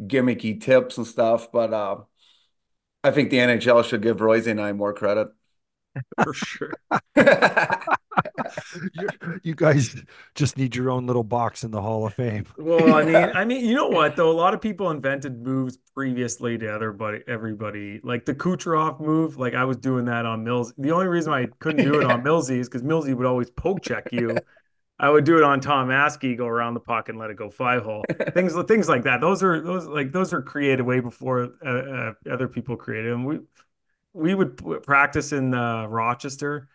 gimmicky 0.00 0.60
tips 0.60 0.98
and 0.98 1.06
stuff. 1.06 1.52
But 1.52 1.72
uh, 1.74 1.98
I 3.04 3.10
think 3.10 3.30
the 3.30 3.40
NHL 3.40 3.82
should 3.82 4.02
give 4.02 4.20
Royce 4.20 4.46
and 4.46 4.60
I 4.60 4.72
more 4.72 4.94
credit. 4.94 5.28
For 6.24 6.34
sure. 6.34 6.72
you 9.42 9.54
guys 9.54 10.02
just 10.34 10.56
need 10.56 10.74
your 10.74 10.90
own 10.90 11.06
little 11.06 11.24
box 11.24 11.64
in 11.64 11.70
the 11.70 11.80
Hall 11.80 12.06
of 12.06 12.14
Fame. 12.14 12.46
well, 12.56 12.94
I 12.94 13.04
mean, 13.04 13.16
I 13.34 13.44
mean, 13.44 13.64
you 13.64 13.74
know 13.74 13.88
what 13.88 14.16
though? 14.16 14.30
A 14.30 14.32
lot 14.32 14.54
of 14.54 14.60
people 14.60 14.90
invented 14.90 15.42
moves 15.42 15.78
previously 15.94 16.58
to 16.58 16.66
everybody, 16.66 17.20
everybody. 17.26 18.00
Like 18.02 18.24
the 18.24 18.34
Kucherov 18.34 19.00
move, 19.00 19.38
like 19.38 19.54
I 19.54 19.64
was 19.64 19.76
doing 19.76 20.04
that 20.06 20.26
on 20.26 20.44
Mills. 20.44 20.72
The 20.78 20.90
only 20.92 21.06
reason 21.06 21.32
I 21.32 21.46
couldn't 21.58 21.84
do 21.84 22.00
it 22.00 22.06
on 22.06 22.22
Millsy 22.24 22.58
is 22.58 22.68
because 22.68 22.82
Millsy 22.82 23.14
would 23.14 23.26
always 23.26 23.50
poke 23.50 23.82
check 23.82 24.08
you. 24.12 24.36
I 24.98 25.10
would 25.10 25.24
do 25.24 25.36
it 25.36 25.42
on 25.42 25.58
Tom 25.58 25.88
Askey, 25.88 26.36
go 26.36 26.46
around 26.46 26.74
the 26.74 26.80
puck 26.80 27.08
and 27.08 27.18
let 27.18 27.30
it 27.30 27.36
go 27.36 27.50
five 27.50 27.82
hole. 27.82 28.04
things, 28.34 28.54
things 28.68 28.88
like 28.88 29.02
that. 29.02 29.20
Those 29.20 29.42
are 29.42 29.60
those 29.60 29.86
like 29.86 30.12
those 30.12 30.32
are 30.32 30.40
created 30.42 30.82
way 30.82 31.00
before 31.00 31.54
uh, 31.64 31.68
uh, 31.68 32.12
other 32.30 32.46
people 32.46 32.76
created 32.76 33.12
them. 33.12 33.24
We 33.24 33.40
we 34.12 34.34
would 34.34 34.82
practice 34.84 35.32
in 35.32 35.54
uh, 35.54 35.86
Rochester 35.86 36.68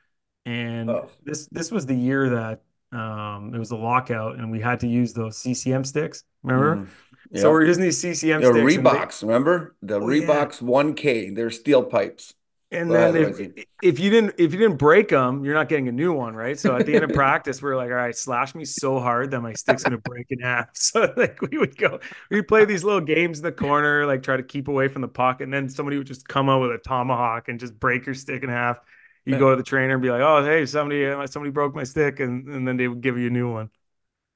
and 0.48 0.90
oh. 0.90 1.10
this 1.26 1.48
this 1.48 1.72
was 1.72 1.86
the 1.86 1.94
year 1.94 2.30
that 2.30 2.62
um, 2.98 3.52
it 3.54 3.60
was 3.60 3.72
a 3.72 3.76
lockout, 3.76 4.38
and 4.38 4.50
we 4.50 4.62
had 4.62 4.80
to 4.80 4.88
use 4.88 5.14
those 5.14 5.38
CCM 5.38 5.84
sticks. 5.84 6.24
Remember? 6.42 6.88
Mm. 7.34 7.40
So 7.42 7.52
we're 7.52 7.66
using 7.66 7.84
these 7.84 8.00
CCM 8.00 8.42
the 8.42 8.48
sticks. 8.48 8.78
Reeboks, 8.78 9.20
they, 9.20 9.28
remember 9.28 9.76
the 9.82 9.96
oh, 9.96 10.02
Reeboks 10.02 10.62
One 10.62 10.94
K? 10.94 11.32
They're 11.32 11.52
steel 11.52 11.84
pipes. 11.84 12.34
And 12.70 12.92
then 12.92 13.16
if, 13.16 13.66
if 13.82 14.00
you 14.00 14.10
didn't 14.10 14.36
if 14.38 14.54
you 14.54 14.60
didn't 14.60 14.78
break 14.78 15.10
them, 15.10 15.44
you're 15.44 15.54
not 15.54 15.68
getting 15.68 15.90
a 15.90 15.92
new 15.92 16.14
one, 16.14 16.34
right? 16.34 16.58
So 16.58 16.76
at 16.76 16.86
the 16.86 16.96
end 16.96 17.04
of 17.04 17.10
practice, 17.14 17.62
we 17.62 17.70
are 17.70 17.76
like, 17.76 17.90
all 17.90 17.96
right, 17.96 18.16
slash 18.16 18.56
me 18.56 18.64
so 18.64 19.00
hard 19.00 19.32
that 19.32 19.42
my 19.42 19.54
stick's 19.54 19.84
gonna 19.84 19.98
break 19.98 20.28
in 20.30 20.40
half. 20.40 20.70
So 20.74 21.14
like 21.18 21.42
we 21.42 21.58
would 21.58 21.78
go, 21.78 22.00
we'd 22.30 22.48
play 22.48 22.64
these 22.64 22.86
little 22.86 23.02
games 23.02 23.40
in 23.40 23.44
the 23.44 23.54
corner, 23.54 24.06
like 24.06 24.24
try 24.24 24.38
to 24.38 24.44
keep 24.44 24.70
away 24.70 24.88
from 24.88 25.02
the 25.02 25.08
puck, 25.08 25.42
and 25.42 25.54
then 25.54 25.68
somebody 25.68 25.98
would 25.98 26.08
just 26.08 26.28
come 26.28 26.50
out 26.50 26.62
with 26.62 26.72
a 26.72 26.78
tomahawk 26.78 27.48
and 27.50 27.60
just 27.60 27.78
break 27.78 28.06
your 28.06 28.16
stick 28.16 28.44
in 28.44 28.50
half 28.50 28.80
you 29.28 29.38
go 29.38 29.50
to 29.50 29.56
the 29.56 29.64
trainer 29.64 29.94
and 29.94 30.02
be 30.02 30.10
like, 30.10 30.22
"Oh, 30.22 30.44
hey, 30.44 30.66
somebody 30.66 31.06
uh, 31.06 31.28
somebody 31.28 31.52
broke 31.52 31.76
my 31.76 31.84
stick," 31.84 32.20
and, 32.20 32.48
and 32.48 32.68
then 32.68 32.78
they 32.78 32.88
would 32.88 33.02
give 33.02 33.18
you 33.18 33.28
a 33.28 33.32
new 33.32 33.52
one. 33.52 33.70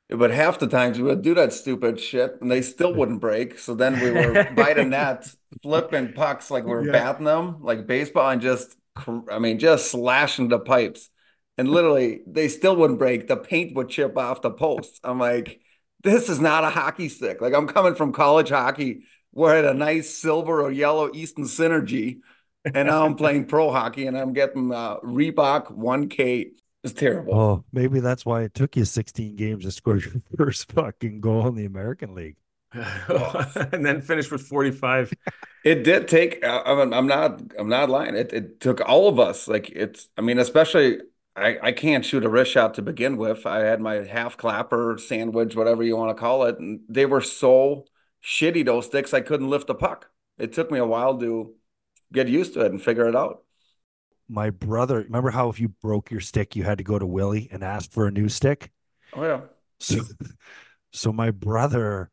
But 0.10 0.32
half 0.32 0.60
the 0.60 0.68
times 0.68 0.98
we 0.98 1.06
would 1.06 1.22
do 1.22 1.34
that 1.36 1.54
stupid 1.54 2.00
shit, 2.00 2.38
and 2.42 2.52
they 2.52 2.62
still 2.62 2.94
wouldn't 2.94 3.22
break. 3.22 3.58
So 3.58 3.74
then 3.74 4.00
we 4.00 4.12
were 4.12 4.50
biting 4.56 4.90
that, 4.90 5.34
flipping 5.64 6.12
pucks 6.12 6.52
like 6.52 6.66
we 6.66 6.74
are 6.74 6.86
yeah. 6.86 6.92
batting 6.92 7.26
them 7.26 7.62
like 7.62 7.88
baseball, 7.88 8.30
and 8.30 8.42
just 8.42 8.76
I 9.30 9.40
mean, 9.40 9.60
just 9.60 9.90
slashing 9.90 10.50
the 10.50 10.60
pipes. 10.60 11.10
And 11.58 11.70
literally, 11.70 12.22
they 12.28 12.48
still 12.48 12.76
wouldn't 12.76 13.00
break. 13.00 13.28
The 13.28 13.38
paint 13.38 13.76
would 13.76 13.90
chip 13.90 14.18
off 14.18 14.42
the 14.42 14.52
posts. 14.52 15.00
I'm 15.04 15.20
like, 15.20 15.62
this 16.04 16.28
is 16.28 16.40
not 16.40 16.64
a 16.64 16.70
hockey 16.70 17.08
stick. 17.08 17.42
Like 17.42 17.54
I'm 17.54 17.68
coming 17.68 17.96
from 17.96 18.12
college 18.12 18.50
hockey, 18.50 19.04
where 19.32 19.54
I 19.54 19.56
had 19.58 19.66
a 19.66 19.74
nice 19.74 20.10
silver 20.10 20.62
or 20.62 20.72
yellow 20.72 21.10
Easton 21.14 21.46
Synergy 21.46 22.20
and 22.66 22.88
now 22.88 23.06
I'm 23.06 23.16
playing 23.16 23.46
pro 23.46 23.72
hockey 23.72 24.08
and 24.08 24.18
I'm 24.18 24.34
getting 24.34 24.72
uh, 24.74 24.98
Reebok 24.98 25.76
1K. 25.76 26.52
It's 26.84 26.94
terrible. 26.94 27.36
Oh, 27.36 27.64
maybe 27.72 28.00
that's 28.00 28.26
why 28.26 28.42
it 28.42 28.54
took 28.54 28.76
you 28.76 28.86
16 28.86 29.36
games 29.36 29.66
to 29.66 29.72
score 29.72 29.98
your 29.98 30.14
first 30.38 30.72
fucking 30.72 31.22
goal 31.22 31.48
in 31.48 31.56
the 31.56 31.66
American 31.66 32.16
League. 32.16 32.38
and 32.74 33.86
then 33.86 34.02
finish 34.02 34.32
with 34.32 34.42
45. 34.42 35.14
It 35.64 35.84
did 35.84 36.08
take. 36.08 36.44
Uh, 36.44 36.64
I'm 36.66 37.06
not. 37.06 37.42
I'm 37.60 37.68
not 37.68 37.90
lying. 37.90 38.16
It 38.16 38.32
it 38.32 38.62
took 38.62 38.80
all 38.88 39.10
of 39.10 39.20
us. 39.20 39.50
Like 39.50 39.70
it's. 39.72 40.08
I 40.18 40.22
mean, 40.22 40.40
especially 40.40 41.00
I, 41.36 41.58
I 41.62 41.72
can't 41.72 42.06
shoot 42.06 42.26
a 42.26 42.30
wrist 42.30 42.52
shot 42.52 42.74
to 42.76 42.82
begin 42.82 43.18
with. 43.18 43.46
I 43.46 43.60
had 43.60 43.80
my 43.80 43.96
half 44.06 44.38
clapper 44.38 44.98
sandwich, 44.98 45.56
whatever 45.56 45.84
you 45.84 45.96
want 45.96 46.16
to 46.16 46.20
call 46.20 46.44
it, 46.44 46.60
and 46.60 46.82
they 46.90 47.06
were 47.06 47.22
so 47.22 47.86
shitty 48.24 48.66
those 48.66 48.88
sticks. 48.88 49.14
I 49.14 49.22
couldn't 49.22 49.50
lift 49.50 49.70
a 49.70 49.74
puck. 49.74 50.10
It 50.38 50.54
took 50.54 50.72
me 50.72 50.80
a 50.80 50.86
while 50.86 51.18
to 51.20 51.54
get 52.12 52.28
used 52.28 52.54
to 52.54 52.62
it 52.62 52.72
and 52.72 52.82
figure 52.82 53.08
it 53.08 53.16
out. 53.16 53.44
My 54.28 54.50
brother, 54.50 55.02
remember 55.02 55.32
how 55.32 55.50
if 55.50 55.60
you 55.60 55.70
broke 55.70 56.10
your 56.10 56.22
stick, 56.22 56.56
you 56.56 56.64
had 56.64 56.78
to 56.78 56.84
go 56.84 56.98
to 56.98 57.06
Willie 57.06 57.50
and 57.52 57.64
ask 57.64 57.92
for 57.92 58.08
a 58.08 58.12
new 58.12 58.30
stick? 58.30 58.72
Oh 59.14 59.24
yeah. 59.24 59.42
So 59.80 60.02
So 60.92 61.12
my 61.14 61.32
brother 61.32 62.12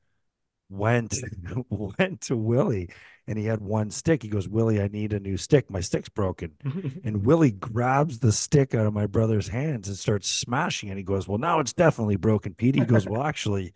went 0.71 1.15
went 1.71 2.21
to 2.23 2.37
Willie 2.37 2.91
and 3.27 3.39
he 3.39 3.45
had 3.45 3.61
one 3.61 3.91
stick. 3.91 4.23
He 4.23 4.29
goes, 4.29 4.49
Willie, 4.49 4.81
I 4.81 4.89
need 4.89 5.13
a 5.13 5.21
new 5.21 5.37
stick. 5.37 5.71
My 5.71 5.81
stick's 5.81 6.09
broken. 6.09 6.53
and 7.05 7.27
Willie 7.27 7.51
grabs 7.51 8.21
the 8.21 8.33
stick 8.33 8.75
out 8.75 8.87
of 8.87 8.95
my 8.95 9.07
brother's 9.07 9.49
hands 9.49 9.89
and 9.89 9.97
starts 9.97 10.31
smashing 10.31 10.89
it. 10.89 10.97
He 10.97 11.03
goes, 11.03 11.29
Well, 11.29 11.39
now 11.39 11.61
it's 11.61 11.73
definitely 11.73 12.17
broken, 12.17 12.55
Pete. 12.55 12.75
He 12.75 12.85
goes, 12.85 13.07
Well, 13.07 13.23
actually, 13.23 13.75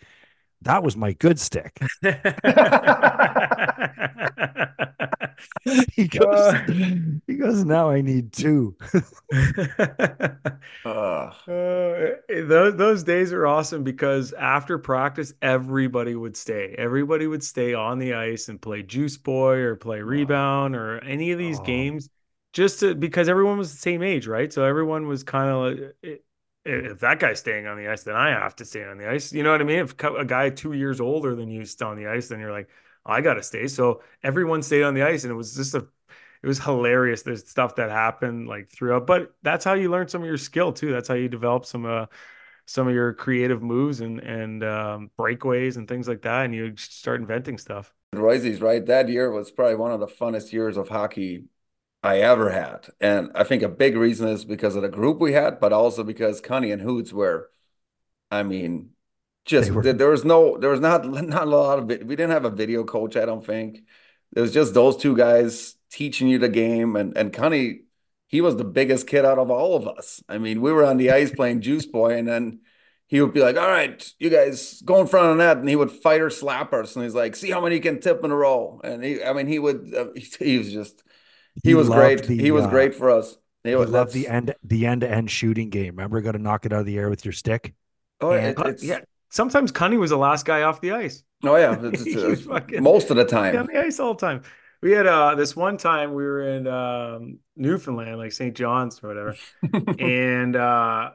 that 0.65 0.83
was 0.83 0.97
my 0.97 1.13
good 1.13 1.39
stick. 1.39 1.81
he 5.93 6.09
goes, 6.09 6.55
he 7.27 7.35
goes, 7.37 7.65
now 7.65 7.91
I 7.91 8.01
need 8.01 8.33
two. 8.33 8.77
Uh, 10.85 11.33
Uh, 11.47 12.17
those 12.29 12.77
those 12.77 13.03
days 13.05 13.33
are 13.33 13.47
awesome 13.47 13.85
because 13.85 14.33
after 14.35 14.79
practice, 14.79 15.33
everybody 15.43 16.15
would 16.15 16.37
stay. 16.37 16.75
Everybody 16.79 17.27
would 17.27 17.43
stay 17.45 17.75
on 17.75 17.99
the 17.99 18.15
ice 18.15 18.49
and 18.49 18.61
play 18.61 18.83
Juice 18.83 19.17
Boy 19.17 19.57
or 19.59 19.77
play 19.77 20.03
Rebound 20.03 20.77
or 20.77 21.01
any 21.05 21.33
of 21.33 21.39
these 21.39 21.61
games, 21.61 22.11
just 22.53 22.81
to 22.81 22.95
because 22.95 23.29
everyone 23.29 23.59
was 23.59 23.73
the 23.73 23.79
same 23.79 24.03
age, 24.03 24.27
right? 24.27 24.53
So 24.53 24.65
everyone 24.65 25.07
was 25.09 25.25
kind 25.25 25.51
of 25.51 25.79
like, 25.81 25.97
i- 26.05 26.21
if 26.65 27.01
that 27.01 27.19
guy's 27.19 27.41
staying 27.41 27.67
on 27.67 27.77
the 27.77 27.89
ice, 27.89 28.05
then 28.05 28.15
I 28.15 28.31
have 28.31 28.57
to 28.57 28.65
stay 28.65 28.85
on 28.85 28.99
the 28.99 29.09
ice. 29.09 29.33
You 29.33 29.43
know 29.43 29.51
what 29.51 29.61
I 29.61 29.65
mean? 29.65 29.81
If 29.81 29.95
a 30.03 30.25
guy 30.25 30.51
two 30.51 30.73
years 30.73 31.01
older 31.01 31.35
than 31.35 31.49
you 31.49 31.63
is 31.63 31.81
on 31.83 31.97
the 31.97 32.07
ice, 32.07 32.29
then 32.29 32.41
you're 32.41 32.53
like, 32.53 32.69
I 33.05 33.21
got 33.21 33.35
to 33.35 33.43
stay. 33.43 33.67
So 33.67 34.03
everyone 34.23 34.63
stayed 34.63 34.85
on 34.85 34.95
the 34.95 35.03
ice, 35.03 35.25
and 35.25 35.33
it 35.33 35.37
was 35.37 35.55
just 35.55 35.75
a 35.75 35.87
it 36.43 36.47
was 36.47 36.59
hilarious. 36.59 37.23
There's 37.23 37.49
stuff 37.49 37.77
that 37.77 37.91
happened 37.91 38.49
like 38.49 38.69
throughout, 38.69 39.07
but 39.07 39.35
that's 39.43 39.65
how 39.65 39.75
you 39.75 39.91
learn 39.91 40.09
some 40.09 40.23
of 40.23 40.27
your 40.27 40.37
skill 40.37 40.73
too. 40.73 40.93
That's 40.93 41.09
how 41.09 41.15
you 41.15 41.29
develop 41.29 41.65
some 41.65 41.85
uh 41.85 42.07
some 42.67 42.87
of 42.89 42.95
your 42.95 43.13
creative 43.13 43.63
moves 43.63 44.01
and 44.01 44.21
and 44.21 44.63
um, 44.63 45.11
breakaways 45.19 45.77
and 45.77 45.89
things 45.89 46.07
like 46.07 46.23
that, 46.23 46.45
and 46.45 46.55
you 46.55 46.75
start 46.77 47.21
inventing 47.21 47.59
stuff. 47.59 47.93
Royce's 48.13 48.61
right. 48.61 48.85
That 48.85 49.09
year 49.09 49.31
was 49.31 49.51
probably 49.51 49.77
one 49.77 49.91
of 49.91 50.01
the 50.01 50.07
funnest 50.07 50.53
years 50.53 50.77
of 50.77 50.89
hockey 50.89 51.45
I 52.03 52.19
ever 52.19 52.51
had. 52.51 52.89
And 53.01 53.31
I 53.35 53.45
think 53.45 53.63
a 53.63 53.69
big 53.69 53.97
reason 53.97 54.29
is 54.29 54.45
because 54.45 54.75
of 54.77 54.83
the 54.83 54.89
group 54.89 55.21
we 55.21 55.33
had, 55.33 55.61
but 55.61 55.73
also 55.73 56.03
because 56.03 56.41
Cunny 56.41 56.73
and 56.73 56.83
Hoots 56.83 57.13
were, 57.13 57.51
I 58.31 58.43
mean, 58.45 58.91
just 59.45 59.73
were- 59.73 59.83
there 59.83 59.93
there 59.95 60.11
was 60.11 60.25
no, 60.25 60.59
there 60.59 60.71
was 60.71 60.81
not 60.81 61.07
not 61.07 61.45
a 61.49 61.51
lot 61.51 61.79
of 61.79 61.91
it. 61.91 62.07
We 62.07 62.17
didn't 62.17 62.33
have 62.33 62.45
a 62.47 62.51
video 62.51 62.85
coach, 62.85 63.17
I 63.17 63.27
don't 63.27 63.45
think. 63.47 63.81
It 64.37 64.41
was 64.41 64.53
just 64.55 64.75
those 64.75 64.97
two 64.97 65.17
guys 65.17 65.77
teaching 65.91 66.29
you 66.29 66.39
the 66.39 66.49
game. 66.49 66.97
And 66.97 67.17
and 67.17 67.33
Cunny, 67.33 67.83
he 68.29 68.41
was 68.41 68.57
the 68.57 68.65
biggest 68.65 69.07
kid 69.07 69.25
out 69.25 69.39
of 69.39 69.51
all 69.51 69.77
of 69.77 69.87
us. 69.89 70.23
I 70.29 70.39
mean, 70.39 70.61
we 70.63 70.73
were 70.73 70.85
on 70.85 70.97
the 70.99 71.11
ice 71.13 71.31
playing 71.33 71.61
Juice 71.63 71.87
Boy, 71.87 72.17
and 72.19 72.27
then 72.29 72.61
he 73.09 73.21
would 73.21 73.35
be 73.35 73.41
like, 73.41 73.57
"All 73.57 73.69
right, 73.69 74.13
you 74.19 74.31
guys 74.31 74.81
go 74.83 75.01
in 75.01 75.07
front 75.07 75.33
of 75.33 75.39
that," 75.39 75.59
and 75.59 75.69
he 75.69 75.77
would 75.77 75.91
fight 75.91 76.21
or 76.23 76.31
slap 76.31 76.73
us, 76.73 76.97
and 76.97 77.05
he's 77.05 77.15
like, 77.15 77.37
"See 77.37 77.51
how 77.51 77.61
many 77.61 77.77
you 77.77 77.83
can 77.83 78.01
tip 78.01 78.25
in 78.25 78.31
a 78.31 78.37
row." 78.37 78.81
And 78.85 79.05
he, 79.05 79.23
I 79.23 79.33
mean, 79.35 79.47
he 79.47 79.59
would, 79.59 79.95
uh, 79.95 80.07
he, 80.17 80.23
he 80.45 80.59
was 80.59 80.73
just, 80.73 81.03
he, 81.63 81.75
was 81.75 81.89
great. 81.89 82.23
the, 82.25 82.37
he 82.37 82.51
was 82.51 82.65
uh, 82.67 82.71
great 82.71 82.95
for 82.95 83.11
us. 83.11 83.37
He, 83.65 83.71
He 83.71 83.77
was 83.77 83.91
loved 83.91 84.13
the 84.13 84.29
end 84.29 84.55
the 84.65 84.87
end 84.87 85.03
to 85.03 85.11
end 85.11 85.31
shooting 85.31 85.71
game. 85.71 85.97
Remember, 85.97 86.21
got 86.21 86.33
to 86.33 86.39
knock 86.39 86.67
it 86.67 86.73
out 86.73 86.81
of 86.81 86.87
the 86.87 86.99
air 86.99 87.09
with 87.11 87.25
your 87.25 87.33
stick. 87.33 87.75
Oh, 88.21 88.33
and- 88.33 88.59
it, 88.59 88.67
it's, 88.67 88.83
yeah, 88.85 89.01
sometimes 89.31 89.73
Cunny 89.73 89.99
was 89.99 90.11
the 90.11 90.17
last 90.19 90.45
guy 90.47 90.63
off 90.63 90.81
the 90.81 90.93
ice. 90.93 91.23
oh 91.45 91.57
yeah, 91.57 91.77
it's, 91.83 92.07
it's- 92.07 92.41
fucking- 92.47 92.83
most 92.83 93.11
of 93.11 93.17
the 93.17 93.25
time 93.25 93.57
on 93.57 93.67
the 93.67 93.79
ice 93.79 94.01
all 94.01 94.15
the 94.15 94.21
time. 94.27 94.43
We 94.81 94.91
had 94.91 95.07
uh 95.07 95.37
this 95.37 95.55
one 95.55 95.77
time 95.77 96.13
we 96.13 96.25
were 96.25 96.43
in 96.43 96.67
um 96.67 97.39
Newfoundland, 97.55 98.19
like 98.19 98.33
St. 98.33 98.57
John's 98.57 99.01
or 99.03 99.09
whatever, 99.09 99.37
and 100.01 100.57
uh 100.57 101.11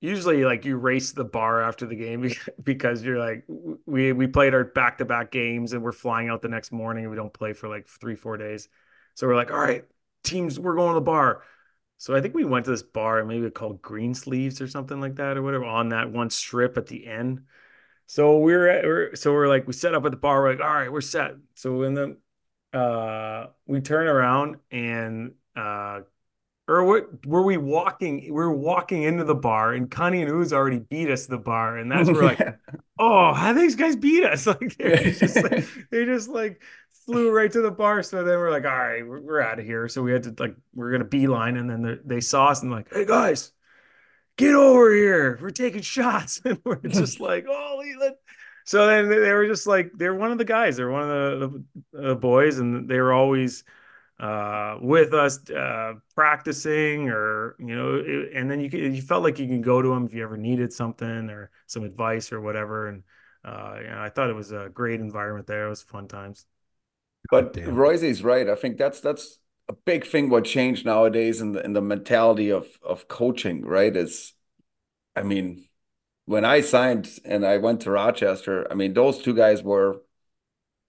usually 0.00 0.44
like 0.44 0.64
you 0.64 0.76
race 0.76 1.10
the 1.12 1.24
bar 1.24 1.60
after 1.62 1.86
the 1.86 1.96
game 1.96 2.30
because 2.62 3.02
you're 3.02 3.18
like 3.18 3.44
we 3.84 4.12
we 4.12 4.28
played 4.28 4.54
our 4.54 4.62
back 4.64 4.98
to 4.98 5.04
back 5.04 5.32
games 5.32 5.72
and 5.72 5.82
we're 5.82 5.90
flying 5.92 6.28
out 6.28 6.40
the 6.40 6.48
next 6.48 6.70
morning 6.70 7.02
and 7.04 7.10
we 7.10 7.16
don't 7.16 7.32
play 7.32 7.52
for 7.52 7.68
like 7.68 7.88
three 7.88 8.14
four 8.14 8.36
days, 8.36 8.68
so 9.20 9.26
we're 9.26 9.36
like 9.36 9.50
all 9.50 9.58
right 9.58 9.84
teams 10.24 10.58
we're 10.58 10.76
going 10.76 10.88
to 10.88 10.94
the 10.94 11.00
bar. 11.02 11.42
So 11.98 12.16
I 12.16 12.22
think 12.22 12.34
we 12.34 12.46
went 12.46 12.64
to 12.64 12.70
this 12.70 12.82
bar, 12.82 13.22
maybe 13.26 13.50
called 13.50 13.82
Green 13.82 14.14
Sleeves 14.14 14.62
or 14.62 14.66
something 14.66 14.98
like 14.98 15.16
that 15.16 15.36
or 15.36 15.42
whatever, 15.42 15.66
on 15.66 15.90
that 15.90 16.10
one 16.10 16.30
strip 16.30 16.78
at 16.78 16.86
the 16.86 17.06
end. 17.06 17.42
So 18.06 18.38
we're, 18.38 18.66
at, 18.68 18.84
we're 18.84 19.14
so 19.14 19.32
we're 19.34 19.48
like 19.48 19.66
we 19.66 19.74
set 19.74 19.94
up 19.94 20.06
at 20.06 20.10
the 20.10 20.16
bar. 20.16 20.40
We're 20.40 20.52
like, 20.52 20.60
all 20.60 20.72
right, 20.72 20.90
we're 20.90 21.02
set. 21.02 21.32
So 21.54 21.82
in 21.82 21.92
the 21.92 22.16
uh 22.72 23.48
we 23.66 23.80
turn 23.80 24.06
around 24.06 24.56
and 24.70 25.32
uh 25.54 26.00
or 26.66 26.84
what 26.84 27.26
were 27.26 27.42
we 27.42 27.58
walking? 27.58 28.32
We 28.32 28.40
are 28.42 28.50
walking 28.50 29.02
into 29.02 29.24
the 29.24 29.34
bar 29.34 29.74
and 29.74 29.90
Cunny 29.90 30.20
and 30.22 30.30
Hoots 30.30 30.52
already 30.52 30.78
beat 30.78 31.10
us 31.10 31.24
to 31.24 31.32
the 31.32 31.38
bar. 31.38 31.76
And 31.76 31.90
that's 31.90 32.08
where 32.08 32.14
we're 32.14 32.22
like, 32.22 32.58
oh, 32.98 33.34
how 33.34 33.52
these 33.52 33.74
guys 33.74 33.96
beat 33.96 34.24
us? 34.24 34.46
Like 34.46 34.76
they're 34.78 35.12
just 35.12 35.36
like 35.36 35.66
they 35.90 36.04
just 36.06 36.28
like 36.28 36.62
flew 37.10 37.30
right 37.30 37.50
to 37.52 37.60
the 37.60 37.70
bar. 37.70 38.02
So 38.02 38.24
then 38.24 38.38
we're 38.38 38.50
like, 38.50 38.64
all 38.64 38.70
right, 38.76 39.06
we're, 39.06 39.20
we're 39.20 39.40
out 39.40 39.58
of 39.58 39.64
here. 39.66 39.88
So 39.88 40.02
we 40.02 40.12
had 40.12 40.22
to 40.24 40.34
like 40.38 40.56
we're 40.74 40.92
gonna 40.92 41.04
beeline, 41.04 41.56
and 41.56 41.68
then 41.70 41.82
they- 41.82 42.16
they 42.16 42.20
saw 42.20 42.48
us 42.48 42.62
and 42.62 42.70
like, 42.70 42.92
hey 42.92 43.04
guys, 43.04 43.52
get 44.36 44.54
over 44.54 44.92
here. 44.94 45.38
We're 45.40 45.50
taking 45.50 45.82
shots, 45.82 46.40
and 46.46 46.60
we're 46.64 46.76
just 46.88 47.20
like, 47.20 47.46
oh, 47.48 47.76
Leland. 47.80 48.16
So 48.64 48.86
then 48.86 49.08
they 49.08 49.18
they 49.18 49.32
were 49.32 49.46
just 49.46 49.66
like 49.66 49.92
they're 49.94 50.14
one 50.14 50.32
of 50.32 50.38
the 50.38 50.44
guys. 50.44 50.76
They're 50.76 50.90
one 50.90 51.02
of 51.10 51.40
the, 51.40 51.64
the, 51.92 52.02
the 52.08 52.16
boys, 52.16 52.58
and 52.58 52.88
they 52.88 52.98
were 53.00 53.12
always 53.12 53.64
uh, 54.20 54.76
with 54.80 55.14
us 55.14 55.48
uh, 55.50 55.94
practicing, 56.14 57.08
or 57.08 57.56
you 57.58 57.74
know, 57.74 57.96
it- 57.96 58.32
and 58.34 58.50
then 58.50 58.60
you 58.60 58.70
could, 58.70 58.80
you 58.94 59.02
felt 59.02 59.22
like 59.22 59.38
you 59.38 59.46
can 59.46 59.62
go 59.62 59.80
to 59.82 59.88
them 59.88 60.06
if 60.06 60.14
you 60.14 60.22
ever 60.22 60.36
needed 60.36 60.72
something 60.72 61.30
or 61.30 61.50
some 61.66 61.84
advice 61.84 62.32
or 62.32 62.40
whatever. 62.40 62.88
And 62.88 63.02
uh, 63.44 63.76
you 63.80 63.88
know, 63.88 64.00
I 64.00 64.10
thought 64.10 64.30
it 64.30 64.34
was 64.36 64.52
a 64.52 64.68
great 64.72 65.00
environment 65.00 65.46
there. 65.46 65.66
It 65.66 65.70
was 65.70 65.82
fun 65.82 66.06
times. 66.08 66.46
But 67.30 67.52
Damn. 67.52 67.74
Royce's 67.74 68.22
right. 68.22 68.48
I 68.48 68.54
think 68.54 68.76
that's 68.76 69.00
that's 69.00 69.38
a 69.68 69.72
big 69.72 70.04
thing 70.04 70.30
what 70.30 70.44
changed 70.44 70.84
nowadays 70.84 71.40
in 71.40 71.52
the 71.52 71.64
in 71.64 71.72
the 71.72 71.82
mentality 71.82 72.50
of 72.50 72.66
of 72.82 73.08
coaching, 73.08 73.64
right? 73.64 73.94
Is 73.96 74.32
I 75.14 75.22
mean, 75.22 75.64
when 76.26 76.44
I 76.44 76.60
signed 76.60 77.08
and 77.24 77.46
I 77.46 77.58
went 77.58 77.82
to 77.82 77.90
Rochester, 77.90 78.66
I 78.70 78.74
mean, 78.74 78.94
those 78.94 79.18
two 79.22 79.34
guys 79.34 79.62
were 79.62 80.02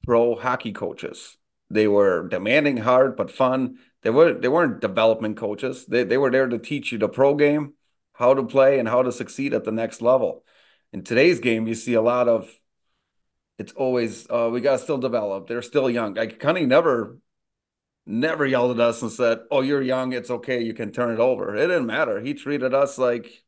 pro 0.06 0.36
hockey 0.36 0.74
coaches. 0.74 1.38
They 1.70 1.88
were 1.88 2.28
demanding 2.28 2.78
hard 2.78 3.16
but 3.16 3.32
fun. 3.32 3.78
They 4.04 4.10
were 4.10 4.34
they 4.34 4.48
weren't 4.48 4.82
development 4.82 5.38
coaches. 5.38 5.86
They 5.86 6.04
they 6.04 6.18
were 6.18 6.32
there 6.32 6.48
to 6.48 6.58
teach 6.58 6.92
you 6.92 6.98
the 6.98 7.08
pro 7.08 7.36
game, 7.36 7.74
how 8.14 8.34
to 8.34 8.44
play 8.44 8.80
and 8.80 8.88
how 8.88 9.04
to 9.04 9.12
succeed 9.12 9.54
at 9.54 9.64
the 9.64 9.72
next 9.72 10.02
level. 10.02 10.44
In 10.92 11.04
today's 11.04 11.40
game, 11.40 11.68
you 11.68 11.76
see 11.76 11.94
a 11.94 12.02
lot 12.02 12.28
of 12.28 12.52
it's 13.62 13.74
always 13.74 14.28
uh, 14.30 14.50
we 14.52 14.60
got 14.60 14.78
to 14.78 14.84
still 14.84 14.98
develop. 14.98 15.48
They're 15.48 15.62
still 15.62 15.90
young. 15.90 16.16
Like 16.16 16.40
Cunning 16.40 16.68
never, 16.68 17.20
never 18.08 18.44
yelled 18.44 18.80
at 18.80 18.88
us 18.90 19.02
and 19.04 19.12
said, 19.12 19.42
"Oh, 19.52 19.62
you're 19.62 19.84
young. 19.84 20.14
It's 20.14 20.32
okay. 20.32 20.62
You 20.64 20.74
can 20.74 20.92
turn 20.92 21.14
it 21.14 21.20
over." 21.20 21.56
It 21.56 21.68
didn't 21.68 21.86
matter. 21.86 22.20
He 22.20 22.34
treated 22.34 22.74
us 22.74 22.98
like 22.98 23.44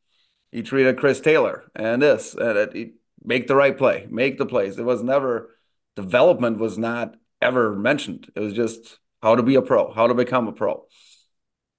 he 0.52 0.62
treated 0.62 1.00
Chris 1.00 1.20
Taylor 1.20 1.64
and 1.76 2.00
this 2.00 2.36
and 2.36 2.58
it, 2.58 2.74
he, 2.74 2.94
make 3.24 3.48
the 3.48 3.56
right 3.56 3.76
play, 3.76 4.08
make 4.10 4.38
the 4.38 4.46
plays. 4.46 4.78
It 4.78 4.86
was 4.86 5.02
never 5.02 5.58
development 5.96 6.60
was 6.60 6.78
not 6.78 7.16
ever 7.42 7.76
mentioned. 7.76 8.32
It 8.36 8.40
was 8.40 8.54
just 8.54 9.00
how 9.24 9.36
to 9.36 9.42
be 9.42 9.56
a 9.56 9.64
pro, 9.64 9.92
how 9.92 10.06
to 10.06 10.14
become 10.14 10.48
a 10.48 10.54
pro. 10.54 10.86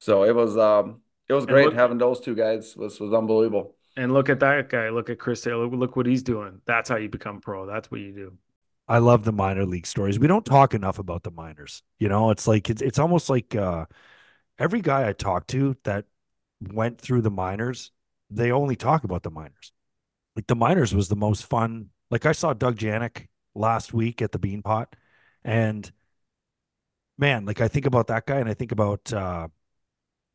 So 0.01 0.25
it 0.25 0.35
was 0.35 0.59
um 0.59 1.03
it 1.29 1.35
was 1.35 1.47
great 1.47 1.73
having 1.73 1.99
those 1.99 2.19
two 2.21 2.35
guys. 2.35 2.75
was 2.77 2.99
was 2.99 3.13
unbelievable. 3.13 3.77
And 3.97 4.13
look 4.13 4.29
at 4.29 4.41
that 4.41 4.69
guy. 4.69 4.89
Look 4.89 5.09
at 5.11 5.19
Chris 5.19 5.43
Taylor. 5.43 5.67
Look 5.69 5.97
what 5.97 6.07
he's 6.07 6.23
doing. 6.23 6.61
That's 6.67 6.89
how 6.89 6.97
you 6.97 7.09
become 7.09 7.41
pro. 7.41 7.67
That's 7.67 7.91
what 7.91 8.01
you 8.01 8.13
do. 8.13 8.39
I 8.87 8.99
love 8.99 9.25
the 9.25 9.33
minor 9.33 9.65
league 9.65 9.87
stories. 9.87 10.19
We 10.19 10.27
don't 10.27 10.45
talk 10.45 10.75
enough 10.75 10.99
about 10.99 11.23
the 11.23 11.31
minors. 11.31 11.83
You 11.99 12.09
know, 12.09 12.31
it's 12.31 12.47
like 12.47 12.69
it's 12.69 12.83
it's 12.83 12.99
almost 12.99 13.31
like 13.31 13.55
uh 13.55 13.87
every 14.59 14.81
guy 14.83 15.09
I 15.09 15.13
talk 15.13 15.47
to 15.49 15.77
that 15.85 16.07
went 16.61 17.01
through 17.01 17.23
the 17.23 17.31
minors, 17.31 17.93
they 18.31 18.51
only 18.53 18.77
talk 18.77 19.05
about 19.05 19.23
the 19.23 19.31
minors. 19.31 19.73
Like 20.37 20.47
the 20.47 20.57
minors 20.57 20.95
was 20.95 21.09
the 21.09 21.17
most 21.17 21.45
fun. 21.47 21.91
Like 22.11 22.27
I 22.27 22.33
saw 22.33 22.53
Doug 22.53 22.77
Janik 22.77 23.29
last 23.55 23.95
week 23.95 24.21
at 24.21 24.33
the 24.33 24.39
Beanpot, 24.39 24.87
and 25.45 25.91
man, 27.19 27.47
like 27.47 27.61
I 27.61 27.69
think 27.69 27.87
about 27.87 28.09
that 28.09 28.27
guy 28.27 28.39
and 28.39 28.49
I 28.49 28.55
think 28.55 28.73
about 28.73 29.13
uh 29.13 29.49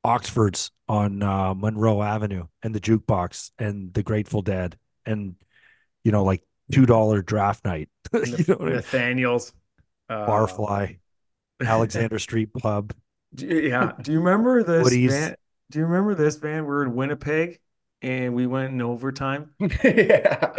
Oxford's 0.04 0.72
on 0.90 1.24
uh, 1.24 1.54
Monroe 1.54 2.02
Avenue 2.02 2.48
and 2.64 2.76
the 2.76 2.82
jukebox 2.82 3.52
and 3.60 3.94
the 3.94 4.04
Grateful 4.04 4.42
Dead 4.42 4.78
and 5.06 5.36
you 6.04 6.12
know 6.12 6.24
like 6.26 6.44
two 6.72 6.86
dollar 6.86 7.22
draft 7.22 7.64
night. 7.64 7.90
You 8.14 8.22
know 8.48 8.56
what 8.56 8.62
I 8.62 8.66
mean? 8.66 8.74
Nathaniel's 8.76 9.54
uh, 10.10 10.26
Barfly, 10.28 10.98
Alexander 11.62 12.18
Street 12.28 12.52
Pub. 12.54 12.94
Do 13.36 13.46
you- 13.46 13.70
yeah. 13.70 13.92
Do 14.02 14.12
you 14.12 14.18
remember 14.20 14.64
this 14.64 14.84
Woody's. 14.84 15.14
van? 15.14 15.36
Do 15.72 15.80
you 15.80 15.86
remember 15.86 16.16
this 16.16 16.36
band? 16.38 16.66
We 16.66 16.72
were 16.72 16.84
in 16.84 16.96
Winnipeg 16.96 17.60
and 18.02 18.34
we 18.34 18.48
went 18.48 18.74
in 18.74 18.82
overtime. 18.82 19.52
yeah. 19.84 20.54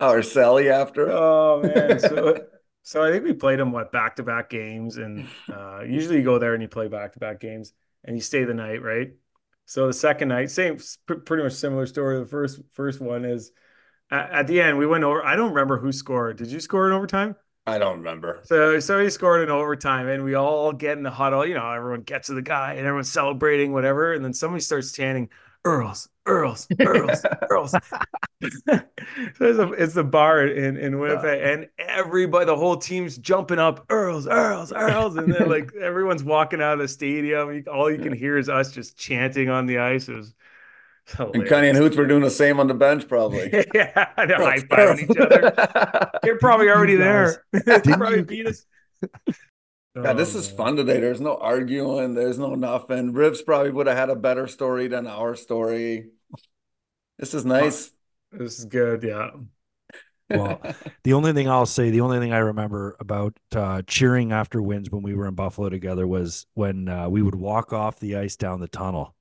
Our 0.00 0.22
Sally 0.22 0.70
after. 0.70 1.10
Oh 1.10 1.62
man. 1.62 1.98
So 2.00 2.44
so 2.82 3.02
I 3.02 3.10
think 3.10 3.24
we 3.24 3.32
played 3.34 3.58
them 3.58 3.72
what 3.72 3.92
back 3.92 4.16
to 4.16 4.22
back 4.22 4.48
games 4.50 4.96
and 4.98 5.26
uh 5.52 5.80
usually 5.86 6.16
you 6.18 6.22
go 6.24 6.38
there 6.38 6.54
and 6.54 6.62
you 6.62 6.68
play 6.68 6.88
back 6.88 7.12
to 7.14 7.18
back 7.18 7.40
games 7.40 7.72
and 8.04 8.16
you 8.16 8.22
stay 8.22 8.44
the 8.44 8.54
night, 8.54 8.82
right? 8.82 9.12
So 9.66 9.86
the 9.86 9.92
second 9.92 10.28
night, 10.28 10.50
same 10.50 10.78
pretty 11.06 11.42
much 11.42 11.52
similar 11.52 11.86
story. 11.86 12.18
The 12.18 12.26
first 12.26 12.60
first 12.72 13.00
one 13.00 13.24
is 13.24 13.52
at, 14.10 14.30
at 14.30 14.46
the 14.46 14.60
end 14.60 14.78
we 14.78 14.86
went 14.86 15.04
over. 15.04 15.24
I 15.24 15.36
don't 15.36 15.50
remember 15.50 15.78
who 15.78 15.92
scored. 15.92 16.38
Did 16.38 16.48
you 16.48 16.60
score 16.60 16.86
in 16.86 16.94
overtime? 16.94 17.36
I 17.66 17.76
don't 17.76 17.98
remember. 17.98 18.40
So 18.44 18.80
so 18.80 19.02
he 19.02 19.10
scored 19.10 19.42
in 19.42 19.50
overtime, 19.50 20.08
and 20.08 20.24
we 20.24 20.34
all 20.34 20.72
get 20.72 20.96
in 20.96 21.02
the 21.02 21.10
huddle. 21.10 21.44
You 21.46 21.54
know, 21.54 21.70
everyone 21.70 22.00
gets 22.00 22.28
to 22.28 22.34
the 22.34 22.40
guy, 22.40 22.72
and 22.72 22.86
everyone's 22.86 23.12
celebrating, 23.12 23.72
whatever. 23.72 24.14
And 24.14 24.24
then 24.24 24.32
somebody 24.32 24.62
starts 24.62 24.92
chanting, 24.92 25.28
"Earls, 25.64 26.08
Earls, 26.26 26.68
Earls, 26.80 27.24
Earls." 27.50 27.70
so 27.72 27.80
it's, 28.70 29.58
a, 29.58 29.72
it's 29.72 29.94
the 29.94 30.04
bar 30.04 30.46
in 30.46 30.76
in 30.76 30.98
Winnipeg, 30.98 31.42
uh, 31.42 31.44
and 31.44 31.68
everybody, 31.78 32.46
the 32.46 32.56
whole 32.56 32.76
team's 32.76 33.18
jumping 33.18 33.58
up, 33.58 33.84
"Earls, 33.90 34.26
Earls, 34.26 34.72
Earls," 34.72 35.16
and 35.16 35.32
then 35.32 35.48
like 35.48 35.72
everyone's 35.80 36.24
walking 36.24 36.62
out 36.62 36.74
of 36.74 36.78
the 36.80 36.88
stadium. 36.88 37.64
All 37.72 37.90
you 37.90 37.98
can 37.98 38.12
hear 38.12 38.38
is 38.38 38.48
us 38.48 38.72
just 38.72 38.98
chanting 38.98 39.48
on 39.48 39.66
the 39.66 39.78
ice. 39.78 40.08
It 40.08 40.16
was 40.16 40.34
and 41.18 41.44
Cunny 41.44 41.68
and 41.68 41.78
Hoots 41.78 41.96
were 41.96 42.06
doing 42.06 42.22
the 42.22 42.30
same 42.30 42.60
on 42.60 42.66
the 42.66 42.74
bench, 42.74 43.08
probably. 43.08 43.50
yeah, 43.74 44.08
they're 44.16 44.36
high 44.36 44.58
fiving 44.58 45.10
each 45.10 45.16
other. 45.16 46.10
They're 46.22 46.38
probably 46.38 46.68
already 46.68 46.96
there. 46.96 47.44
they 47.52 47.80
probably 47.80 48.22
beat 48.22 48.46
us. 48.46 48.66
Yeah, 50.04 50.12
this 50.12 50.34
is 50.34 50.50
fun 50.50 50.76
today. 50.76 51.00
There's 51.00 51.20
no 51.20 51.36
arguing. 51.36 52.14
There's 52.14 52.38
no 52.38 52.54
nothing. 52.54 53.12
Rivs 53.12 53.44
probably 53.44 53.70
would 53.70 53.86
have 53.86 53.96
had 53.96 54.10
a 54.10 54.16
better 54.16 54.46
story 54.46 54.88
than 54.88 55.06
our 55.06 55.34
story. 55.34 56.10
This 57.18 57.34
is 57.34 57.44
nice. 57.44 57.90
This 58.30 58.58
is 58.58 58.64
good. 58.66 59.02
Yeah. 59.02 59.30
Well, 60.30 60.60
the 61.04 61.14
only 61.14 61.32
thing 61.32 61.48
I'll 61.48 61.66
say, 61.66 61.90
the 61.90 62.02
only 62.02 62.18
thing 62.18 62.32
I 62.32 62.38
remember 62.38 62.96
about 63.00 63.38
uh, 63.54 63.82
cheering 63.86 64.32
after 64.32 64.60
wins 64.60 64.90
when 64.90 65.02
we 65.02 65.14
were 65.14 65.26
in 65.26 65.34
Buffalo 65.34 65.68
together 65.68 66.06
was 66.06 66.46
when 66.54 66.88
uh, 66.88 67.08
we 67.08 67.22
would 67.22 67.34
walk 67.34 67.72
off 67.72 67.98
the 67.98 68.16
ice 68.16 68.36
down 68.36 68.60
the 68.60 68.68
tunnel 68.68 69.14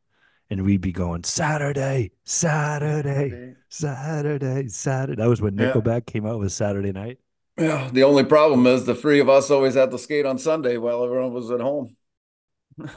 and 0.50 0.64
we'd 0.64 0.82
be 0.82 0.92
going 0.92 1.24
Saturday, 1.24 2.12
Saturday, 2.26 3.56
Saturday, 3.70 4.68
Saturday. 4.68 5.22
That 5.22 5.30
was 5.30 5.42
when 5.42 5.56
Nickelback 5.56 6.04
yeah. 6.08 6.12
came 6.12 6.26
out 6.26 6.40
with 6.40 6.52
Saturday 6.52 6.92
night. 6.92 7.20
Yeah. 7.58 7.90
The 7.92 8.04
only 8.04 8.24
problem 8.24 8.68
is 8.68 8.86
the 8.86 8.96
three 8.96 9.20
of 9.20 9.30
us 9.30 9.50
always 9.50 9.76
had 9.76 9.92
to 9.92 9.98
skate 9.98 10.26
on 10.26 10.38
Sunday 10.38 10.78
while 10.78 11.04
everyone 11.04 11.34
was 11.34 11.50
at 11.52 11.60
home. 11.60 11.96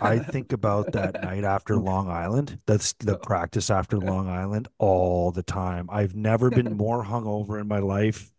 I 0.01 0.19
think 0.19 0.53
about 0.53 0.93
that 0.93 1.23
night 1.23 1.45
after 1.45 1.77
Long 1.79 2.11
Island. 2.11 2.61
That's 2.67 2.93
the 2.95 3.17
practice 3.17 3.71
after 3.71 3.99
Long 3.99 4.29
Island 4.29 4.69
all 4.79 5.31
the 5.33 5.43
time. 5.43 5.89
I've 5.91 6.15
never 6.15 6.51
been 6.51 6.77
more 6.77 7.05
hungover 7.05 7.61
in 7.61 7.69
my 7.69 7.79
life. 7.79 8.31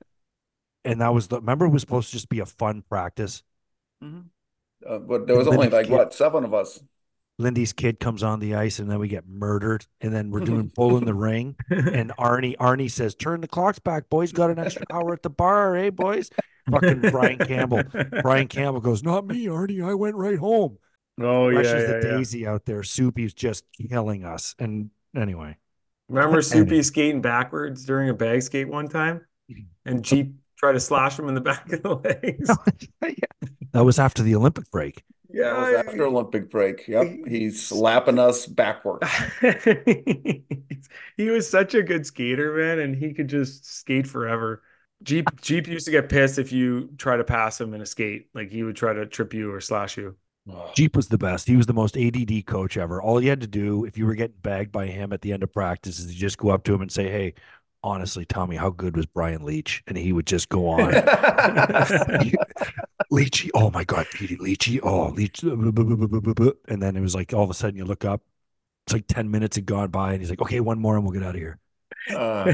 And 0.84 1.01
that 1.01 1.13
was 1.13 1.28
the 1.28 1.39
remember 1.39 1.65
it 1.65 1.69
was 1.69 1.82
supposed 1.82 2.09
to 2.09 2.13
just 2.13 2.30
be 2.30 2.39
a 2.39 2.45
fun 2.45 2.84
practice. 2.88 3.43
Mm-hmm. 4.03 4.22
Uh, 4.88 4.97
but 4.99 5.28
there 5.28 5.38
was 5.38 5.47
only 5.47 5.69
like 5.69 5.89
what 5.89 6.13
seven 6.13 6.43
of 6.43 6.53
us. 6.53 6.82
Lindy's 7.42 7.74
kid 7.74 8.00
comes 8.00 8.24
on 8.24 8.39
the 8.39 8.56
ice 8.56 8.80
and 8.80 8.89
then 8.89 9.00
we 9.00 9.08
get 9.08 9.28
murdered. 9.28 9.86
And 10.00 10.14
then 10.14 10.32
we're 10.32 10.42
doing 10.42 10.72
bull 10.76 10.98
in 10.98 11.06
the 11.06 11.14
ring. 11.16 11.56
And 11.70 12.12
Arnie, 12.18 12.56
Arnie 12.58 12.89
says, 12.89 13.16
Turn 13.16 13.42
the 13.42 13.48
clocks 13.48 13.80
back, 13.80 14.10
boys. 14.10 14.32
Got 14.32 14.52
an 14.52 14.60
extra 14.60 14.86
hour 14.92 15.14
at 15.14 15.24
the 15.24 15.30
bar, 15.30 15.76
hey 15.76 15.89
boys. 15.89 16.30
Fucking 16.70 17.02
Brian 17.12 17.38
Campbell. 17.39 17.84
Brian 18.22 18.48
Campbell 18.48 18.82
goes, 18.82 19.04
Not 19.04 19.26
me, 19.26 19.46
Arnie. 19.48 19.84
I 19.84 19.94
went 19.94 20.16
right 20.16 20.38
home. 20.38 20.78
Oh, 21.20 21.50
yeah. 21.50 21.62
yeah, 21.62 21.74
the 21.74 22.02
yeah. 22.04 22.18
daisy 22.18 22.48
out 22.48 22.66
there. 22.66 22.84
Soupy's 22.84 23.34
just 23.34 23.66
killing 23.89 24.24
us. 24.24 24.56
And 24.60 24.89
anyway. 25.16 25.58
Remember 26.10 26.42
Soupy 26.42 26.84
skating 26.84 27.22
backwards 27.22 27.86
during 27.86 28.10
a 28.10 28.14
bag 28.14 28.42
skate 28.42 28.68
one 28.68 28.88
time? 28.88 29.26
And 29.86 30.04
Jeep 30.04 30.34
tried 30.58 30.74
to 30.74 30.80
slash 30.80 31.18
him 31.18 31.28
in 31.28 31.36
the 31.36 31.42
back 31.42 31.72
of 31.72 31.84
the 31.84 31.96
legs. 31.96 32.50
that 33.72 33.86
was 33.86 33.98
after 33.98 34.22
the 34.22 34.36
Olympic 34.36 34.70
break. 34.72 35.04
Yeah, 35.34 35.84
after 35.86 36.05
Olympic 36.05 36.49
break. 36.49 36.88
Yep, 36.88 37.07
he's 37.27 37.65
slapping 37.65 38.19
us 38.19 38.45
backwards. 38.45 39.07
he 41.17 41.29
was 41.29 41.49
such 41.49 41.73
a 41.73 41.84
good 41.84 42.05
skater, 42.05 42.55
man, 42.55 42.79
and 42.79 42.95
he 42.95 43.13
could 43.13 43.27
just 43.27 43.65
skate 43.65 44.07
forever. 44.07 44.61
Jeep 45.03 45.27
Jeep 45.41 45.67
used 45.67 45.86
to 45.86 45.91
get 45.91 46.09
pissed 46.09 46.38
if 46.38 46.51
you 46.51 46.89
try 46.97 47.17
to 47.17 47.23
pass 47.23 47.59
him 47.59 47.73
in 47.73 47.82
a 47.82 47.86
skate. 47.86 48.27
Like 48.34 48.51
he 48.51 48.63
would 48.63 48.75
try 48.75 48.93
to 48.93 49.05
trip 49.05 49.34
you 49.34 49.51
or 49.51 49.61
slash 49.61 49.97
you. 49.97 50.15
Jeep 50.73 50.95
was 50.95 51.07
the 51.07 51.17
best. 51.17 51.47
He 51.47 51.55
was 51.55 51.67
the 51.67 51.73
most 51.73 51.95
ADD 51.95 52.45
coach 52.45 52.75
ever. 52.75 53.01
All 53.01 53.21
you 53.21 53.29
had 53.29 53.41
to 53.41 53.47
do 53.47 53.86
if 53.86 53.97
you 53.97 54.05
were 54.05 54.15
getting 54.15 54.38
bagged 54.41 54.71
by 54.71 54.88
him 54.88 55.13
at 55.13 55.21
the 55.21 55.34
end 55.34 55.43
of 55.43 55.53
practice 55.53 55.99
is 55.99 56.13
you 56.13 56.19
just 56.19 56.38
go 56.38 56.49
up 56.49 56.63
to 56.63 56.73
him 56.73 56.82
and 56.82 56.91
say, 56.91 57.09
"Hey, 57.09 57.36
honestly, 57.84 58.25
Tommy, 58.25 58.55
how 58.55 58.69
good 58.69 58.95
was 58.95 59.05
Brian 59.05 59.43
Leetch? 59.43 59.82
And 59.88 59.97
he 59.97 60.13
would 60.13 60.25
just 60.25 60.49
go 60.49 60.69
on. 60.69 60.93
Leetchy, 63.12 63.51
oh 63.53 63.70
my 63.72 63.84
God, 63.84 64.07
Petey 64.14 64.38
Leetchy, 64.38 64.80
oh 64.82 65.12
Leetch, 65.12 65.43
and 66.68 66.82
then 66.82 66.95
it 66.95 67.01
was 67.01 67.14
like 67.14 67.34
all 67.34 67.43
of 67.43 67.49
a 67.49 67.53
sudden 67.53 67.76
you 67.76 67.84
look 67.84 68.05
up, 68.05 68.22
it's 68.86 68.93
like 68.93 69.05
ten 69.07 69.30
minutes 69.30 69.57
had 69.57 69.66
gone 69.66 69.89
by, 69.89 70.14
and 70.14 70.22
he's 70.22 70.30
like, 70.30 70.41
"Okay, 70.41 70.59
one 70.59 70.80
more, 70.80 70.95
and 70.95 71.03
we'll 71.03 71.14
get 71.14 71.24
out 71.24 71.36
of 71.36 71.41
here." 71.41 71.59
Uh, 72.09 72.53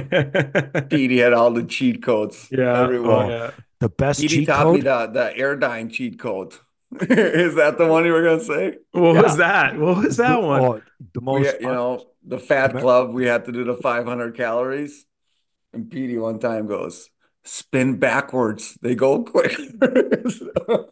Petey 0.89 1.19
had 1.19 1.33
all 1.33 1.51
the 1.51 1.63
cheat 1.63 2.01
codes. 2.01 2.47
Yeah, 2.51 2.81
everyone. 2.81 3.25
Oh, 3.25 3.29
yeah. 3.29 3.51
The 3.79 3.89
best 3.89 4.19
Petey 4.19 4.37
cheat 4.37 4.47
taught 4.47 4.63
code. 4.63 4.75
me 4.75 4.81
the 4.81 5.07
the 5.07 5.33
Airdyne 5.37 5.91
cheat 5.91 6.19
code. 6.19 6.53
Is 7.01 7.55
that 7.55 7.77
the 7.77 7.85
one 7.85 8.05
you 8.05 8.11
were 8.11 8.23
gonna 8.23 8.43
say? 8.43 8.77
What 8.91 9.13
yeah. 9.13 9.21
was 9.21 9.37
that? 9.37 9.77
What 9.77 9.97
was 9.97 10.17
that 10.17 10.41
one? 10.41 10.61
Oh, 10.61 10.81
the 11.13 11.21
most, 11.21 11.59
we, 11.59 11.65
you 11.65 11.71
know, 11.71 12.07
the 12.23 12.39
Fat 12.39 12.75
Club. 12.77 13.13
We 13.13 13.25
had 13.25 13.45
to 13.45 13.51
do 13.51 13.63
the 13.63 13.75
500 13.75 14.35
calories, 14.35 15.05
and 15.73 15.89
Petey 15.91 16.17
one 16.17 16.39
time 16.39 16.67
goes, 16.67 17.09
spin 17.47 17.97
backwards. 17.97 18.77
They 18.81 18.95
go 18.95 19.23
quicker. 19.23 20.29
so, 20.29 20.89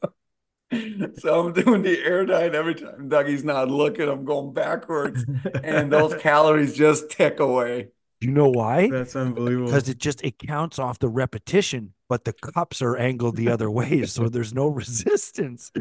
so, 1.18 1.45
I'm 1.45 1.53
doing 1.53 1.82
the 1.82 1.97
Airdyne 1.97 2.53
every 2.53 2.76
time 2.76 3.10
Dougie's 3.10 3.43
not 3.43 3.70
looking. 3.70 4.08
I'm 4.08 4.26
going 4.26 4.53
backwards, 4.53 5.26
and 5.64 5.91
those 5.91 6.16
calories 6.22 6.76
just 6.76 7.10
tick 7.10 7.39
away. 7.39 7.89
You 8.22 8.32
know 8.32 8.49
why? 8.49 8.89
That's 8.89 9.16
unbelievable. 9.16 9.68
Because 9.68 9.89
it 9.89 9.97
just 9.97 10.24
it 10.24 10.39
counts 10.39 10.80
off 10.80 10.99
the 10.99 11.10
repetition, 11.10 11.93
but 12.10 12.26
the 12.26 12.34
cups 12.34 12.82
are 12.82 12.95
angled 12.95 13.36
the 13.36 13.49
other 13.49 13.70
way, 13.70 14.06
so 14.06 14.30
there's 14.30 14.53
no 14.53 14.68
resistance. 14.68 15.72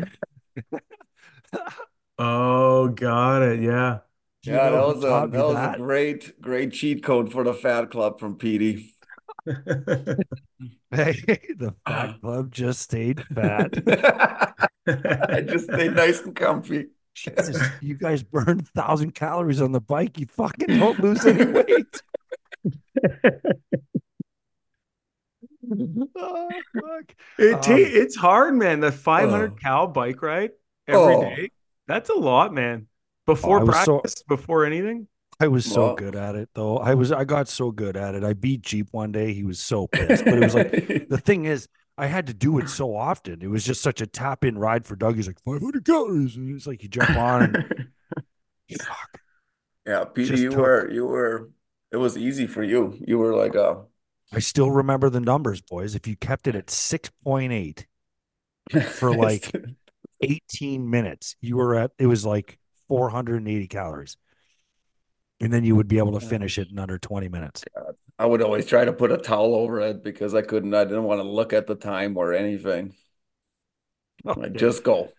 oh, 2.19 2.89
got 2.89 3.43
it. 3.43 3.61
Yeah. 3.61 4.01
Yeah, 4.43 4.69
that 4.69 4.87
was 4.87 4.99
a 4.99 5.29
that 5.31 5.31
was 5.33 5.55
that? 5.55 5.77
a 5.77 5.79
great 5.79 6.39
great 6.39 6.73
cheat 6.73 7.03
code 7.03 7.33
for 7.33 7.45
the 7.45 7.55
Fat 7.55 7.91
Club 7.91 8.21
from 8.21 8.37
Petey. 8.37 8.95
Hey, 10.95 11.13
the 11.57 11.75
fat 11.87 12.19
club 12.21 12.53
just 12.53 12.81
stayed 12.81 13.25
fat. 13.35 13.73
I 14.87 15.41
just 15.41 15.65
stayed 15.65 15.95
nice 15.95 16.21
and 16.23 16.35
comfy. 16.35 16.89
Jesus, 17.15 17.63
you 17.81 17.95
guys 17.95 18.23
burned 18.23 18.63
a 18.63 18.81
thousand 18.81 19.15
calories 19.15 19.63
on 19.63 19.73
the 19.73 19.81
bike. 19.81 20.19
You 20.19 20.27
fucking 20.27 20.79
don't 20.79 20.99
lose 20.99 21.25
any 21.25 21.45
weight. 21.45 22.03
oh, 26.17 26.51
fuck. 26.75 27.15
It 27.39 27.63
ta- 27.63 27.73
um, 27.73 27.79
it's 27.79 28.17
hard, 28.17 28.55
man. 28.57 28.81
The 28.81 28.91
500 28.91 29.53
uh, 29.53 29.55
cal 29.55 29.87
bike 29.87 30.21
ride 30.23 30.51
every 30.89 31.15
oh. 31.15 31.21
day. 31.23 31.51
That's 31.87 32.11
a 32.11 32.15
lot, 32.15 32.53
man. 32.53 32.89
Before 33.27 33.63
oh, 33.63 33.67
practice, 33.67 34.15
so, 34.19 34.25
before 34.29 34.65
anything. 34.65 35.07
I 35.41 35.49
was 35.49 35.65
so 35.65 35.87
well, 35.87 35.95
good 35.97 36.17
at 36.17 36.37
it 36.37 36.49
though. 36.55 36.79
I 36.79 36.95
was 36.95 37.11
I 37.11 37.25
got 37.25 37.49
so 37.49 37.71
good 37.71 37.97
at 37.97 38.15
it. 38.15 38.25
I 38.25 38.35
beat 38.35 38.63
Jeep 38.63 38.89
one 38.93 39.13
day. 39.13 39.33
He 39.33 39.45
was 39.45 39.59
so 39.59 39.89
pissed. 39.89 40.25
But 40.25 40.35
it 40.35 40.41
was 40.41 40.55
like 40.55 40.71
the 41.09 41.21
thing 41.23 41.45
is, 41.45 41.69
I 41.99 42.07
had 42.07 42.27
to 42.29 42.35
do 42.35 42.59
it 42.59 42.69
so 42.69 42.97
often. 42.97 43.43
It 43.43 43.49
was 43.49 43.65
just 43.65 43.83
such 43.83 44.01
a 44.01 44.07
tap 44.07 44.45
in 44.45 44.59
ride 44.59 44.87
for 44.87 44.97
Doug. 44.97 45.17
He's 45.17 45.27
like 45.27 45.41
500 45.45 45.85
calories, 45.85 46.37
and 46.37 46.55
it's 46.55 46.67
like 46.67 46.83
you 46.83 46.89
jump 46.89 47.17
on. 47.17 47.43
And, 47.43 47.89
fuck. 48.81 49.21
Yeah, 49.87 50.05
Peter, 50.05 50.37
you 50.37 50.51
took, 50.51 50.59
were 50.59 50.91
you 50.91 51.05
were. 51.07 51.51
It 51.93 51.97
was 51.97 52.17
easy 52.17 52.47
for 52.47 52.63
you. 52.63 52.99
You 53.07 53.19
were 53.19 53.35
like 53.35 53.55
a. 53.55 53.83
I 54.33 54.39
still 54.39 54.71
remember 54.71 55.11
the 55.11 55.21
numbers, 55.21 55.61
boys. 55.61 55.95
If 55.95 56.07
you 56.07 56.17
kept 56.17 56.47
it 56.47 56.55
at 56.55 56.71
six 56.71 57.11
point 57.23 57.53
eight 57.53 57.87
for 58.93 59.15
like 59.15 59.53
eighteen 60.23 60.91
minutes, 60.91 61.37
you 61.41 61.57
were 61.57 61.75
at. 61.75 61.91
It 61.99 62.07
was 62.07 62.25
like 62.25 62.59
four 62.89 63.11
hundred 63.11 63.37
and 63.37 63.49
eighty 63.49 63.69
calories 63.69 64.17
and 65.45 65.53
then 65.53 65.65
you 65.65 65.77
would 65.77 65.89
be 65.89 65.99
able 65.99 66.19
to 66.19 66.27
finish 66.27 66.59
it 66.59 66.69
in 66.71 66.79
under 66.79 66.99
20 66.99 67.29
minutes. 67.29 67.65
I 68.19 68.27
would 68.27 68.43
always 68.43 68.67
try 68.67 68.85
to 68.85 68.93
put 68.93 69.13
a 69.13 69.19
towel 69.19 69.55
over 69.55 69.81
it 69.81 70.03
because 70.03 70.35
I 70.35 70.43
couldn't, 70.43 70.75
I 70.75 70.85
didn't 70.85 71.05
want 71.05 71.21
to 71.21 71.29
look 71.29 71.53
at 71.53 71.67
the 71.67 71.75
time 71.75 72.17
or 72.17 72.33
anything. 72.33 72.95
Oh, 74.25 74.43
I 74.43 74.49
just 74.49 74.85
go. 74.85 75.11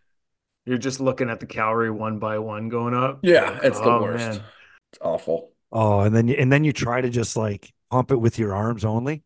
You're 0.66 0.80
just 0.80 1.00
looking 1.00 1.30
at 1.30 1.40
the 1.40 1.46
calorie 1.46 1.92
one 1.92 2.18
by 2.18 2.40
one 2.40 2.70
going 2.70 2.96
up. 2.96 3.20
Yeah, 3.22 3.60
it's 3.64 3.80
oh, 3.80 3.84
the 3.84 4.04
worst. 4.04 4.30
Man. 4.40 4.44
It's 4.92 5.00
awful. 5.02 5.52
Oh, 5.72 6.00
and 6.00 6.16
then 6.16 6.28
you, 6.28 6.36
and 6.36 6.52
then 6.52 6.64
you 6.64 6.74
try 6.74 7.02
to 7.02 7.10
just 7.10 7.38
like 7.38 7.72
pump 7.92 8.12
it 8.12 8.18
with 8.18 8.40
your 8.40 8.56
arms 8.56 8.84
only. 8.84 9.24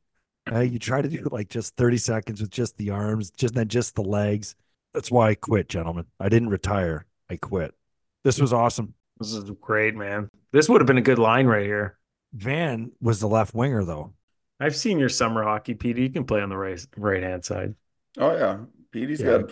Uh, 0.52 0.60
you 0.60 0.80
try 0.80 1.02
to 1.02 1.08
do 1.08 1.26
like 1.32 1.48
just 1.48 1.76
30 1.78 1.98
seconds 1.98 2.42
with 2.42 2.50
just 2.50 2.76
the 2.78 2.90
arms, 2.90 3.32
just 3.32 3.54
then 3.54 3.68
just 3.68 3.96
the 3.96 4.02
legs. 4.02 4.56
That's 4.94 5.12
why 5.12 5.30
I 5.30 5.36
quit, 5.36 5.70
gentlemen. 5.70 6.06
I 6.20 6.28
didn't 6.28 6.50
retire. 6.50 7.06
I 7.30 7.38
quit. 7.38 7.74
This 8.24 8.40
was 8.42 8.52
awesome. 8.52 8.96
This 9.20 9.34
is 9.34 9.52
great, 9.60 9.96
man. 9.96 10.30
This 10.52 10.70
would 10.70 10.82
have 10.82 10.88
been 10.88 10.98
a 10.98 11.02
good 11.02 11.20
line 11.20 11.46
right 11.46 11.66
here. 11.66 11.98
Van 12.34 12.92
was 13.02 13.20
the 13.20 13.28
left 13.28 13.54
winger, 13.54 13.84
though. 13.84 14.14
I've 14.60 14.76
seen 14.76 15.00
your 15.00 15.10
summer 15.10 15.44
hockey, 15.44 15.74
Petey. 15.74 16.04
You 16.04 16.10
can 16.10 16.26
play 16.26 16.42
on 16.42 16.50
the 16.50 16.58
right 16.58 16.80
right 16.98 17.24
hand 17.24 17.46
side. 17.46 17.76
Oh 18.18 18.36
yeah, 18.36 18.60
Petey's 18.92 19.22
yeah. 19.22 19.40
got 19.40 19.52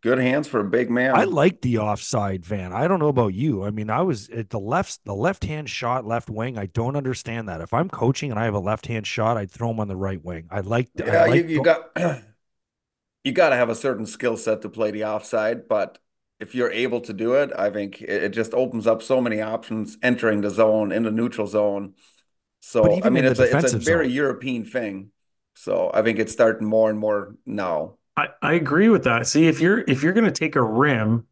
good 0.00 0.18
hands 0.18 0.46
for 0.46 0.60
a 0.60 0.64
big 0.64 0.90
man. 0.90 1.16
I 1.16 1.24
like 1.24 1.62
the 1.62 1.78
offside 1.78 2.44
van. 2.44 2.72
I 2.72 2.86
don't 2.86 3.00
know 3.00 3.08
about 3.08 3.34
you. 3.34 3.64
I 3.64 3.70
mean, 3.70 3.90
I 3.90 4.02
was 4.02 4.28
at 4.30 4.50
the 4.50 4.60
left, 4.60 5.00
the 5.04 5.14
left 5.14 5.44
hand 5.44 5.68
shot, 5.68 6.06
left 6.06 6.30
wing. 6.30 6.58
I 6.58 6.66
don't 6.66 6.96
understand 6.96 7.48
that. 7.48 7.60
If 7.60 7.74
I'm 7.74 7.88
coaching 7.88 8.30
and 8.30 8.38
I 8.38 8.44
have 8.44 8.54
a 8.54 8.60
left 8.60 8.86
hand 8.86 9.06
shot, 9.06 9.36
I'd 9.36 9.50
throw 9.50 9.70
him 9.70 9.80
on 9.80 9.88
the 9.88 9.96
right 9.96 10.22
wing. 10.22 10.48
I 10.50 10.60
like. 10.60 10.90
Yeah, 10.94 11.24
I 11.24 11.26
like 11.26 11.48
you, 11.48 11.48
you 11.56 11.62
got 11.62 11.90
you 13.24 13.32
got 13.32 13.50
to 13.50 13.56
have 13.56 13.68
a 13.68 13.74
certain 13.74 14.06
skill 14.06 14.36
set 14.36 14.62
to 14.62 14.68
play 14.68 14.92
the 14.92 15.04
offside, 15.04 15.66
but 15.66 15.98
if 16.38 16.54
you're 16.54 16.70
able 16.70 17.00
to 17.02 17.12
do 17.12 17.34
it, 17.34 17.50
I 17.56 17.70
think 17.70 18.02
it, 18.02 18.24
it 18.24 18.28
just 18.30 18.54
opens 18.54 18.86
up 18.86 19.02
so 19.02 19.20
many 19.20 19.40
options 19.40 19.96
entering 20.02 20.40
the 20.42 20.50
zone 20.50 20.92
in 20.92 21.02
the 21.02 21.10
neutral 21.10 21.46
zone. 21.46 21.94
So 22.60 23.00
I 23.02 23.10
mean, 23.10 23.24
it's 23.24 23.40
a, 23.40 23.56
it's 23.56 23.72
a 23.72 23.78
very 23.78 24.06
zone. 24.06 24.14
European 24.14 24.64
thing. 24.64 25.10
So 25.54 25.90
I 25.94 26.02
think 26.02 26.18
it's 26.18 26.32
starting 26.32 26.66
more 26.68 26.90
and 26.90 26.98
more 26.98 27.36
now. 27.46 27.94
I, 28.16 28.28
I 28.42 28.52
agree 28.54 28.88
with 28.88 29.04
that. 29.04 29.26
See, 29.26 29.46
if 29.46 29.60
you're 29.60 29.78
if 29.86 30.02
you're 30.02 30.12
gonna 30.12 30.30
take 30.32 30.56
a 30.56 30.62
rim 30.62 31.26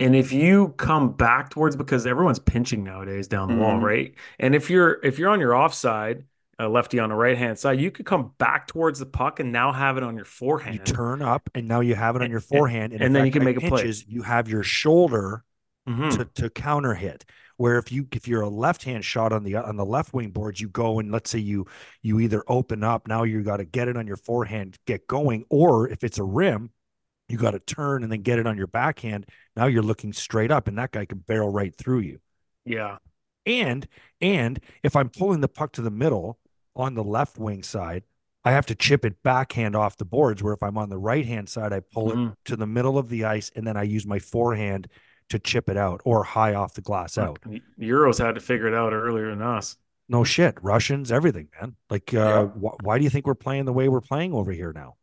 and 0.00 0.16
if 0.16 0.32
you 0.32 0.74
come 0.76 1.12
back 1.12 1.50
towards 1.50 1.76
because 1.76 2.06
everyone's 2.06 2.38
pinching 2.38 2.84
nowadays 2.84 3.28
down 3.28 3.48
the 3.48 3.54
wall, 3.54 3.78
Mhm. 3.78 3.82
right? 3.82 4.14
And 4.38 4.54
if 4.54 4.70
you're 4.70 5.00
if 5.04 5.18
you're 5.18 5.30
on 5.30 5.40
your 5.40 5.54
offside, 5.54 6.24
a 6.58 6.68
lefty 6.68 6.98
on 6.98 7.08
the 7.08 7.14
right 7.14 7.36
hand 7.36 7.58
side, 7.58 7.80
you 7.80 7.90
could 7.90 8.06
come 8.06 8.32
back 8.38 8.66
towards 8.68 8.98
the 8.98 9.06
puck 9.06 9.40
and 9.40 9.52
now 9.52 9.72
have 9.72 9.96
it 9.96 10.02
on 10.02 10.16
your 10.16 10.24
forehand. 10.24 10.74
You 10.74 10.80
turn 10.80 11.22
up, 11.22 11.50
and 11.54 11.66
now 11.66 11.80
you 11.80 11.94
have 11.94 12.16
it 12.16 12.22
on 12.22 12.30
your 12.30 12.40
forehand, 12.40 12.92
and, 12.92 13.02
and 13.02 13.12
if 13.16 13.18
then 13.18 13.26
you 13.26 13.32
can 13.32 13.44
make 13.44 13.56
a 13.56 13.60
play. 13.60 13.70
pinches, 13.70 14.06
You 14.06 14.22
have 14.22 14.48
your 14.48 14.62
shoulder 14.62 15.44
Mhm. 15.88 16.16
to, 16.16 16.24
to 16.42 16.50
counter 16.50 16.94
hit. 16.94 17.24
Where 17.56 17.78
if 17.78 17.92
you 17.92 18.08
if 18.10 18.26
you're 18.26 18.40
a 18.40 18.48
left 18.48 18.82
hand 18.82 19.04
shot 19.04 19.32
on 19.32 19.44
the 19.44 19.54
on 19.56 19.76
the 19.76 19.84
left 19.84 20.12
wing 20.14 20.30
boards, 20.30 20.60
you 20.60 20.68
go 20.68 20.98
and 20.98 21.12
let's 21.12 21.30
say 21.30 21.38
you 21.38 21.66
you 22.02 22.18
either 22.20 22.42
open 22.48 22.82
up 22.82 23.06
now 23.06 23.22
you 23.22 23.42
got 23.44 23.58
to 23.58 23.64
get 23.64 23.86
it 23.86 23.96
on 23.96 24.06
your 24.06 24.16
forehand, 24.16 24.76
get 24.86 25.06
going, 25.06 25.44
or 25.50 25.88
if 25.88 26.02
it's 26.02 26.18
a 26.18 26.24
rim, 26.24 26.70
you 27.28 27.36
got 27.38 27.52
to 27.52 27.60
turn 27.60 28.02
and 28.02 28.10
then 28.10 28.22
get 28.22 28.38
it 28.40 28.46
on 28.46 28.56
your 28.58 28.66
backhand. 28.66 29.26
Now 29.54 29.66
you're 29.66 29.84
looking 29.84 30.12
straight 30.12 30.50
up, 30.50 30.66
and 30.66 30.78
that 30.78 30.90
guy 30.90 31.04
can 31.04 31.18
barrel 31.18 31.48
right 31.48 31.72
through 31.76 32.00
you. 32.00 32.18
Yeah. 32.64 32.96
And 33.46 33.86
and 34.20 34.58
if 34.82 34.96
I'm 34.96 35.10
pulling 35.10 35.40
the 35.40 35.48
puck 35.48 35.72
to 35.72 35.82
the 35.82 35.90
middle 35.90 36.38
on 36.76 36.94
the 36.94 37.04
left 37.04 37.38
wing 37.38 37.62
side, 37.62 38.04
I 38.44 38.52
have 38.52 38.66
to 38.66 38.74
chip 38.74 39.04
it 39.04 39.22
backhand 39.22 39.74
off 39.74 39.96
the 39.96 40.04
boards. 40.04 40.42
Where 40.42 40.52
if 40.54 40.62
I'm 40.62 40.76
on 40.76 40.90
the 40.90 40.98
right 40.98 41.24
hand 41.24 41.48
side, 41.48 41.72
I 41.72 41.80
pull 41.80 42.12
it 42.12 42.16
Mhm. 42.16 42.34
to 42.46 42.56
the 42.56 42.66
middle 42.66 42.98
of 42.98 43.08
the 43.08 43.24
ice 43.24 43.50
and 43.54 43.66
then 43.66 43.76
I 43.76 43.84
use 43.84 44.06
my 44.06 44.18
forehand 44.18 44.88
to 45.30 45.38
chip 45.38 45.70
it 45.70 45.76
out 45.78 46.02
or 46.04 46.22
high 46.24 46.54
off 46.54 46.74
the 46.74 46.82
glass 46.82 47.16
out. 47.16 47.38
Euros 47.80 48.18
had 48.22 48.34
to 48.34 48.40
figure 48.42 48.66
it 48.66 48.74
out 48.74 48.92
earlier 48.92 49.30
than 49.30 49.40
us. 49.40 49.76
No 50.06 50.22
shit, 50.22 50.58
Russians, 50.60 51.10
everything, 51.10 51.48
man. 51.58 51.76
Like, 51.88 52.12
uh, 52.12 52.16
Yeah. 52.16 52.46
wh- 52.48 52.84
why 52.84 52.98
do 52.98 53.04
you 53.04 53.10
think 53.10 53.26
we're 53.26 53.34
playing 53.34 53.64
the 53.64 53.72
way 53.72 53.88
we're 53.88 54.02
playing 54.02 54.34
over 54.34 54.52
here 54.52 54.72
now? 54.74 54.96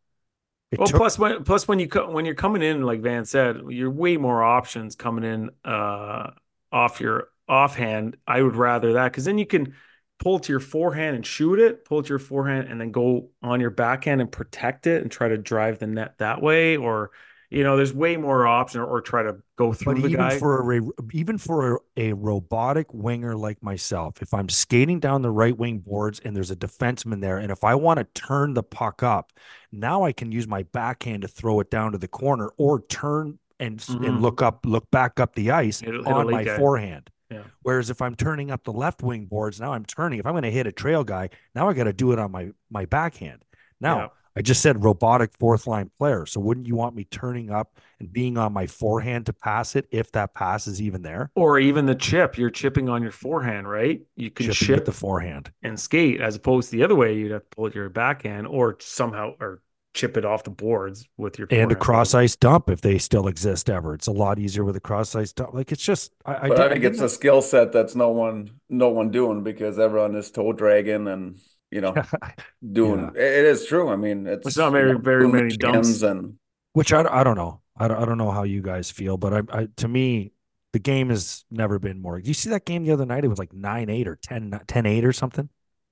It 0.70 0.78
Well, 0.78 0.86
took- 0.86 0.96
plus 0.98 1.18
when 1.18 1.42
plus 1.42 1.66
when 1.66 1.80
you 1.80 1.88
co- 1.88 2.08
when 2.10 2.24
you're 2.24 2.36
coming 2.36 2.62
in, 2.62 2.82
like 2.82 3.00
Van 3.00 3.24
said, 3.24 3.62
you're 3.68 3.90
way 3.90 4.16
more 4.16 4.44
options 4.44 4.94
coming 4.94 5.24
in 5.24 5.50
uh 5.64 6.30
off 6.70 7.00
your 7.00 7.28
offhand. 7.48 8.16
I 8.26 8.40
would 8.40 8.54
rather 8.56 8.92
that 8.92 9.10
because 9.10 9.24
then 9.24 9.38
you 9.38 9.44
can 9.46 9.74
pull 10.22 10.38
to 10.38 10.52
your 10.52 10.60
forehand 10.60 11.16
and 11.16 11.26
shoot 11.26 11.58
it, 11.58 11.84
pull 11.84 12.02
to 12.02 12.08
your 12.08 12.18
forehand 12.18 12.68
and 12.68 12.80
then 12.80 12.92
go 12.92 13.28
on 13.42 13.60
your 13.60 13.70
backhand 13.70 14.20
and 14.20 14.30
protect 14.30 14.86
it 14.86 15.02
and 15.02 15.10
try 15.10 15.28
to 15.28 15.36
drive 15.36 15.78
the 15.80 15.86
net 15.86 16.14
that 16.18 16.40
way. 16.40 16.76
Or 16.76 17.10
you 17.50 17.62
know, 17.64 17.76
there's 17.76 17.92
way 17.92 18.16
more 18.16 18.46
option 18.46 18.80
or, 18.80 18.86
or 18.86 19.02
try 19.02 19.22
to 19.22 19.36
go 19.56 19.74
through 19.74 19.96
But 19.96 20.02
the 20.04 20.08
even 20.08 20.20
guy. 20.20 20.38
for 20.38 20.72
a 20.72 20.80
even 21.12 21.36
for 21.36 21.74
a, 21.74 21.78
a 21.98 22.12
robotic 22.14 22.86
winger 22.94 23.36
like 23.36 23.62
myself, 23.62 24.22
if 24.22 24.32
I'm 24.32 24.48
skating 24.48 25.00
down 25.00 25.20
the 25.20 25.30
right 25.30 25.54
wing 25.56 25.80
boards 25.80 26.18
and 26.24 26.34
there's 26.34 26.50
a 26.50 26.56
defenseman 26.56 27.20
there, 27.20 27.36
and 27.36 27.52
if 27.52 27.62
I 27.62 27.74
want 27.74 27.98
to 27.98 28.04
turn 28.18 28.54
the 28.54 28.62
puck 28.62 29.02
up, 29.02 29.32
now 29.70 30.02
I 30.02 30.12
can 30.12 30.32
use 30.32 30.48
my 30.48 30.62
backhand 30.62 31.22
to 31.22 31.28
throw 31.28 31.60
it 31.60 31.70
down 31.70 31.92
to 31.92 31.98
the 31.98 32.08
corner 32.08 32.50
or 32.56 32.80
turn 32.86 33.38
and 33.60 33.78
Mhm. 33.80 34.08
and 34.08 34.22
look 34.22 34.40
up, 34.40 34.64
look 34.64 34.90
back 34.90 35.20
up 35.20 35.34
the 35.34 35.50
ice 35.50 35.80
Hit 35.80 35.90
a- 35.94 35.98
hit 35.98 36.06
a 36.06 36.10
on 36.10 36.30
my 36.30 36.44
forehand. 36.56 37.10
Yeah. 37.32 37.42
Whereas 37.62 37.90
if 37.90 38.02
I'm 38.02 38.14
turning 38.14 38.50
up 38.50 38.64
the 38.64 38.72
left 38.72 39.02
wing 39.02 39.26
boards, 39.26 39.60
now 39.60 39.72
I'm 39.72 39.84
turning. 39.84 40.18
If 40.18 40.26
I'm 40.26 40.32
going 40.34 40.42
to 40.42 40.50
hit 40.50 40.66
a 40.66 40.72
trail 40.72 41.04
guy, 41.04 41.30
now 41.54 41.68
I 41.68 41.72
got 41.72 41.84
to 41.84 41.92
do 41.92 42.12
it 42.12 42.18
on 42.18 42.30
my 42.30 42.50
my 42.70 42.84
backhand. 42.86 43.44
Now 43.80 43.96
Yeah. 43.98 44.08
I 44.34 44.40
just 44.40 44.62
said 44.62 44.82
robotic 44.82 45.30
fourth 45.38 45.66
line 45.66 45.90
player. 45.98 46.24
So 46.24 46.40
wouldn't 46.40 46.66
you 46.66 46.74
want 46.74 46.96
me 46.96 47.04
turning 47.04 47.50
up 47.50 47.78
and 48.00 48.10
being 48.10 48.38
on 48.38 48.52
my 48.54 48.66
forehand 48.66 49.26
to 49.26 49.34
pass 49.34 49.76
it 49.76 49.86
if 49.90 50.10
that 50.12 50.32
pass 50.34 50.66
is 50.66 50.80
even 50.80 51.02
there? 51.02 51.30
or 51.34 51.58
even 51.58 51.84
the 51.84 51.94
chip, 51.94 52.38
you're 52.38 52.48
chipping 52.48 52.88
on 52.88 53.02
your 53.02 53.12
forehand, 53.12 53.68
right? 53.68 54.00
You 54.16 54.30
can 54.30 54.46
Chipping 54.50 54.66
chip 54.76 54.84
the 54.86 54.92
forehand. 54.92 55.52
and 55.62 55.78
skate 55.78 56.20
as 56.22 56.34
opposed 56.36 56.70
to 56.70 56.76
the 56.78 56.82
other 56.84 56.94
way 56.94 57.14
you'd 57.14 57.30
have 57.32 57.42
to 57.42 57.48
pull 57.56 57.66
it 57.66 57.74
your 57.74 57.90
backhand 57.90 58.46
or 58.46 58.76
somehow 58.80 59.34
or 59.38 59.60
chip 59.94 60.16
it 60.16 60.24
off 60.24 60.42
the 60.44 60.50
boards 60.50 61.06
with 61.18 61.38
your 61.38 61.46
And 61.50 61.70
a 61.70 61.74
cross 61.74 62.14
ice 62.14 62.34
dump 62.34 62.70
if 62.70 62.80
they 62.80 62.96
still 62.98 63.28
exist 63.28 63.68
ever. 63.68 63.94
It's 63.94 64.06
a 64.06 64.12
lot 64.12 64.38
easier 64.38 64.64
with 64.64 64.74
a 64.76 64.80
cross 64.80 65.14
ice 65.14 65.32
dump. 65.32 65.52
Like 65.54 65.70
it's 65.72 65.82
just 65.84 66.12
I, 66.24 66.34
I, 66.34 66.48
but 66.48 66.56
did- 66.56 66.60
I 66.60 66.68
think 66.70 66.84
it's 66.84 66.96
didn't- 66.98 67.06
a 67.06 67.08
skill 67.10 67.42
set 67.42 67.72
that's 67.72 67.94
no 67.94 68.08
one 68.10 68.50
no 68.70 68.88
one 68.88 69.10
doing 69.10 69.42
because 69.42 69.78
everyone 69.78 70.14
is 70.14 70.30
toe 70.30 70.52
dragging 70.52 71.08
and 71.08 71.36
you 71.70 71.80
know 71.82 71.94
doing 72.72 73.10
it 73.14 73.16
it 73.16 73.44
is 73.44 73.66
true. 73.66 73.88
I 73.90 73.96
mean 73.96 74.26
it's 74.26 74.46
It's 74.46 74.56
not 74.56 74.72
very- 74.72 74.98
very 74.98 75.26
many 75.28 75.44
machines 75.44 75.58
dumps. 75.58 76.02
and 76.02 76.38
which 76.72 76.92
I, 76.92 77.02
I 77.02 77.22
don't 77.24 77.36
know. 77.36 77.60
I 77.76 77.88
don't, 77.88 78.02
I 78.02 78.04
don't 78.06 78.18
know 78.18 78.30
how 78.30 78.44
you 78.44 78.62
guys 78.62 78.90
feel, 78.90 79.16
but 79.18 79.32
I, 79.34 79.60
I 79.60 79.68
to 79.76 79.88
me 79.88 80.32
the 80.72 80.78
game 80.78 81.10
has 81.10 81.44
never 81.50 81.78
been 81.78 82.00
more. 82.00 82.18
You 82.18 82.32
see 82.32 82.48
that 82.50 82.64
game 82.64 82.84
the 82.84 82.92
other 82.92 83.04
night? 83.04 83.24
It 83.24 83.28
was 83.28 83.38
like 83.38 83.50
9-8 83.52 84.06
or 84.06 84.16
10 84.16 84.50
10-8 84.66 85.04
or 85.04 85.12
something. 85.12 85.50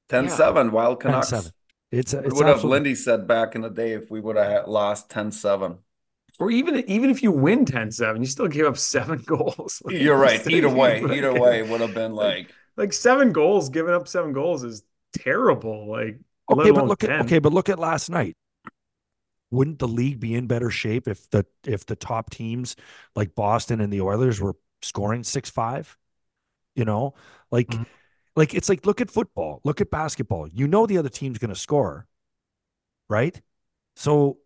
10-7 0.08 0.70
Wild 0.70 1.00
Canucks. 1.00 1.30
10-7. 1.30 1.52
It's 1.92 2.14
What 2.14 2.24
it's 2.26 2.34
would 2.34 2.46
have 2.46 2.56
absolutely- 2.56 2.76
Lindy 2.76 2.94
said 2.94 3.26
back 3.26 3.54
in 3.54 3.62
the 3.62 3.70
day 3.70 3.92
if 3.92 4.10
we 4.10 4.20
would 4.20 4.36
have 4.36 4.68
lost 4.68 5.08
10-7? 5.10 5.78
or 6.38 6.50
even 6.50 6.76
even 6.88 7.10
if 7.10 7.22
you 7.22 7.30
win 7.32 7.64
10-7, 7.66 8.20
you 8.20 8.24
still 8.26 8.48
give 8.48 8.66
up 8.66 8.78
seven 8.78 9.18
goals. 9.26 9.82
Like, 9.84 9.96
You're 9.96 10.16
right. 10.16 10.44
Either 10.48 10.68
way, 10.70 11.02
like- 11.02 11.16
either 11.18 11.38
way 11.38 11.62
would 11.62 11.80
have 11.80 11.92
been 11.94 12.14
like 12.14 12.50
like 12.76 12.92
seven 12.92 13.32
goals, 13.32 13.68
giving 13.68 13.92
up 13.92 14.08
seven 14.08 14.32
goals 14.32 14.62
is 14.64 14.82
terrible. 15.12 15.88
Like 15.88 16.18
Okay, 16.50 16.70
but 16.70 16.86
look 16.86 17.00
10. 17.00 17.10
at 17.10 17.20
okay, 17.26 17.38
but 17.40 17.52
look 17.52 17.68
at 17.68 17.78
last 17.78 18.08
night. 18.10 18.36
Wouldn't 19.50 19.80
the 19.80 19.88
league 19.88 20.20
be 20.20 20.34
in 20.34 20.46
better 20.46 20.70
shape 20.70 21.08
if 21.08 21.28
the 21.30 21.44
if 21.66 21.84
the 21.86 21.96
top 21.96 22.30
teams 22.30 22.76
like 23.16 23.34
Boston 23.34 23.80
and 23.80 23.92
the 23.92 24.00
Oilers 24.00 24.40
were 24.40 24.54
scoring 24.80 25.24
six 25.24 25.50
five? 25.50 25.96
You 26.76 26.84
know, 26.84 27.14
like 27.50 27.66
Mhm. 27.68 27.86
Like 28.36 28.54
it's 28.54 28.68
like 28.68 28.86
look 28.86 29.00
at 29.00 29.10
football, 29.10 29.60
look 29.64 29.80
at 29.80 29.90
basketball. 29.90 30.48
You 30.48 30.68
know 30.68 30.86
the 30.86 30.98
other 30.98 31.08
team's 31.08 31.38
going 31.38 31.52
to 31.52 31.58
score, 31.58 32.06
right? 33.08 33.40
So 33.96 34.38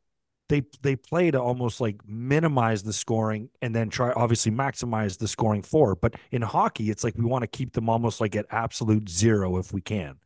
they 0.49 0.62
they 0.82 0.97
play 0.97 1.30
to 1.30 1.41
almost 1.41 1.80
like 1.80 2.07
minimize 2.07 2.82
the 2.82 2.93
scoring 2.93 3.51
and 3.62 3.74
then 3.74 3.91
try 3.91 4.12
obviously 4.12 4.53
maximize 4.53 5.18
the 5.18 5.28
scoring 5.28 5.62
for. 5.62 5.95
But 5.95 6.14
in 6.30 6.43
hockey, 6.43 6.91
it's 6.91 7.05
like 7.05 7.14
we 7.16 7.24
want 7.24 7.43
to 7.43 7.49
keep 7.49 7.72
them 7.72 7.89
almost 7.89 8.20
like 8.20 8.37
at 8.37 8.47
absolute 8.51 9.09
zero 9.09 9.57
if 9.59 9.72
we 9.72 9.80
can. 9.80 10.16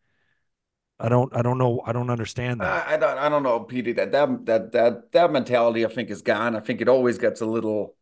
I 1.01 1.09
don't 1.09 1.35
I 1.37 1.43
don't 1.43 1.59
know 1.59 1.81
I 1.87 1.93
don't 1.93 2.11
understand 2.11 2.61
that. 2.63 2.89
I, 2.89 2.95
I 2.95 2.97
don't 2.97 3.19
I 3.19 3.29
don't 3.29 3.43
know, 3.45 3.61
Petey. 3.61 3.93
That 3.93 4.11
that 4.13 4.47
that 4.47 4.73
that 4.73 5.13
that 5.13 5.33
mentality 5.33 5.85
I 5.87 5.89
think 5.89 6.11
is 6.11 6.23
gone. 6.23 6.57
I 6.57 6.61
think 6.61 6.81
it 6.81 6.89
always 6.89 7.19
gets 7.19 7.41
a 7.41 7.47
little 7.47 7.95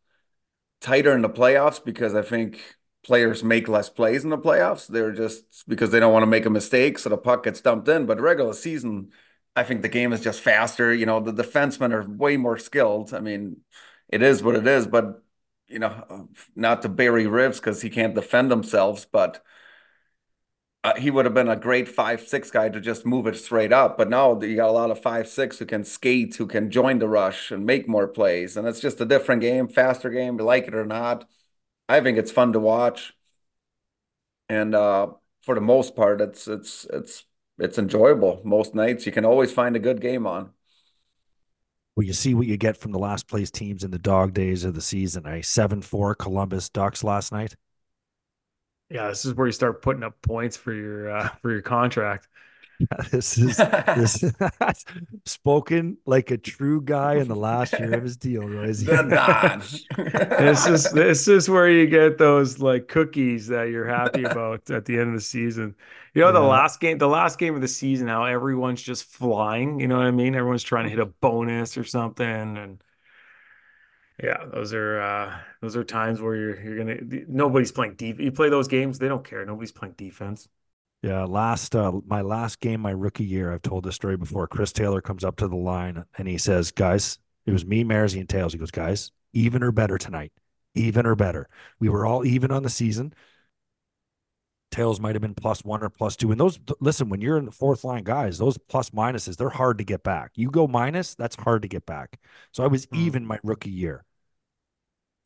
tighter 0.81 1.13
in 1.13 1.21
the 1.21 1.29
playoffs 1.29 1.83
because 1.83 2.15
I 2.15 2.21
think 2.23 2.76
players 3.07 3.43
make 3.43 3.67
less 3.67 3.89
plays 3.89 4.23
in 4.23 4.29
the 4.29 4.37
playoffs. 4.37 4.87
They're 4.87 5.13
just 5.13 5.67
because 5.67 5.91
they 5.91 5.99
don't 5.99 6.13
want 6.13 6.23
to 6.23 6.27
make 6.27 6.45
a 6.45 6.49
mistake, 6.51 6.99
so 6.99 7.09
the 7.09 7.17
puck 7.17 7.43
gets 7.43 7.61
dumped 7.61 7.87
in. 7.87 8.05
But 8.05 8.21
regular 8.21 8.53
season, 8.53 9.11
I 9.55 9.63
think 9.63 9.81
the 9.81 9.89
game 9.89 10.13
is 10.13 10.21
just 10.21 10.41
faster. 10.41 10.93
You 10.93 11.05
know, 11.05 11.19
the 11.19 11.33
defensemen 11.33 11.93
are 11.93 12.07
way 12.07 12.37
more 12.37 12.57
skilled. 12.59 13.13
I 13.13 13.21
mean, 13.21 13.61
it 14.09 14.21
is 14.21 14.43
what 14.43 14.55
it 14.55 14.67
is, 14.67 14.87
but 14.87 15.23
you 15.67 15.79
know, 15.79 16.29
not 16.55 16.81
to 16.83 16.89
bury 16.89 17.25
Rivs 17.25 17.55
because 17.57 17.81
he 17.81 17.89
can't 17.89 18.15
defend 18.15 18.51
themselves, 18.51 19.05
but 19.05 19.43
uh, 20.83 20.95
he 20.95 21.11
would 21.11 21.25
have 21.25 21.33
been 21.33 21.49
a 21.49 21.55
great 21.55 21.87
five 21.87 22.21
six 22.21 22.51
guy 22.51 22.69
to 22.69 22.79
just 22.79 23.05
move 23.05 23.27
it 23.27 23.35
straight 23.37 23.73
up. 23.73 23.97
But 23.97 24.09
now 24.09 24.39
you 24.41 24.55
got 24.55 24.69
a 24.69 24.71
lot 24.71 24.91
of 24.91 25.01
five 25.01 25.27
six 25.27 25.59
who 25.59 25.65
can 25.65 25.83
skate, 25.83 26.35
who 26.35 26.47
can 26.47 26.71
join 26.71 26.99
the 26.99 27.07
rush 27.07 27.51
and 27.51 27.65
make 27.65 27.87
more 27.87 28.07
plays, 28.07 28.55
and 28.57 28.67
it's 28.67 28.79
just 28.79 29.01
a 29.01 29.05
different 29.05 29.41
game, 29.41 29.67
faster 29.67 30.09
game. 30.09 30.37
Like 30.37 30.67
it 30.67 30.75
or 30.75 30.85
not, 30.85 31.27
I 31.89 32.01
think 32.01 32.17
it's 32.17 32.31
fun 32.31 32.53
to 32.53 32.59
watch, 32.59 33.13
and 34.49 34.75
uh, 34.75 35.07
for 35.41 35.55
the 35.55 35.61
most 35.61 35.95
part, 35.95 36.21
it's 36.21 36.47
it's 36.47 36.85
it's 36.91 37.25
it's 37.59 37.77
enjoyable. 37.77 38.41
Most 38.43 38.75
nights 38.75 39.05
you 39.05 39.11
can 39.11 39.25
always 39.25 39.51
find 39.51 39.75
a 39.75 39.79
good 39.79 40.01
game 40.01 40.27
on. 40.27 40.51
Well, 41.95 42.05
you 42.05 42.13
see 42.13 42.33
what 42.33 42.47
you 42.47 42.57
get 42.57 42.77
from 42.77 42.91
the 42.91 42.99
last 42.99 43.27
place 43.27 43.49
teams 43.49 43.83
in 43.83 43.91
the 43.91 43.97
dog 43.97 44.33
days 44.33 44.63
of 44.63 44.75
the 44.75 44.81
season. 44.81 45.25
A 45.25 45.41
seven 45.41 45.81
four 45.81 46.13
Columbus 46.15 46.69
Ducks 46.69 47.03
last 47.03 47.31
night. 47.31 47.55
Yeah, 48.89 49.07
this 49.09 49.25
is 49.25 49.33
where 49.33 49.47
you 49.47 49.51
start 49.51 49.81
putting 49.81 50.03
up 50.03 50.21
points 50.21 50.55
for 50.55 50.73
your 50.73 51.11
uh, 51.11 51.29
for 51.41 51.51
your 51.51 51.61
contract. 51.61 52.27
this 53.11 53.37
is 53.37 53.65
this 53.93 54.23
spoken 55.25 55.97
like 56.05 56.31
a 56.31 56.37
true 56.37 56.81
guy 56.81 57.15
in 57.15 57.27
the 57.27 57.35
last 57.35 57.79
year 57.79 57.97
of 57.97 58.03
his 58.03 58.17
deal, 58.17 58.47
Royce. 58.47 58.83
The 58.83 59.03
Don. 59.03 59.69
This 60.37 60.67
is 60.67 60.91
this 60.91 61.27
is 61.27 61.49
where 61.49 61.69
you 61.69 61.87
get 61.87 62.17
those 62.17 62.59
like 62.59 62.87
cookies 62.87 63.47
that 63.47 63.69
you're 63.69 63.87
happy 63.87 64.23
about 64.23 64.69
at 64.69 64.85
the 64.85 64.97
end 64.99 65.09
of 65.09 65.15
the 65.15 65.21
season. 65.21 65.75
You 66.13 66.21
know, 66.21 66.31
the 66.31 66.41
last 66.41 66.79
game, 66.79 66.97
the 66.97 67.07
last 67.07 67.39
game 67.39 67.55
of 67.55 67.61
the 67.61 67.67
season, 67.67 68.07
how 68.07 68.25
everyone's 68.25 68.81
just 68.81 69.05
flying. 69.05 69.79
You 69.79 69.87
know 69.87 69.97
what 69.97 70.05
I 70.07 70.11
mean? 70.11 70.35
Everyone's 70.35 70.63
trying 70.63 70.85
to 70.85 70.89
hit 70.89 70.99
a 70.99 71.05
bonus 71.05 71.77
or 71.77 71.83
something, 71.83 72.57
and 72.57 72.81
Yeah, 74.21 74.45
those 74.51 74.73
are 74.73 74.99
uh 74.99 75.39
those 75.61 75.75
are 75.75 75.83
times 75.83 76.21
where 76.21 76.35
you're 76.35 76.59
you're 76.61 76.77
gonna 76.77 76.97
nobody's 77.27 77.71
playing 77.71 77.95
deep. 77.95 78.19
You 78.19 78.31
play 78.31 78.49
those 78.49 78.67
games, 78.67 78.97
they 78.97 79.07
don't 79.07 79.23
care. 79.23 79.45
Nobody's 79.45 79.71
playing 79.71 79.93
defense. 79.95 80.47
Yeah, 81.03 81.25
last 81.25 81.75
uh, 81.75 81.91
my 82.07 82.21
last 82.21 82.59
game, 82.59 82.81
my 82.81 82.91
rookie 82.91 83.23
year, 83.23 83.53
I've 83.53 83.61
told 83.61 83.83
this 83.85 83.95
story 83.95 84.17
before. 84.17 84.47
Chris 84.47 84.71
Taylor 84.73 84.99
comes 85.01 85.23
up 85.23 85.35
to 85.37 85.47
the 85.47 85.55
line 85.55 86.03
and 86.17 86.27
he 86.27 86.37
says, 86.37 86.71
"Guys, 86.71 87.19
it 87.45 87.51
was 87.51 87.65
me, 87.65 87.83
Marzy, 87.83 88.19
and 88.19 88.27
Tails." 88.27 88.53
He 88.53 88.59
goes, 88.59 88.71
"Guys, 88.71 89.11
even 89.33 89.63
or 89.63 89.71
better 89.71 89.97
tonight, 89.97 90.33
even 90.73 91.05
or 91.05 91.15
better. 91.15 91.49
We 91.79 91.89
were 91.89 92.05
all 92.05 92.25
even 92.25 92.51
on 92.51 92.63
the 92.63 92.69
season. 92.69 93.13
Tails 94.69 94.99
might 94.99 95.15
have 95.15 95.21
been 95.21 95.33
plus 95.33 95.63
one 95.63 95.81
or 95.81 95.89
plus 95.89 96.15
two. 96.17 96.31
And 96.31 96.39
those, 96.39 96.59
listen, 96.81 97.09
when 97.09 97.21
you're 97.21 97.37
in 97.37 97.45
the 97.45 97.51
fourth 97.51 97.83
line, 97.83 98.03
guys, 98.03 98.37
those 98.37 98.57
plus 98.57 98.89
minuses, 98.89 99.37
they're 99.37 99.49
hard 99.49 99.77
to 99.77 99.83
get 99.85 100.03
back. 100.03 100.31
You 100.35 100.51
go 100.51 100.67
minus, 100.67 101.15
that's 101.15 101.35
hard 101.37 101.61
to 101.61 101.67
get 101.69 101.85
back. 101.85 102.19
So 102.51 102.63
I 102.63 102.67
was 102.67 102.85
Hmm. 102.91 102.97
even 102.97 103.25
my 103.25 103.39
rookie 103.43 103.71
year. 103.71 104.03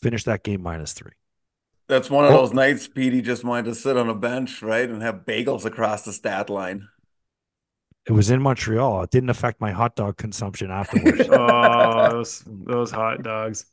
Finished 0.02 0.26
that 0.26 0.44
game 0.44 0.62
minus 0.62 0.92
three. 0.94 1.14
That's 1.92 2.10
one 2.10 2.24
of 2.24 2.32
Oh. 2.32 2.38
those 2.38 2.54
nights 2.54 2.88
Petey 2.88 3.22
just 3.22 3.44
wanted 3.44 3.66
to 3.66 3.76
sit 3.76 3.98
on 3.98 4.08
a 4.08 4.16
bench, 4.16 4.62
right, 4.62 4.89
and 4.89 5.02
have 5.02 5.26
bagels 5.26 5.66
across 5.66 6.04
the 6.04 6.14
stat 6.14 6.50
line. 6.50 6.88
It 8.08 8.14
was 8.14 8.32
in 8.32 8.42
Montreal. 8.42 9.04
It 9.04 9.12
didn't 9.12 9.30
affect 9.30 9.60
my 9.60 9.72
hot 9.72 9.98
dog 9.98 10.16
consumption 10.16 10.72
afterwards. 10.72 11.28
Oh, 11.30 12.10
those 12.10 12.44
those 12.48 12.92
hot 12.92 13.24
dogs. 13.24 13.66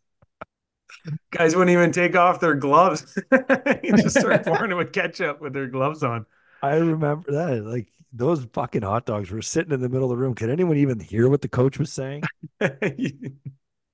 Guys 1.31 1.55
wouldn't 1.55 1.71
even 1.73 1.93
take 1.93 2.16
off 2.16 2.41
their 2.41 2.57
gloves. 2.57 3.16
you 3.85 3.97
just 3.97 4.19
start 4.19 4.45
pouring 4.45 4.73
it 4.73 4.75
with 4.75 4.93
ketchup 4.93 5.41
with 5.41 5.53
their 5.53 5.69
gloves 5.69 6.03
on. 6.03 6.27
I 6.61 6.75
remember 6.75 7.31
that. 7.31 7.62
Like 7.64 7.87
those 8.12 8.45
fucking 8.53 8.83
hot 8.83 9.07
dogs 9.07 9.31
were 9.31 9.43
sitting 9.43 9.71
in 9.73 9.81
the 9.81 9.89
middle 9.89 10.11
of 10.11 10.19
the 10.19 10.21
room. 10.21 10.35
Could 10.35 10.51
anyone 10.51 10.77
even 10.79 10.99
hear 10.99 11.29
what 11.29 11.41
the 11.41 11.49
coach 11.49 11.79
was 11.79 11.93
saying? 11.93 12.25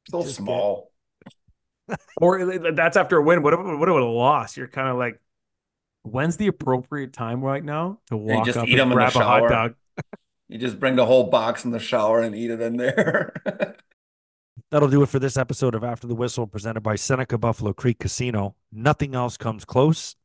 So 0.08 0.22
Just 0.22 0.36
small. 0.36 0.92
Or 2.20 2.58
that's 2.72 2.96
after 2.96 3.16
a 3.18 3.22
win. 3.22 3.42
What 3.42 3.54
if 3.54 3.60
what 3.60 3.88
if 3.88 3.94
it 3.94 4.00
lost? 4.00 4.56
You're 4.56 4.68
kind 4.68 4.88
of 4.88 4.96
like, 4.96 5.20
when's 6.02 6.36
the 6.36 6.46
appropriate 6.46 7.12
time 7.12 7.42
right 7.42 7.64
now 7.64 7.98
to 8.08 8.16
you 8.16 8.22
walk 8.22 8.46
just 8.46 8.58
up 8.58 8.68
eat 8.68 8.78
'em 8.78 8.92
and 8.92 8.92
in 8.92 9.06
the 9.06 9.12
grab 9.12 9.16
a 9.16 9.24
hot 9.24 9.48
dog? 9.48 9.74
You 10.48 10.58
just 10.58 10.78
bring 10.78 10.96
the 10.96 11.06
whole 11.06 11.24
box 11.30 11.64
in 11.64 11.70
the 11.70 11.78
shower 11.78 12.20
and 12.20 12.34
eat 12.34 12.50
it 12.50 12.60
in 12.60 12.76
there. 12.76 13.32
That'll 14.70 14.88
do 14.88 15.02
it 15.02 15.08
for 15.08 15.18
this 15.18 15.36
episode 15.36 15.74
of 15.74 15.84
After 15.84 16.06
the 16.06 16.14
Whistle 16.14 16.46
presented 16.46 16.80
by 16.80 16.96
Seneca 16.96 17.38
Buffalo 17.38 17.72
Creek 17.72 17.98
Casino. 17.98 18.56
Nothing 18.72 19.14
else 19.14 19.36
comes 19.36 19.64
close. 19.64 20.16